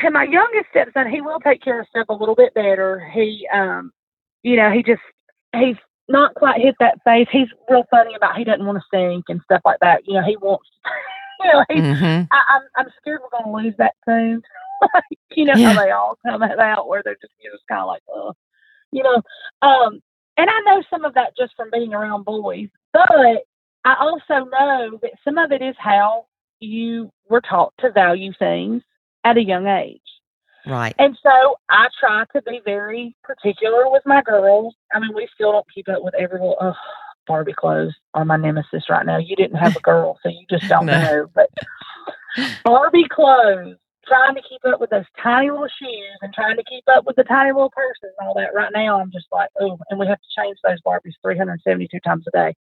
[0.04, 3.00] and my youngest stepson, he will take care of stuff a little bit better.
[3.14, 3.92] He um
[4.44, 5.02] you know, he just
[5.56, 7.28] he's not quite hit that phase.
[7.32, 10.02] He's real funny about he doesn't want to sink and stuff like that.
[10.06, 10.70] You know, he wants
[11.40, 12.24] you know, he, mm-hmm.
[12.32, 14.42] I, I'm I'm scared we're gonna lose that soon.
[15.36, 15.74] you know yeah.
[15.74, 18.34] how they all come out where they're just you're just kind of like, oh,
[18.92, 19.22] you know.
[19.62, 20.02] Um,
[20.38, 23.44] and I know some of that just from being around boys, but
[23.84, 26.26] I also know that some of it is how
[26.60, 28.84] you were taught to value things
[29.24, 30.02] at a young age.
[30.66, 30.94] Right.
[31.00, 34.76] And so I try to be very particular with my girls.
[34.94, 36.74] I mean, we still don't keep up with every little, oh,
[37.28, 39.18] Barbie clothes are my nemesis right now.
[39.18, 41.02] You didn't have a girl, so you just don't no.
[41.02, 41.28] know.
[41.34, 41.50] But
[42.64, 43.78] Barbie clothes
[44.08, 47.16] trying to keep up with those tiny little shoes and trying to keep up with
[47.16, 48.54] the tiny little purses and all that.
[48.54, 52.26] Right now, I'm just like, oh, and we have to change those Barbies 372 times
[52.28, 52.56] a day.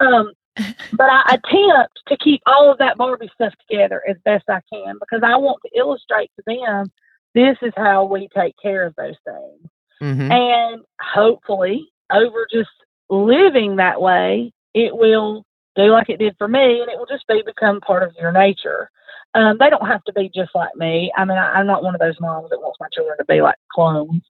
[0.00, 4.60] Um, but I attempt to keep all of that Barbie stuff together as best I
[4.72, 6.90] can because I want to illustrate to them
[7.34, 9.70] this is how we take care of those things.
[10.02, 10.32] Mm-hmm.
[10.32, 12.70] And hopefully, over just
[13.08, 15.44] living that way, it will
[15.76, 18.32] do like it did for me and it will just be become part of your
[18.32, 18.90] nature.
[19.34, 21.10] Um, they don't have to be just like me.
[21.16, 23.40] I mean, I, am not one of those moms that wants my children to be
[23.40, 24.22] like clones.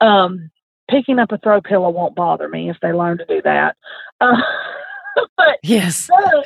[0.00, 0.50] Um,
[0.90, 3.76] picking up a throw pillow won't bother me if they learn to do that.
[4.20, 4.36] Uh,
[5.36, 6.08] but, Yes.
[6.08, 6.44] but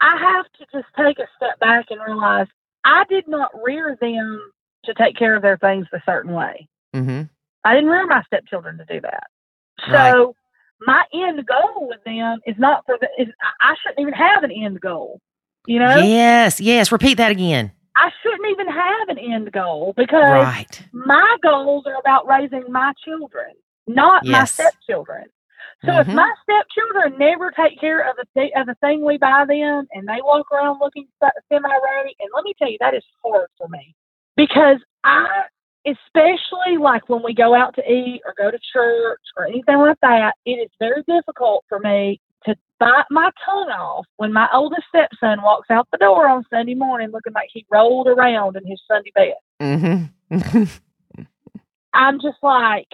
[0.00, 2.46] I have to just take a step back and realize
[2.84, 4.52] I did not rear them
[4.84, 6.68] to take care of their things a certain way.
[6.94, 7.22] Mm-hmm.
[7.64, 9.24] I didn't rear my stepchildren to do that.
[9.86, 10.34] So Right.
[10.86, 13.08] my end goal with them is not for the.
[13.20, 13.28] Is
[13.60, 15.20] I shouldn't even have an end goal.
[15.66, 16.60] You know, Yes.
[16.60, 16.90] Yes.
[16.92, 17.72] Repeat that again.
[17.96, 20.82] I shouldn't even have an end goal because Right.
[20.92, 23.52] my goals are about raising my children,
[23.88, 25.24] not my stepchildren.
[25.84, 26.14] So if Mhm.
[26.14, 30.08] my stepchildren never take care of the th- of the thing we buy them, and
[30.08, 31.06] they walk around looking
[31.48, 33.94] semi ready, and let me tell you, that is hard for me
[34.36, 35.44] because I,
[35.86, 40.00] especially like when we go out to eat or go to church or anything like
[40.00, 44.82] that, it is very difficult for me to bite my tongue off when my oldest
[44.88, 48.80] stepson walks out the door on Sunday morning looking like he rolled around in his
[48.86, 49.34] Sunday bed.
[49.60, 50.64] Mm-hmm.
[51.94, 52.86] I'm just like,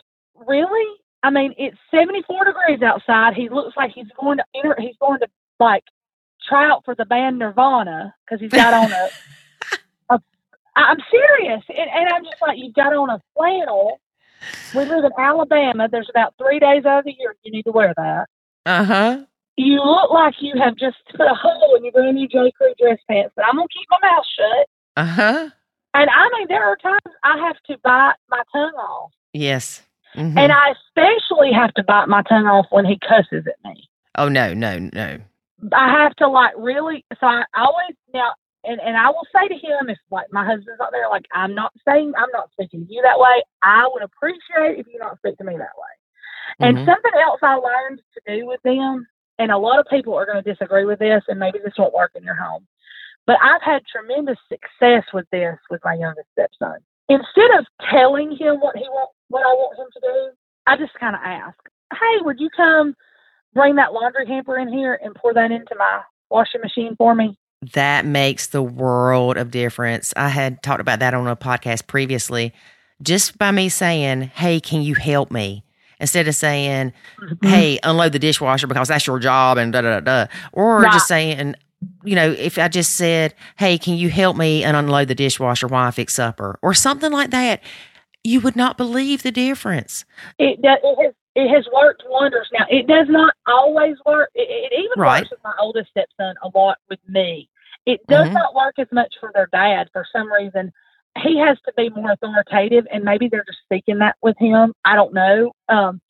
[0.46, 0.98] really?
[1.24, 3.32] I mean, it's 74 degrees outside.
[3.32, 5.26] He looks like he's going to enter, he's going to
[5.58, 5.84] like
[6.46, 9.08] try out for the band Nirvana because he's got on a.
[10.14, 10.20] a
[10.76, 14.00] I'm serious, and, and I'm just like, you've got on a flannel.
[14.74, 15.88] We live in Alabama.
[15.90, 18.26] There's about three days out of the year you need to wear that.
[18.66, 19.24] uh huh.
[19.56, 22.52] You look like you have just put a hole in your brand new J.
[22.54, 24.68] Crew dress pants, but I'm gonna keep my mouth shut.
[24.96, 25.50] Uh huh.
[25.94, 29.12] And I mean, there are times I have to bite my tongue off.
[29.32, 29.82] Yes.
[30.14, 30.38] Mhm.
[30.38, 33.88] And I especially have to bite my tongue off when he cusses at me.
[34.16, 35.18] oh no, no, no.
[35.72, 37.04] I have to like really.
[37.18, 38.32] So I always now,
[38.64, 41.54] and and I will say to him if like my husband's out there, like I'm
[41.54, 43.42] not saying I'm not speaking to you that way.
[43.62, 45.94] I would appreciate if you not speak to me that way.
[46.60, 46.84] And Mhm.
[46.86, 49.06] something else I learned to do with them,
[49.38, 51.94] and a lot of people are going to disagree with this, and maybe this won't
[51.94, 52.66] work in your home,
[53.26, 56.78] but I've had tremendous success with this with my youngest stepson.
[57.08, 60.30] Instead of telling him what he want, what I want him to do,
[60.66, 61.56] I just kind of ask,
[61.92, 62.94] "Hey, would you come
[63.54, 67.36] bring that laundry hamper in here and pour that into my washing machine for me?"
[67.72, 70.12] That makes the world of difference.
[70.16, 72.52] I had talked about that on a podcast previously.
[73.02, 75.64] Just by me saying, Hey, can you help me?
[75.98, 76.92] Instead of saying,
[77.22, 77.46] Mm-hmm.
[77.46, 80.32] Hey, unload the dishwasher because that's your job and da da da da.
[80.52, 80.92] Or Right.
[80.92, 81.54] just saying,
[82.04, 85.66] you know, if I just said, Hey, can you help me and unload the dishwasher
[85.66, 86.58] while I fix supper?
[86.60, 87.62] Or something like that,
[88.24, 90.04] you would not believe the difference.
[90.38, 92.48] it does, it has it has worked wonders.
[92.52, 94.30] Now it does not always work.
[94.34, 95.20] It, it even Right.
[95.22, 97.48] works with my oldest stepson a lot with me.
[97.86, 98.34] It does Mhm.
[98.34, 100.72] not work as much for their dad for some reason.
[101.18, 104.72] He has to be more authoritative, and maybe they're just speaking that with him.
[104.84, 105.52] I don't know.
[105.68, 106.00] Um,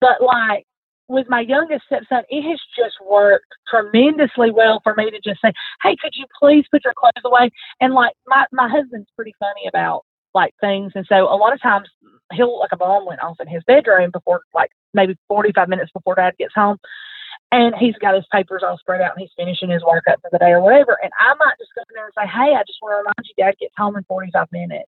[0.00, 0.66] but like
[1.08, 5.52] with my youngest stepson, it has just worked tremendously well for me to just say,
[5.82, 9.66] "Hey, could you please put your clothes away?" And like my my husband's pretty funny
[9.68, 10.04] about
[10.36, 11.88] like things, and so a lot of times
[12.32, 16.14] he'll like a bomb went off in his bedroom before like maybe 45 minutes before
[16.14, 16.76] dad gets home
[17.52, 20.28] and he's got his papers all spread out and he's finishing his work up for
[20.32, 22.62] the day or whatever and i might just go in there and say hey i
[22.66, 24.90] just want to remind you dad gets home in 45 minutes.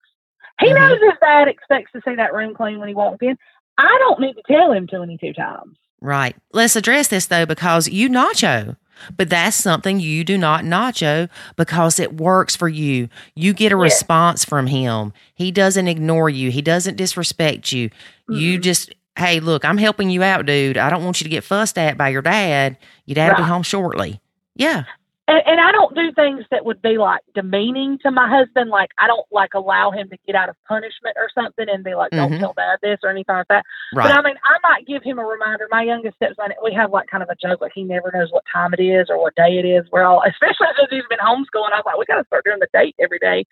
[0.61, 0.75] He Mhm.
[0.75, 3.39] knows his dad expects to see that room clean when he walks in.
[3.79, 6.35] I don't need to tell him 22 times Right.
[6.53, 8.77] Let's address this though, because you nacho,
[9.17, 13.09] but that's something you do not nacho because it works for you.
[13.35, 13.83] You get a Yeah.
[13.83, 15.13] response from him.
[15.35, 16.51] He doesn't ignore you.
[16.51, 17.91] He doesn't disrespect you.
[18.29, 18.63] You Mhm.
[18.63, 20.79] just, hey, look, I'm helping you out, dude.
[20.79, 22.77] I don't want you to get fussed at by your dad.
[23.07, 24.21] Your dad will be home shortly.
[24.55, 24.85] Yeah.
[25.31, 28.69] And, and I don't do things that would be like demeaning to my husband.
[28.69, 31.95] Like I don't like allow him to get out of punishment or something and be
[31.95, 32.41] like, "Don't Mhm.
[32.41, 33.65] tell dad this" or anything like that.
[33.95, 34.09] Right.
[34.09, 35.69] But I mean, I might give him a reminder.
[35.71, 38.43] My youngest stepson, we have like kind of a joke, like he never knows what
[38.53, 39.87] time it is or what day it is.
[39.93, 42.59] We're all, especially since he's been homeschooling, I was like, we got to start doing
[42.59, 43.47] the date every day.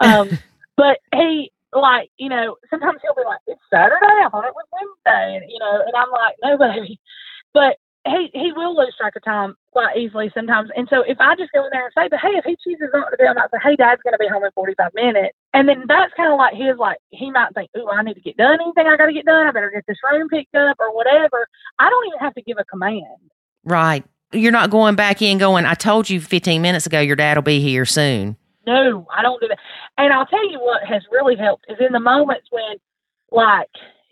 [0.00, 0.30] Um,
[0.78, 3.98] but he, like, you know, sometimes he'll be like, it's Saturday.
[4.02, 6.98] I thought it was Wednesday, and you know, and I'm like, no, baby.
[7.52, 7.76] But
[8.06, 10.70] he he will lose track of time quite easily sometimes.
[10.76, 12.88] And so if I just go in there and say, but hey, if he chooses
[12.92, 15.36] not to be, I might say, hey, Dad's going to be home in 45 minutes.
[15.54, 18.20] And then that's kind of like his, like, he might think, ooh, I need to
[18.20, 19.46] get done anything I got to get done.
[19.46, 21.46] I better get this room picked up or whatever.
[21.78, 23.04] I don't even have to give a command.
[23.64, 24.04] right.
[24.30, 27.42] You're not going back in going, I told you 15 minutes ago your dad will
[27.42, 28.36] be here soon.
[28.66, 29.58] No, I don't do that.
[29.96, 32.76] And I'll tell you what has really helped is in the moments when,
[33.30, 33.70] like,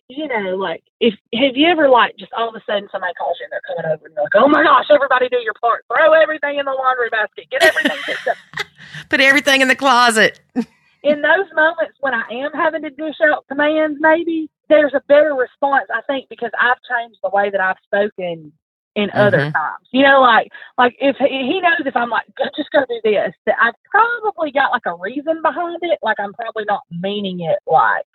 [0.09, 3.37] you know, like if have you ever like just all of a sudden somebody calls
[3.41, 5.85] you and they're coming over and you're like, oh my gosh, everybody do your part,
[5.89, 8.37] throw everything in the laundry basket, get everything picked up.
[9.11, 10.41] Put everything in the closet.
[11.03, 15.35] in those moments when I am having to dish out commands, maybe there's a better
[15.35, 18.53] response, I think, because I've changed the way that I've spoken
[18.95, 19.53] in other Mhm.
[19.53, 19.87] times.
[19.91, 22.27] You know, like like if he he knows if I'm like
[22.57, 25.99] just go do this, that I've probably got like a reason behind it.
[26.03, 28.07] Like I'm probably not meaning it like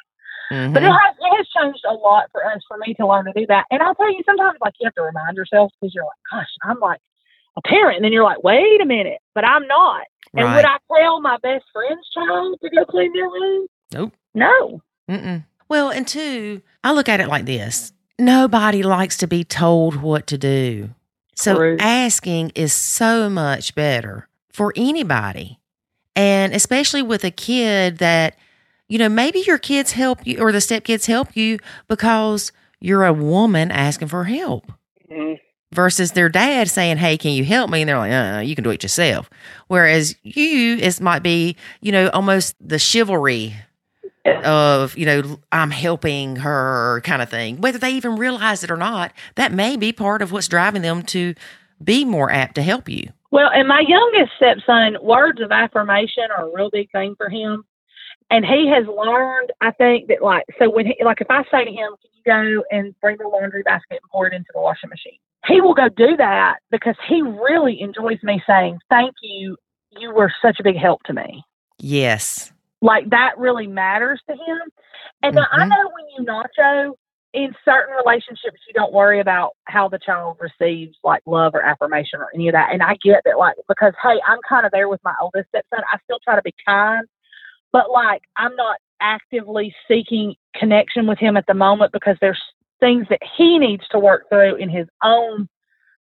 [0.52, 0.73] Mhm.
[0.73, 3.32] But it has, it has changed a lot for us, for me to learn to
[3.34, 3.65] do that.
[3.72, 6.49] And I'll tell you, sometimes like you have to remind yourself because you're like, gosh,
[6.64, 6.99] I'm like
[7.57, 7.98] a parent.
[7.98, 10.03] And then you're like, wait a minute, but I'm not.
[10.34, 10.57] And right.
[10.57, 13.68] would I tell my best friend's child to go clean their room?
[13.94, 14.14] Nope.
[14.34, 14.82] No.
[15.10, 15.45] Mm-mm.
[15.69, 20.28] Well, and two, I look at it like this nobody likes to be told what
[20.28, 20.90] to do.
[21.36, 21.78] So True.
[21.80, 25.60] asking is so much better for anybody.
[26.15, 28.38] And especially with a kid that,
[28.91, 32.51] you know, maybe your kids help you or the stepkids help you because
[32.81, 34.69] you're a woman asking for help
[35.72, 37.84] versus their dad saying, Hey, can you help me?
[37.84, 39.30] And they're like, uh, you can do it yourself.
[39.68, 43.55] Whereas you, it might be, you know, almost the chivalry
[44.26, 47.61] of, you know, I'm helping her kind of thing.
[47.61, 51.03] Whether they even realize it or not, that may be part of what's driving them
[51.03, 51.34] to
[51.81, 53.07] be more apt to help you.
[53.31, 57.63] Well, and my youngest stepson, words of affirmation are a real big thing for him.
[58.32, 61.66] And he has learned, I think, that like, so when he, like, if I say
[61.66, 64.62] to him, can you go and bring the laundry basket and pour it into the
[64.62, 65.20] washing machine?
[65.48, 69.58] He will go do that because he really enjoys me saying, thank you.
[69.91, 71.44] You were such a big help to me.
[71.78, 72.53] Yes.
[72.82, 74.60] Like that really matters to him.
[75.22, 75.70] And now I mm-hmm.
[75.70, 76.94] know when you nacho,
[77.34, 82.20] in certain relationships, you don't worry about how the child receives like love or affirmation
[82.20, 82.74] or any of that.
[82.74, 85.80] And I get that, like, because hey, I'm kind of there with my oldest stepson.
[85.91, 87.08] I still try to be kind,
[87.72, 92.41] but like, I'm not actively seeking connection with him at the moment because there's
[92.80, 95.48] things that he needs to work through in his own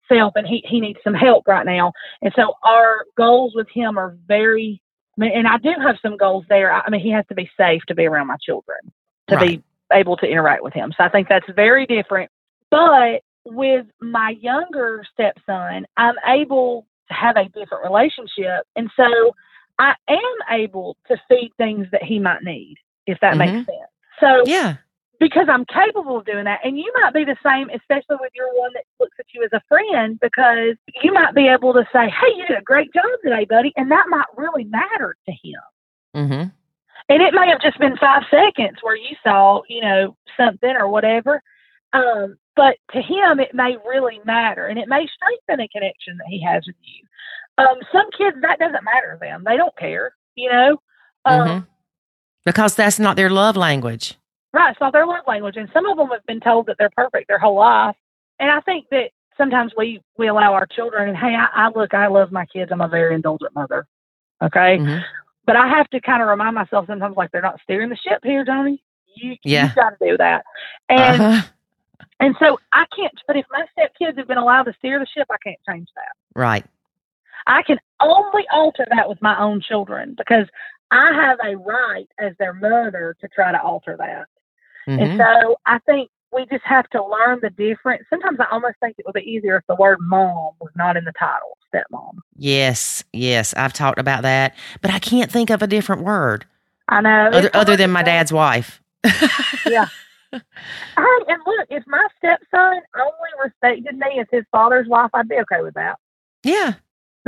[0.08, 1.94] self and he, he needs some help right now.
[2.22, 4.82] And so our goals with him are very,
[5.18, 6.72] I mean, and I do have some goals there.
[6.72, 8.80] I I mean, he has to be safe to be around my children,
[9.28, 9.60] to Right.
[9.60, 9.64] be
[9.94, 10.94] able to interact with him.
[10.98, 12.32] So I think that's very different.
[12.72, 18.66] But with my younger stepson, I'm able to have a different relationship.
[18.76, 19.36] And so
[19.80, 22.76] I am able to feed things that he might need,
[23.08, 23.90] if that makes sense.
[24.20, 24.76] So Yeah.
[25.20, 26.60] because I'm capable of doing that.
[26.64, 29.52] And you might be the same, especially with your one that looks at you as
[29.54, 33.06] a friend, because you might be able to say, Hey, you did a great job
[33.24, 33.74] today, buddy.
[33.76, 35.62] And that might really matter to him.
[36.16, 36.50] Mm-hmm.
[37.10, 40.88] And it may have just been five seconds where you saw, you know, something or
[40.90, 41.42] whatever.
[41.94, 46.28] Um, but to him, it may really matter and it may strengthen a connection that
[46.28, 47.06] he has with you.
[47.60, 49.44] Um, some kids, that doesn't matter to them.
[49.46, 50.82] They don't care, you know?
[51.26, 51.68] Um, Mhm.
[52.46, 54.16] Because that's not their love language.
[54.54, 56.90] Right, it's not their love language, and some of them have been told that they're
[56.90, 57.96] perfect their whole life.
[58.40, 61.10] And I think that sometimes we we allow our children.
[61.10, 62.72] And hey, I, I look, I love my kids.
[62.72, 63.86] I'm a very indulgent mother.
[64.42, 65.04] Okay, Mhm.
[65.46, 68.24] but I have to kind of remind myself sometimes, like they're not steering the ship
[68.24, 68.82] here, Johnny.
[69.16, 69.66] You Yeah.
[69.70, 70.46] you got to do that.
[70.88, 71.42] And Uh-huh.
[72.22, 73.14] and so I can't.
[73.28, 76.14] But if my stepkids have been allowed to steer the ship, I can't change that.
[76.34, 76.66] Right.
[77.48, 80.48] I can only alter that with my own children because
[80.92, 84.26] I have a right as their mother to try to alter that.
[84.88, 85.18] And Mhm.
[85.18, 88.04] so I think we just have to learn the difference.
[88.10, 91.04] Sometimes I almost think it would be easier if the word mom was not in
[91.04, 92.20] the title, stepmom.
[92.36, 93.04] Yes.
[93.14, 93.54] Yes.
[93.56, 96.46] I've talked about that, but I can't think of a different word
[96.88, 97.30] I know.
[97.32, 98.82] other, other than my dad's wife.
[99.66, 99.88] Yeah.
[100.32, 105.38] Hey, and look, if my stepson only respected me as his father's wife, I'd be
[105.38, 105.98] okay with that.
[106.44, 106.74] Yeah.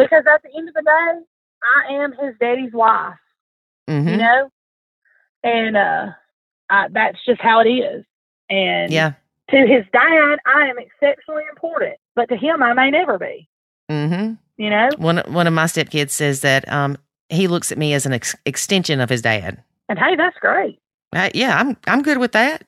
[0.03, 1.19] Because at the end of the day,
[1.63, 3.15] I am his daddy's wife,
[3.87, 4.49] hmm you know?
[5.43, 6.07] And uh
[6.69, 8.05] I, that's just how it is.
[8.49, 9.13] And Yeah.
[9.49, 13.47] to his dad, I am exceptionally important, but to him, I may never be.
[13.89, 16.97] hmm You know, One one of my stepkids says that um,
[17.29, 19.63] he looks at me as an ex- extension of his dad.
[19.89, 20.79] and hey, that's great.
[21.13, 22.63] Uh, yeah, I'm I'm good with that.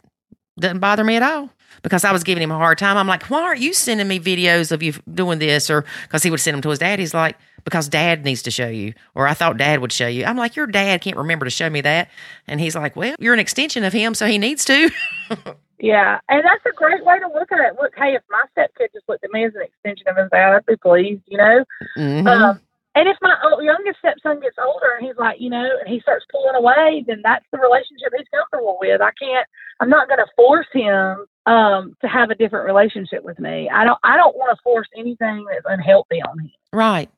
[0.59, 1.49] Doesn't bother me at all.
[1.81, 2.97] Because I was giving him a hard time.
[2.97, 5.69] I'm like, why aren't you sending me videos of you doing this?
[5.69, 6.99] Or because he would send them to his dad.
[6.99, 8.93] He's like, because dad needs to show you.
[9.15, 10.25] Or I thought dad would show you.
[10.25, 12.09] I'm like, your dad can't remember to show me that.
[12.47, 14.91] And he's like, well, you're an extension of him, so he needs to.
[15.79, 17.75] Yeah, and that's a great way to look at it.
[17.77, 20.53] Look, hey, if my stepkid just looked at me as an extension of his dad,
[20.55, 21.65] I'd be pleased, you know.
[21.97, 22.25] Mhm.
[22.25, 22.61] Um,
[22.95, 26.25] and if my youngest stepson gets older and he's like, you know, and he starts
[26.31, 29.01] pulling away, then that's the relationship he's comfortable with.
[29.01, 29.47] I can't.
[29.79, 33.69] I'm not going to force him um, to have a different relationship with me.
[33.69, 33.99] I don't.
[34.03, 36.51] I don't want to force anything that's unhealthy on him.
[36.71, 37.09] right.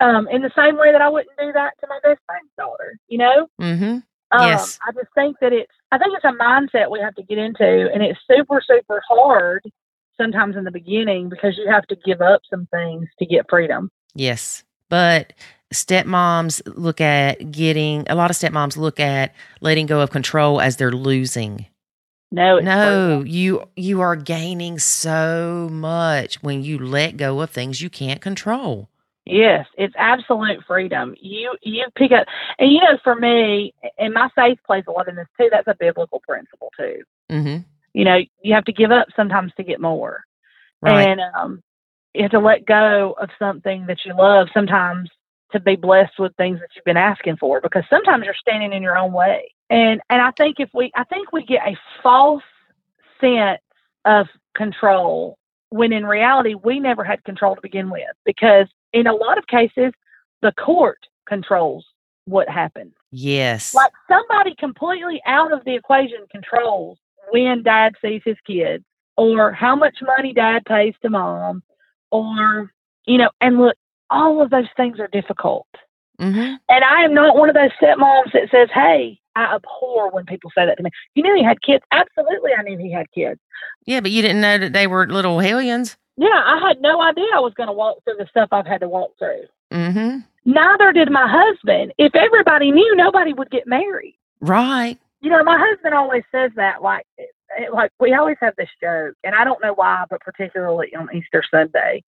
[0.00, 2.98] Um, in the same way that I wouldn't do that to my best friend's daughter.
[3.08, 3.48] You know.
[3.58, 3.98] hmm
[4.30, 4.78] Um, Yes.
[4.86, 7.64] I just think that it's, I think it's a mindset we have to get into,
[7.92, 9.62] and it's super, super hard
[10.16, 13.90] sometimes in the beginning because you have to give up some things to get freedom.
[14.14, 14.64] Yes.
[14.94, 15.32] But
[15.72, 20.76] stepmoms look at getting, a lot of stepmoms look at letting go of control as
[20.76, 21.66] they're losing.
[22.30, 27.82] No, it's No, you you are gaining so much when you let go of things
[27.82, 28.88] you can't control.
[29.26, 31.16] Yes, it's absolute freedom.
[31.20, 32.28] You you pick up,
[32.60, 35.48] and you know, for me, and my faith plays a lot in this too.
[35.50, 37.02] That's a biblical principle too.
[37.32, 37.62] Mm-hmm.
[37.94, 40.22] You know, you have to give up sometimes to get more,
[40.82, 41.08] Right.
[41.08, 41.64] and um,
[42.14, 45.10] you have to let go of something that you love sometimes
[45.52, 47.60] to be blessed with things that you've been asking for.
[47.60, 51.04] Because sometimes you're standing in your own way, and and I think if we, I
[51.04, 52.42] think we get a false
[53.20, 53.60] sense
[54.04, 54.26] of
[54.56, 55.38] control
[55.70, 59.46] when in reality we never had control to begin with because in a lot of
[59.46, 59.92] cases
[60.42, 61.84] the court controls
[62.26, 63.74] what happens yes.
[63.74, 66.98] like somebody completely out of the equation controls
[67.30, 68.84] when dad sees his kids
[69.16, 71.62] or how much money dad pays to mom
[72.14, 72.72] or
[73.06, 73.76] you know and look
[74.10, 75.66] all of those things are difficult
[76.20, 76.54] mm-hmm.
[76.68, 80.50] and I am not one of those stepmoms that says, Hey, I abhor when people
[80.56, 80.90] say that to me.
[81.14, 81.84] You knew he had kids?
[81.90, 83.40] Absolutely, I knew he had kids.
[83.84, 85.96] Yeah, but you didn't know that they were little hellions.
[86.16, 88.80] Yeah, I had no idea I was going to walk through the stuff I've had
[88.82, 89.44] to walk through.
[89.72, 90.18] Mm-hmm.
[90.44, 91.92] Neither did my husband.
[91.98, 94.16] If everybody knew, nobody would get married.
[94.40, 94.98] Right.
[95.20, 97.06] You know, my husband always says that, like,
[97.72, 101.42] like we always have this joke, and I don't know why, but particularly on Easter
[101.50, 102.02] Sunday,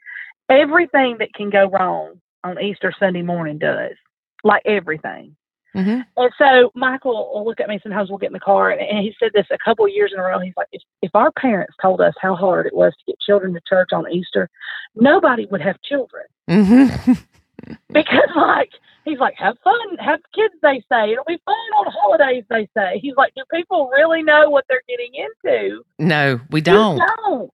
[0.48, 3.97] everything that can go wrong on Easter Sunday morning does,
[4.44, 5.36] like everything.
[5.74, 6.01] Mm-hmm.
[6.16, 8.09] And so Michael will look at me sometimes.
[8.09, 10.18] We'll get in the car, and, and he said this a couple of years in
[10.18, 10.39] a row.
[10.39, 13.52] He's like, if, if our parents told us how hard it was to get children
[13.55, 14.48] to church on Easter,
[14.94, 17.12] nobody would have children Mm-hmm.
[17.92, 18.70] because, like,
[19.04, 20.54] he's like, have fun, have kids.
[20.62, 22.44] They say it'll be fun on holidays.
[22.50, 25.82] They say he's like, do people really know what they're getting into?
[25.98, 26.98] no, we don't.
[26.98, 27.50] don't.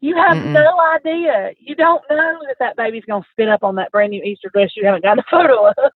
[0.00, 0.52] You have Mm-mm.
[0.52, 1.52] no idea.
[1.58, 4.50] You don't know that that baby's going to spit up on that brand new Easter
[4.52, 5.92] dress you haven't got a photo of.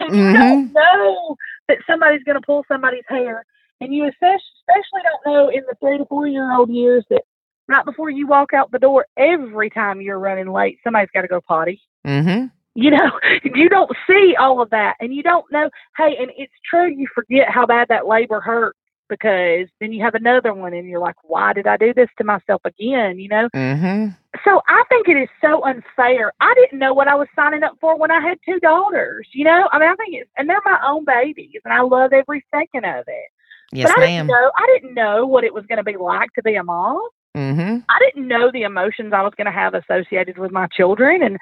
[0.00, 1.36] And you don't know
[1.68, 3.44] that somebody's going to pull somebody's hair.
[3.80, 4.38] And you especially,
[4.68, 7.22] especially don't know in the three to four year old years that
[7.68, 11.28] right before you walk out the door, every time you're running late, somebody's got to
[11.28, 11.80] go potty.
[12.06, 12.46] Mm-hmm.
[12.78, 13.10] You know,
[13.42, 14.94] you don't see all of that.
[15.00, 18.76] And you don't know, hey, and it's true, you forget how bad that labor hurt
[19.08, 22.24] because then you have another one and you're like, why did I do this to
[22.24, 23.18] myself again?
[23.18, 23.48] You know?
[23.52, 24.10] Mm-hmm.
[24.44, 26.32] So I think it is so unfair.
[26.40, 29.26] I didn't know what I was signing up for when I had two daughters.
[29.32, 32.12] You know, I mean, I think it's, and they're my own babies, and I love
[32.12, 33.28] every second of it.
[33.72, 34.26] Yes, but I ma'am.
[34.26, 34.50] didn't know.
[34.56, 37.00] I didn't know what it was going to be like to be a mom.
[37.38, 37.78] Mm-hmm.
[37.88, 41.38] I didn't know the emotions I was going to have associated with my children, and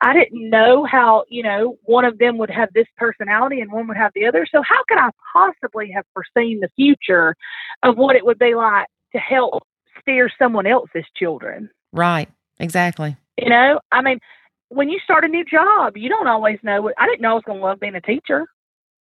[0.00, 3.88] I didn't know how you know one of them would have this personality and one
[3.88, 4.46] would have the other.
[4.50, 7.34] So how could I possibly have foreseen the future
[7.82, 9.64] of what it would be like to help
[10.00, 11.68] steer someone else's children?
[11.92, 12.28] Right.
[12.60, 13.16] Exactly.
[13.36, 14.20] You know, I mean,
[14.68, 16.94] when you start a new job, you don't always know what.
[16.96, 18.46] I didn't know I was going to love being a teacher.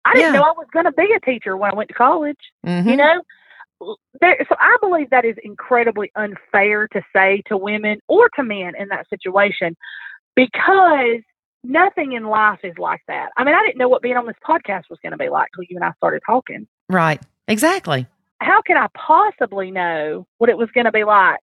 [0.07, 0.41] I didn't Yeah.
[0.41, 2.39] know I was going to be a teacher when I went to college.
[2.65, 2.89] Mm-hmm.
[2.89, 3.23] You know,
[4.21, 4.37] there.
[4.49, 8.89] So I believe that is incredibly unfair to say to women or to men in
[8.89, 9.77] that situation,
[10.35, 11.23] because
[11.65, 13.31] nothing in life is like that.
[13.37, 15.49] I mean, I didn't know what being on this podcast was going to be like
[15.55, 16.67] till you and I started talking.
[16.89, 17.21] Right.
[17.47, 18.07] Exactly.
[18.41, 21.41] How can I possibly know what it was going to be like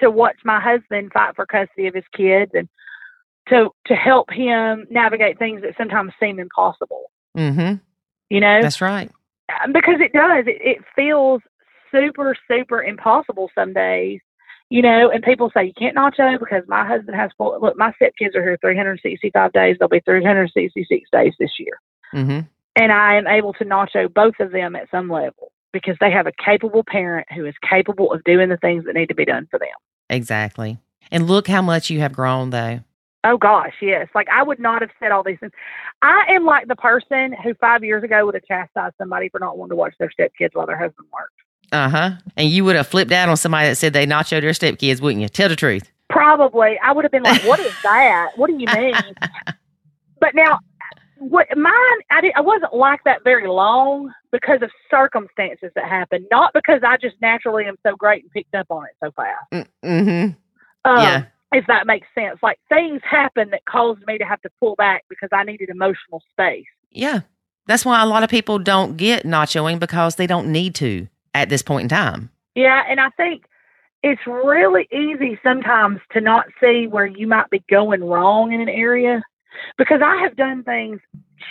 [0.00, 2.68] to watch my husband fight for custody of his kids and
[3.48, 7.10] to to help him navigate things that sometimes seem impossible?
[7.36, 7.76] Mm-hmm.
[8.28, 9.10] You know, That's right.
[9.62, 10.46] Um, because it does.
[10.46, 11.40] It, it feels
[11.90, 14.20] super, super impossible some days,
[14.70, 15.10] you know.
[15.10, 17.58] And people say you can't nacho because my husband has four.
[17.60, 19.76] Look, my stepkids are here 365 days.
[19.78, 21.80] They'll be 366 days this year,
[22.14, 22.40] Mm-hmm.
[22.76, 26.26] and I am able to nacho both of them at some level because they have
[26.26, 29.46] a capable parent who is capable of doing the things that need to be done
[29.50, 29.68] for them.
[30.08, 30.78] Exactly.
[31.10, 32.80] And look how much you have grown, though.
[33.24, 34.08] Oh gosh, yes.
[34.14, 35.52] Like I would not have said all these things.
[36.00, 39.58] I am like the person who five years ago would have chastised somebody for not
[39.58, 41.34] wanting to watch their stepkids while their husband worked.
[41.72, 42.10] Uh huh.
[42.36, 45.22] And you would have flipped out on somebody that said they nacho their stepkids, wouldn't
[45.22, 45.28] you?
[45.28, 45.90] Tell the truth.
[46.08, 46.78] Probably.
[46.82, 48.32] I would have been like, what is that?
[48.36, 48.94] What do you mean?
[50.20, 50.60] but now,
[51.18, 51.72] what mine,
[52.10, 52.36] I, didn't.
[52.36, 57.16] I wasn't like that very long because of circumstances that happened, not because I just
[57.20, 59.68] naturally am so great and picked up on it so fast.
[59.84, 60.90] Mm-hmm.
[60.90, 61.24] Um, Yeah.
[61.52, 62.38] If that makes sense.
[62.42, 66.22] Like things happened that caused me to have to pull back because I needed emotional
[66.32, 66.66] space.
[66.90, 67.20] Yeah.
[67.66, 71.08] That's why a lot of people don't get nachoing because they don't need to
[71.42, 72.30] at this point in time.
[72.54, 73.44] Yeah, and I think
[74.02, 78.68] it's really easy sometimes to not see where you might be going wrong in an
[78.68, 79.22] area
[79.78, 81.00] because I have done things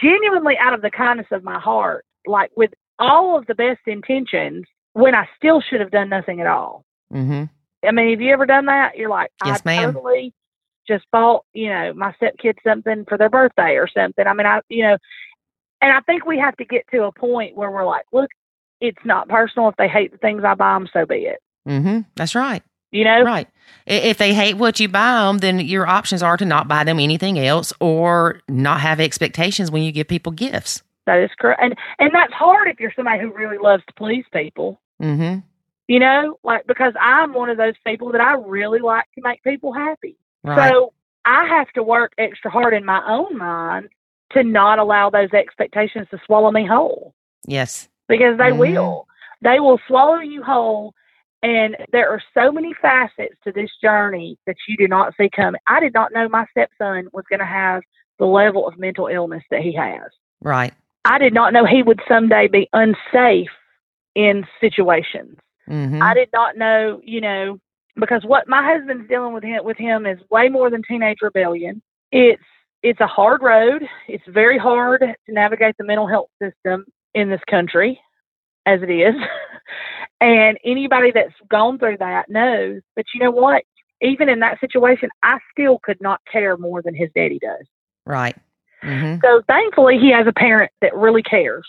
[0.02, 4.66] genuinely out of the kindness of my heart, like with all of the best intentions,
[4.94, 6.86] when I still should have done nothing at all.
[7.14, 7.44] Mm-hmm.
[7.86, 8.98] I mean, have you ever done that?
[8.98, 9.94] You're like, Yes, I ma'am.
[9.94, 10.34] totally
[10.88, 14.26] just bought, you know, my stepkid something for their birthday or something.
[14.26, 14.98] I mean, I, you know,
[15.82, 18.30] and I think we have to get to a point where we're like, look,
[18.81, 19.69] it's not personal.
[19.69, 21.41] If they hate the things I buy them, so be it.
[21.68, 22.02] Mm-hmm.
[22.15, 22.64] That's right.
[22.91, 23.47] You know, Right.
[23.85, 26.99] If they hate what you buy them, then your options are to not buy them
[26.99, 30.81] anything else or not have expectations when you give people gifts.
[31.06, 31.61] that is correct.
[31.61, 34.80] And and that's hard if you're somebody who really loves to please people.
[35.02, 35.39] Mm-hmm.
[35.88, 39.43] You know, like because I'm one of those people that I really like to make
[39.43, 40.15] people happy.
[40.43, 40.72] Right.
[40.72, 40.93] So
[41.26, 43.89] I have to work extra hard in my own mind
[44.31, 47.14] to not allow those expectations to swallow me whole
[47.47, 47.89] yes.
[48.07, 48.57] Because they Mhm.
[48.57, 49.07] will.
[49.41, 50.94] They will swallow you whole.
[51.44, 55.61] And there are so many facets to this journey that you do not see coming.
[55.68, 57.84] I did not know my stepson was going to have
[58.18, 60.10] the level of mental illness that he has.
[60.41, 60.73] Right.
[61.03, 63.52] I did not know he would someday be unsafe
[64.15, 65.38] in situations.
[65.69, 66.02] Mm-hmm.
[66.02, 67.60] I did not know, you know,
[67.95, 71.82] because what my husband's dealing with him with him is way more than teenage rebellion.
[72.11, 72.41] It's
[72.82, 73.88] it's a hard road.
[74.07, 76.86] It's very hard to navigate the mental health system
[77.16, 78.00] in this country
[78.68, 79.16] as it is.
[80.22, 82.82] and anybody that's gone through that knows.
[82.96, 83.64] But you know what?
[84.02, 87.66] Even in that situation, I still could not care more than his daddy does.
[88.06, 88.36] Right.
[88.84, 89.20] Mm-hmm.
[89.24, 91.66] So thankfully he has a parent that really cares.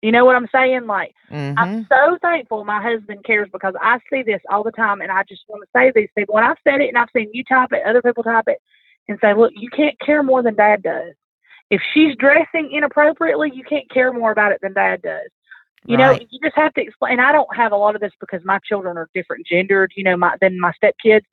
[0.00, 0.86] You know what I'm saying?
[0.86, 1.58] Like Mm-hmm.
[1.58, 5.24] I'm so thankful my husband cares because I see this all the time and I
[5.28, 7.70] just want to say these people and I've said it and I've seen you type
[7.72, 8.58] it, other people type it
[9.08, 11.14] and say, Look, you can't care more than dad does.
[11.70, 15.28] If she's dressing inappropriately, you can't care more about it than dad does.
[15.86, 17.20] You know, you just have to explain.
[17.20, 20.16] I don't have a lot of this because my children are different gendered, you know,
[20.16, 21.24] my than my stepkids.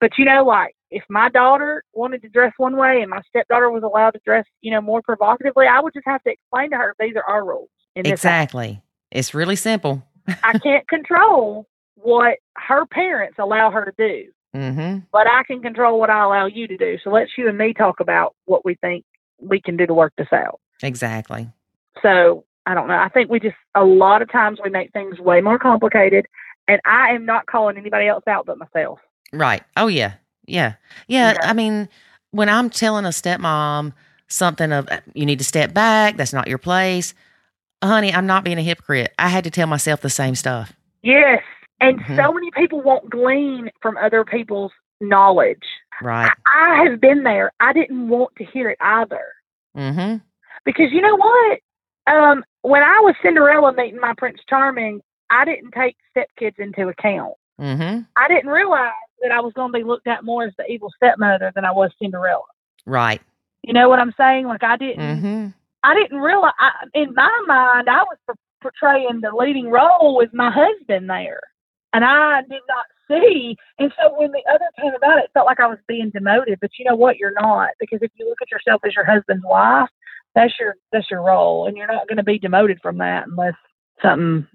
[0.00, 3.70] But you know, like if my daughter wanted to dress one way and my stepdaughter
[3.70, 6.76] was allowed to dress, you know, more provocatively, I would just have to explain to
[6.76, 7.70] her these are our rules.
[7.94, 8.12] This house.
[8.12, 8.82] Exactly.
[9.10, 10.02] It's really simple.
[10.44, 15.00] I can't control what her parents allow her to do, Mm-hmm.
[15.12, 16.98] but I can control what I allow you to do.
[17.04, 19.04] So let's you and me talk about what we think
[19.40, 20.60] we can do to work this out.
[20.82, 21.48] Exactly.
[22.02, 22.98] So I don't know.
[22.98, 26.26] I think we just a lot of times we make things way more complicated,
[26.68, 28.98] and I am not calling anybody else out but myself.
[29.32, 29.62] Right.
[29.76, 30.14] Oh yeah.
[30.46, 30.74] Yeah.
[31.08, 31.32] Yeah.
[31.32, 31.38] Yeah.
[31.42, 31.88] I mean,
[32.30, 33.92] when I'm telling a stepmom
[34.28, 37.14] something of uh, you need to step back, that's not your place.
[37.82, 39.12] Honey, I'm not being a hypocrite.
[39.18, 40.72] I had to tell myself the same stuff.
[41.02, 41.42] Yes,
[41.80, 42.16] and Mhm.
[42.16, 45.62] so many people won't glean from other people's knowledge.
[46.02, 46.30] Right.
[46.46, 47.52] I have been there.
[47.60, 49.24] I didn't want to hear it either.
[49.76, 50.16] Mm-hmm.
[50.64, 51.58] Because you know what?
[52.06, 55.00] Um, when I was Cinderella meeting my Prince Charming,
[55.30, 57.34] I didn't take stepkids into account.
[57.60, 58.02] Mm-hmm.
[58.16, 58.92] I didn't realize
[59.22, 61.72] that I was going to be looked at more as the evil stepmother than I
[61.72, 62.42] was Cinderella.
[62.84, 63.20] Right.
[63.62, 64.46] You know what I'm saying?
[64.46, 65.48] Like I didn't, Mm-hmm.
[65.82, 66.52] I didn't realize.
[66.58, 71.40] I, in my mind, I was portraying the leading role with my husband there,
[71.92, 73.56] and I did not see.
[73.78, 76.58] And so when the other came about, it felt like I was being demoted.
[76.60, 77.16] But you know what?
[77.16, 79.88] You're not because if you look at yourself as your husband's wife,
[80.34, 83.54] that's your that's your role, and you're not going to be demoted from that unless
[84.02, 84.46] something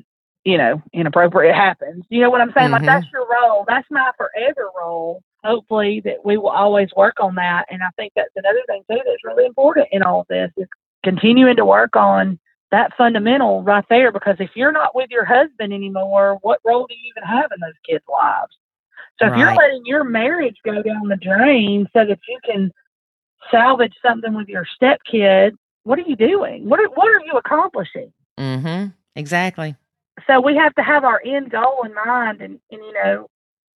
[0.45, 2.06] you know inappropriate happens.
[2.10, 2.69] You know what I'm saying?
[2.69, 2.73] Mhm.
[2.73, 3.65] Like that's your role.
[3.68, 5.23] That's my forever role.
[5.44, 7.65] Hopefully that we will always work on that.
[7.72, 10.68] And I think that's another thing too that's really important in all this is
[11.03, 12.40] continuing to work on
[12.72, 16.95] that fundamental right there because if you're not with your husband anymore, what role do
[16.95, 18.56] you even have in those kids' lives?
[19.19, 22.72] So if you're letting your marriage go down the drain so that you can
[23.52, 25.52] salvage something with your stepkid,
[25.84, 26.68] what are you doing?
[26.68, 28.11] What are, what are you accomplishing?
[28.39, 28.88] Mm-hmm.
[29.15, 29.76] Exactly.
[30.26, 33.27] So we have to have our end goal in mind and, and you know,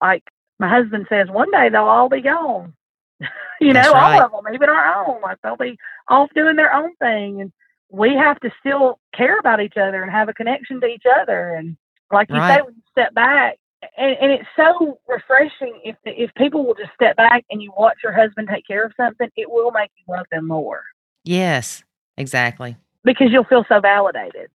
[0.02, 0.24] like
[0.60, 2.74] my husband says, one day they'll all be gone.
[3.62, 4.20] you know, right.
[4.20, 5.22] all of them, even our own.
[5.22, 5.78] Like they'll be
[6.08, 7.52] off doing their own thing, and
[7.96, 11.54] we have to still care about each other and have a connection to each other.
[11.54, 11.78] And
[12.12, 13.58] like you say, when you step back,
[13.98, 17.98] and, and it's so refreshing if if people will just step back and you watch
[18.04, 20.84] your husband take care of something, it will make you love them more
[21.24, 21.84] Yes.
[22.18, 22.78] Exactly.
[23.04, 24.50] because you'll feel so validated.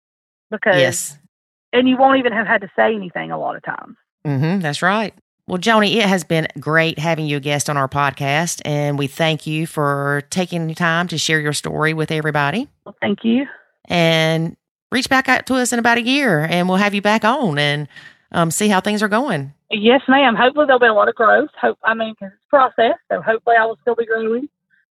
[0.49, 1.17] Because Yes.
[1.73, 3.95] and you won't even have had to say anything a lot of times.
[4.25, 4.61] Mm-hmm.
[4.61, 5.13] That's right.
[5.49, 9.07] Well, Joni, it has been great having you a guest on our podcast, and we
[9.07, 12.67] thank you for taking the time to share your story with everybody.
[12.85, 13.47] Well, thank you.
[13.85, 14.55] And
[14.91, 17.57] reach back out to us in about a year, and we'll have you back on
[17.57, 17.87] and
[18.31, 19.51] um, see how things are going.
[19.71, 20.35] Yes, ma'am.
[20.35, 21.49] Hopefully there'll be a lot of growth.
[21.59, 24.49] Hope I mean 'cause it's a process, so hopefully I will still be growing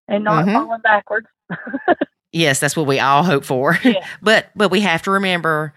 [0.08, 0.54] and not Mhm.
[0.54, 1.28] falling backwards.
[2.30, 3.78] Yes, that's what we all hope for.
[3.82, 4.04] Yeah.
[4.22, 5.72] but but we have to remember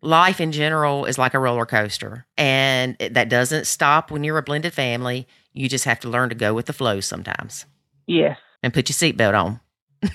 [0.00, 4.42] life in general is like a roller coaster and that doesn't stop when you're a
[4.42, 5.26] blended family.
[5.52, 7.66] You just have to learn to go with the flow sometimes
[8.06, 9.60] Yes, and put your seatbelt on.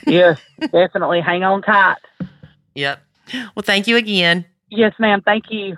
[0.08, 0.40] yes,
[0.72, 1.22] definitely.
[1.22, 1.98] Hang on tight.
[2.76, 3.04] Yep.
[3.56, 4.46] Well, thank you again.
[4.70, 5.22] Yes, ma'am.
[5.24, 5.78] Thank you.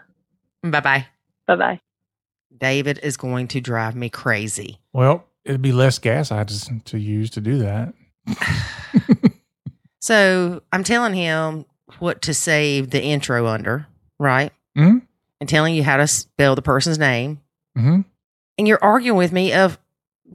[0.63, 1.07] Bye bye.
[1.47, 1.81] Bye bye.
[2.57, 4.79] David is going to drive me crazy.
[4.93, 7.93] Well, it'd be less gas I just to use to do that.
[9.99, 11.65] So I'm telling him
[11.97, 13.87] what to save the intro under,
[14.19, 14.51] right?
[14.77, 14.99] Mm-hmm.
[15.39, 17.41] And telling you how to spell the person's name.
[17.77, 18.01] Mm-hmm.
[18.57, 19.77] and you're arguing with me of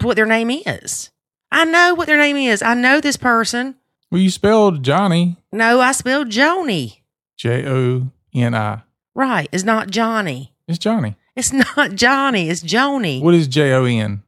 [0.03, 1.11] what their name is.
[1.51, 2.61] I know what their name is.
[2.63, 3.77] I know this person.
[4.11, 6.99] Well, you spelled Johnny, No, I spelled Joni.
[7.39, 8.83] J O N I.
[9.15, 9.49] Right.
[9.53, 10.53] It's not Johnny.
[10.69, 11.17] It's Johnny.
[11.35, 12.51] It's not Johnny.
[12.51, 13.23] It's Joni.
[13.23, 14.23] What is J O N?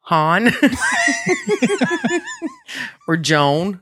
[0.00, 0.50] Han.
[3.08, 3.80] or Joan.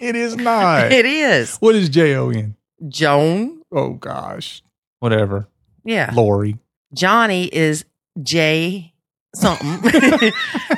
[0.00, 0.92] It is not.
[0.92, 1.56] It is.
[1.58, 2.56] what is J O N?
[2.88, 3.62] Joan.
[3.74, 4.62] Oh gosh.
[5.00, 5.48] Whatever.
[5.84, 6.12] Yeah.
[6.14, 6.58] Lori.
[6.94, 7.84] Johnny is
[8.22, 8.94] J
[9.34, 9.80] something.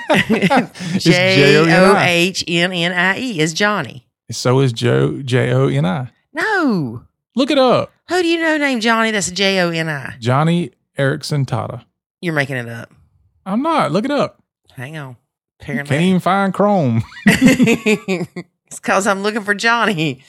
[0.09, 2.09] It's J O J-O-N-I.
[2.09, 4.07] H N N I E is Johnny.
[4.31, 6.11] So is Joe J O N I.
[6.33, 7.03] No.
[7.35, 7.93] Look it up.
[8.09, 10.17] Who do you know named Johnny that's J O N I?
[10.19, 11.85] Johnny Eareckson Tada.
[12.23, 12.93] You're making it up.
[13.45, 13.93] I'm not.
[13.93, 14.43] Look it up.
[14.73, 15.17] Hang on.
[15.61, 17.03] Can't even find Chrome.
[17.27, 20.23] it's because I'm looking for Johnny.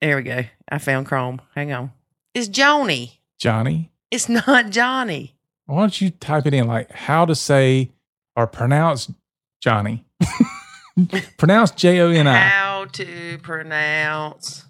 [0.00, 0.44] There we go.
[0.68, 1.40] I found Chrome.
[1.54, 1.92] Hang on.
[2.34, 3.18] It's Joni.
[3.38, 3.90] Johnny.
[4.10, 5.36] It's not Johnny.
[5.66, 7.90] Why don't you type it in like how to say
[8.34, 9.12] or pronounce
[9.60, 10.04] Johnny?
[11.38, 12.36] pronounce J O N I.
[12.36, 14.64] How to pronounce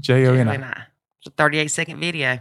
[0.00, 0.56] J O N I.
[0.56, 0.82] J-O-N-I.
[1.18, 2.40] It's a 38 second video.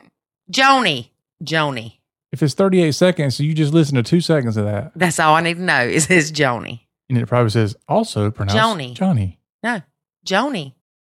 [0.50, 1.10] Joni.
[1.44, 1.98] Joni.
[2.30, 4.92] If it's 38 seconds, so you just listen to two seconds of that.
[4.96, 5.82] That's all I need to know.
[5.82, 6.80] is says Joni.
[7.10, 8.94] And it probably says also pronounce Johnny.
[8.94, 9.38] Johnny.
[9.62, 9.82] No,
[10.26, 10.72] Joni.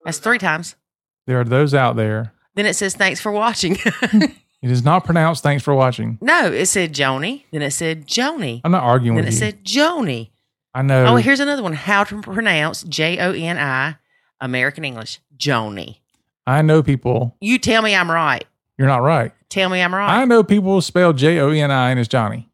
[0.07, 0.75] That's three times.
[1.27, 2.33] There are those out there.
[2.55, 3.77] Then it says thanks for watching.
[4.63, 5.43] It is not pronounced.
[5.43, 6.19] Thanks for watching.
[6.21, 7.45] no, it said Joni.
[7.53, 8.63] Then it said Joni.
[8.65, 9.39] I'm not arguing Then with it you.
[9.39, 10.31] said Joni.
[10.75, 11.05] I know.
[11.07, 11.75] Oh, here's another one.
[11.75, 13.97] How to pronounce J O N I,
[14.41, 15.99] American English, Joni.
[16.47, 17.37] I know people.
[17.41, 18.45] You tell me I'm right.
[18.79, 19.31] You're not right.
[19.51, 20.23] Tell me I'm right.
[20.23, 22.49] I know people spell J O N I and it's Johnny.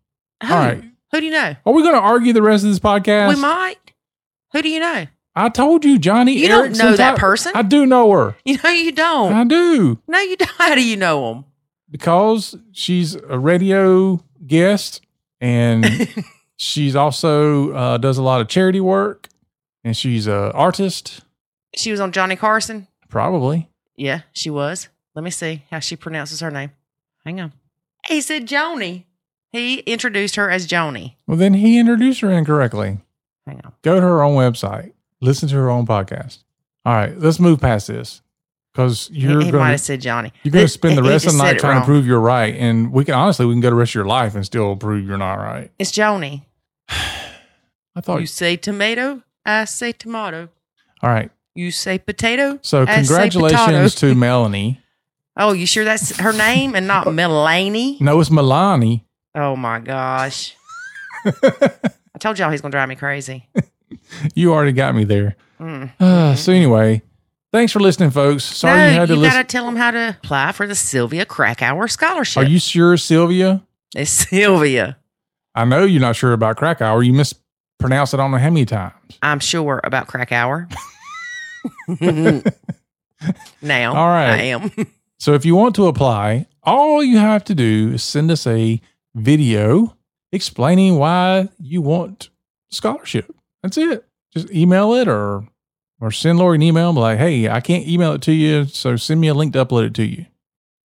[0.45, 0.53] Who?
[0.53, 0.83] All right.
[1.13, 1.55] Who do you know?
[1.65, 3.29] Are we going to argue the rest of this podcast?
[3.35, 3.77] We might.
[4.53, 5.07] Who do you know?
[5.35, 6.35] I told you, Johnny.
[6.35, 7.53] You don't know that Ty- person?
[7.55, 8.37] I do know her.
[8.45, 9.33] You know you don't.
[9.33, 10.51] I do no, you don't.
[10.59, 11.45] How do you know him?
[11.91, 15.03] because she's a radio guest
[15.43, 16.09] and
[16.57, 19.29] she's also uh, does a lot of charity work
[19.85, 21.21] and she's a artist.
[21.77, 22.89] she was on Johnny Carson.
[23.11, 23.69] Probably.
[23.95, 24.89] Yeah, she was.
[25.15, 26.71] Let me see how she pronounces her name.
[27.27, 27.53] Hang on.
[28.09, 29.05] He said Joni.
[29.51, 31.17] He introduced her as Joni.
[31.27, 33.01] Well, then he introduced her incorrectly.
[33.47, 33.75] Hang on.
[33.83, 34.93] Go to her own website.
[35.23, 36.39] Listen to her own podcast.
[36.85, 38.23] All right, let's move past this
[38.75, 40.33] because you're he, going to said Johnny.
[40.43, 41.83] you're going to spend the rest of the night trying wrong.
[41.83, 44.05] to prove you're right, and we can honestly we can go the rest of your
[44.05, 45.71] life and still prove you're not right.
[45.79, 46.45] It's Johnny.
[46.89, 48.21] I thought.
[48.21, 50.49] You say tomato, I say tomato.
[51.03, 52.59] all right, You say potato.
[52.63, 54.81] so I say congratulations to Melanie.
[55.37, 57.97] Oh, you sure that's her name and not Melanie?
[58.01, 59.03] No, it's Milani.
[59.37, 60.57] Oh my gosh.
[61.25, 63.49] I told y'all he's gonna drive me crazy.
[64.35, 65.37] You already got me there.
[65.61, 65.91] Mm.
[66.01, 67.03] Uh, so anyway,
[67.53, 68.45] thanks for listening, folks.
[68.45, 69.37] Sorry no, you had to listen.
[69.37, 72.43] gotta tell them how to apply for the Sylvia Krakauer scholarship.
[72.43, 73.63] Are you sure, Sylvia?
[73.95, 74.97] It's Sylvia.
[75.55, 77.03] I know you're not sure about Krakauer.
[77.03, 78.95] You mispronounced it on how many times.
[79.23, 80.69] I'm sure about Krakauer.
[83.61, 84.31] now, All right.
[84.31, 84.71] I am.
[85.19, 88.81] So if you want to apply, all you have to do is send us a
[89.15, 89.97] video
[90.33, 92.31] explaining why you want
[92.73, 93.33] scholarship.
[93.63, 94.07] That's it.
[94.33, 95.47] Just email it or
[96.01, 98.65] or send Lori an email and be like, hey, I can't email it to you,
[98.65, 100.27] so send me a link to upload it to you.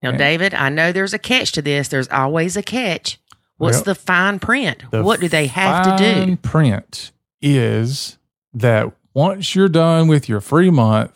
[0.04, 0.18] Now, Yeah.
[0.18, 1.88] David, I know there's a catch to this.
[1.88, 3.18] There's always a catch.
[3.58, 4.84] What's Well, the fine print?
[4.92, 6.14] The what do they have to do?
[6.14, 8.20] fine Print is
[8.54, 11.12] that once you're done with your free month,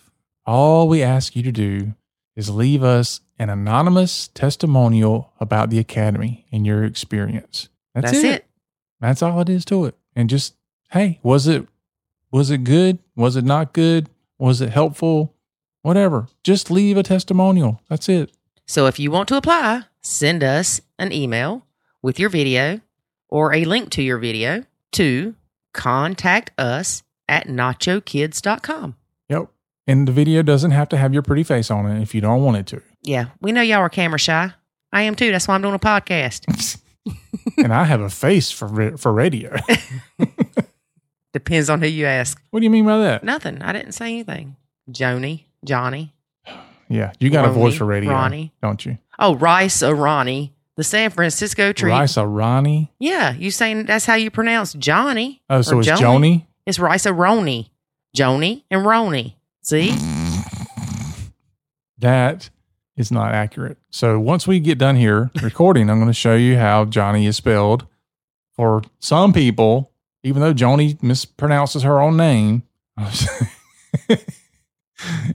[0.47, 1.93] all we ask you to do
[2.35, 7.69] is leave us an anonymous testimonial about the academy and your experience.
[7.93, 8.35] That's, That's it.
[8.35, 8.45] it.
[8.99, 9.95] That's all it is to it.
[10.15, 10.55] And just
[10.91, 11.67] hey, was it
[12.31, 12.99] was it good?
[13.15, 14.09] Was it not good?
[14.37, 15.35] Was it helpful?
[15.81, 16.27] Whatever.
[16.43, 17.81] Just leave a testimonial.
[17.89, 18.31] That's it.
[18.67, 21.65] So if you want to apply, send us an email
[22.01, 22.79] with your video
[23.27, 24.63] or a link to your video
[24.93, 25.35] to
[25.73, 28.95] contact us at nachokids.com.
[29.29, 29.49] Yep.
[29.87, 32.43] And the video doesn't have to have your pretty face on it if you don't
[32.43, 32.81] want it to.
[33.01, 34.53] Yeah, we know y'all are camera shy.
[34.93, 35.31] I am too.
[35.31, 36.79] That's why I'm doing a podcast.
[37.57, 39.55] and I have a face for for radio.
[41.33, 42.41] Depends on who you ask.
[42.51, 43.23] what do you mean by that?
[43.23, 43.61] Nothing.
[43.61, 44.57] I didn't say anything.
[44.89, 46.13] Joni, Johnny.
[46.89, 48.51] Yeah, you got a voice for radio, Ronnie.
[48.61, 48.97] don't you?
[49.17, 51.89] Oh, Rice Ronnie, the San Francisco tree.
[51.89, 52.91] Risa Ronnie.
[52.99, 55.41] Yeah, you saying that's how you pronounce Johnny?
[55.49, 55.99] Oh, so it's Joni?
[55.99, 56.45] Joni.
[56.65, 57.69] It's Rice Roni.
[58.17, 59.35] Joni and Roni.
[59.61, 59.91] See?
[61.97, 62.49] That
[62.97, 63.77] is not accurate.
[63.89, 67.37] So once we get done here recording, I'm going to show you how Johnny is
[67.37, 67.85] spelled
[68.55, 69.90] for some people,
[70.23, 72.63] even though Joni mispronounces her own name.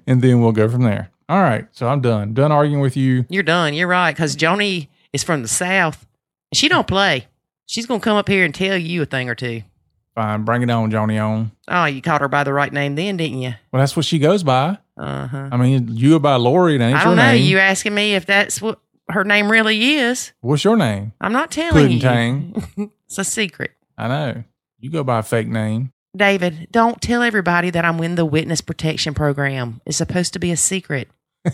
[0.06, 1.10] and then we'll go from there.
[1.28, 1.66] All right.
[1.72, 2.34] So I'm done.
[2.34, 3.26] Done arguing with you.
[3.28, 3.74] You're done.
[3.74, 4.12] You're right.
[4.12, 6.06] Because Joni is from the South.
[6.52, 7.26] She don't play.
[7.66, 9.62] She's gonna come up here and tell you a thing or two.
[10.14, 11.50] Fine, bring it on, Johnny on.
[11.68, 13.54] Oh, you called her by the right name then, didn't you?
[13.70, 14.78] Well, that's what she goes by.
[14.96, 15.48] Uh huh.
[15.52, 17.32] I mean, you by Lori, that ain't I don't know.
[17.32, 17.44] name.
[17.44, 18.80] You asking me if that's what
[19.10, 20.32] her name really is?
[20.40, 21.12] What's your name?
[21.20, 22.00] I'm not telling you.
[22.00, 22.64] Pudding
[23.06, 23.72] it's a secret.
[23.98, 24.44] I know.
[24.78, 25.92] You go by a fake name.
[26.16, 29.80] David, don't tell everybody that I'm in the witness protection program.
[29.84, 31.08] It's supposed to be a secret.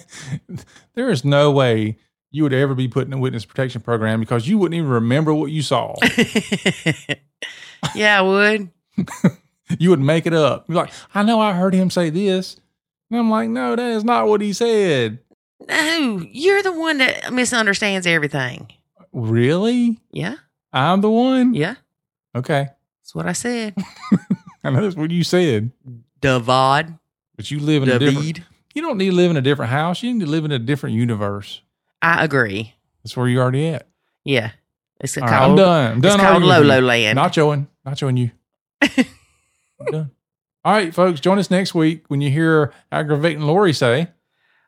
[0.94, 1.96] There is no way
[2.30, 5.32] you would ever be put in a witness protection program because you wouldn't even remember
[5.34, 5.94] what you saw.
[7.94, 8.70] yeah, I would.
[9.78, 10.66] you would make it up.
[10.68, 12.56] You're like, I know I heard him say this.
[13.10, 15.18] And I'm like, no, that is not what he said.
[15.68, 18.68] No, you're the one that misunderstands everything.
[19.12, 19.98] Really?
[20.10, 20.36] Yeah,
[20.72, 21.54] I'm the one?
[21.54, 21.76] yeah.
[22.34, 22.68] Okay.
[23.12, 23.74] That's what I said.
[24.64, 25.70] I know that's what you said.
[26.22, 26.98] Davad.
[27.36, 28.40] But you live in a different
[28.74, 30.02] you don't need to live in a different house.
[30.02, 31.60] You need to live in a different universe.
[32.00, 32.74] I agree.
[33.04, 33.86] That's where you're already at.
[34.24, 34.52] Yeah.
[34.98, 35.92] It's All called, right, I'm done.
[35.92, 36.12] I'm done.
[36.12, 36.72] it's called arguing with you.
[36.72, 37.16] Lolo Land.
[37.16, 37.68] Not showing.
[37.84, 38.30] Not showing you.
[38.80, 40.10] I'm done.
[40.64, 41.20] All right, folks.
[41.20, 44.08] Join us next week when you hear aggravating Lori say,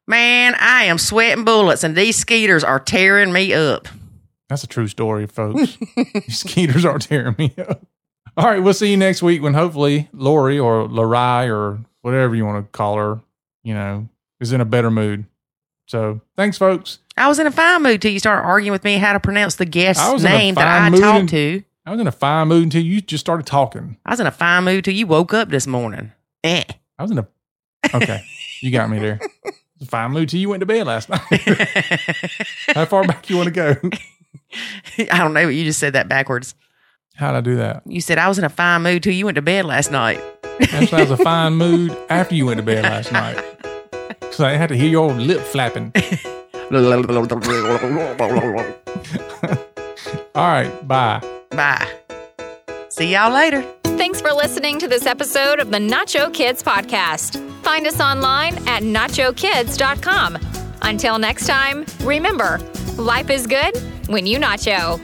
[0.06, 3.88] Man, I am sweating bullets and these skeeters are tearing me up.
[4.50, 5.78] That's a true story, folks.
[5.96, 7.86] These Skeeters are tearing me up.
[8.36, 12.44] All right, we'll see you next week when hopefully Lori or Larai or whatever you
[12.44, 13.20] want to call her,
[13.62, 14.08] you know,
[14.40, 15.24] is in a better mood.
[15.86, 16.98] So thanks, folks.
[17.16, 19.56] I was in a fine mood till you started arguing with me how to pronounce
[19.56, 21.62] the guest's I was in a name that I talked to.
[21.86, 23.98] I was in a fine mood until you just started talking.
[24.04, 26.12] I was in a fine mood till you woke up this morning.
[26.42, 26.64] Eh.
[26.98, 27.28] I was in a
[27.94, 28.24] okay.
[28.60, 29.20] you got me there.
[29.86, 31.20] Fine mood till you went to bed last night.
[32.74, 33.76] How far back you want to go?
[35.10, 36.54] I don't know, but you just said that backwards.
[37.14, 37.82] How'd I do that?
[37.86, 40.20] You said I was in a fine mood till you went to bed last night.
[40.60, 43.42] Actually, I was a fine mood after you went to bed last night.
[44.20, 45.92] Because I had to hear your lip flapping.
[50.34, 51.20] All right, bye.
[51.50, 51.86] Bye.
[52.88, 53.62] See y'all later.
[53.84, 57.38] Thanks for listening to this episode of the Nacho Kids podcast.
[57.62, 60.38] Find us online at nachokids.com.
[60.82, 62.58] Until next time, remember,
[62.96, 63.76] life is good
[64.08, 64.98] when you nacho.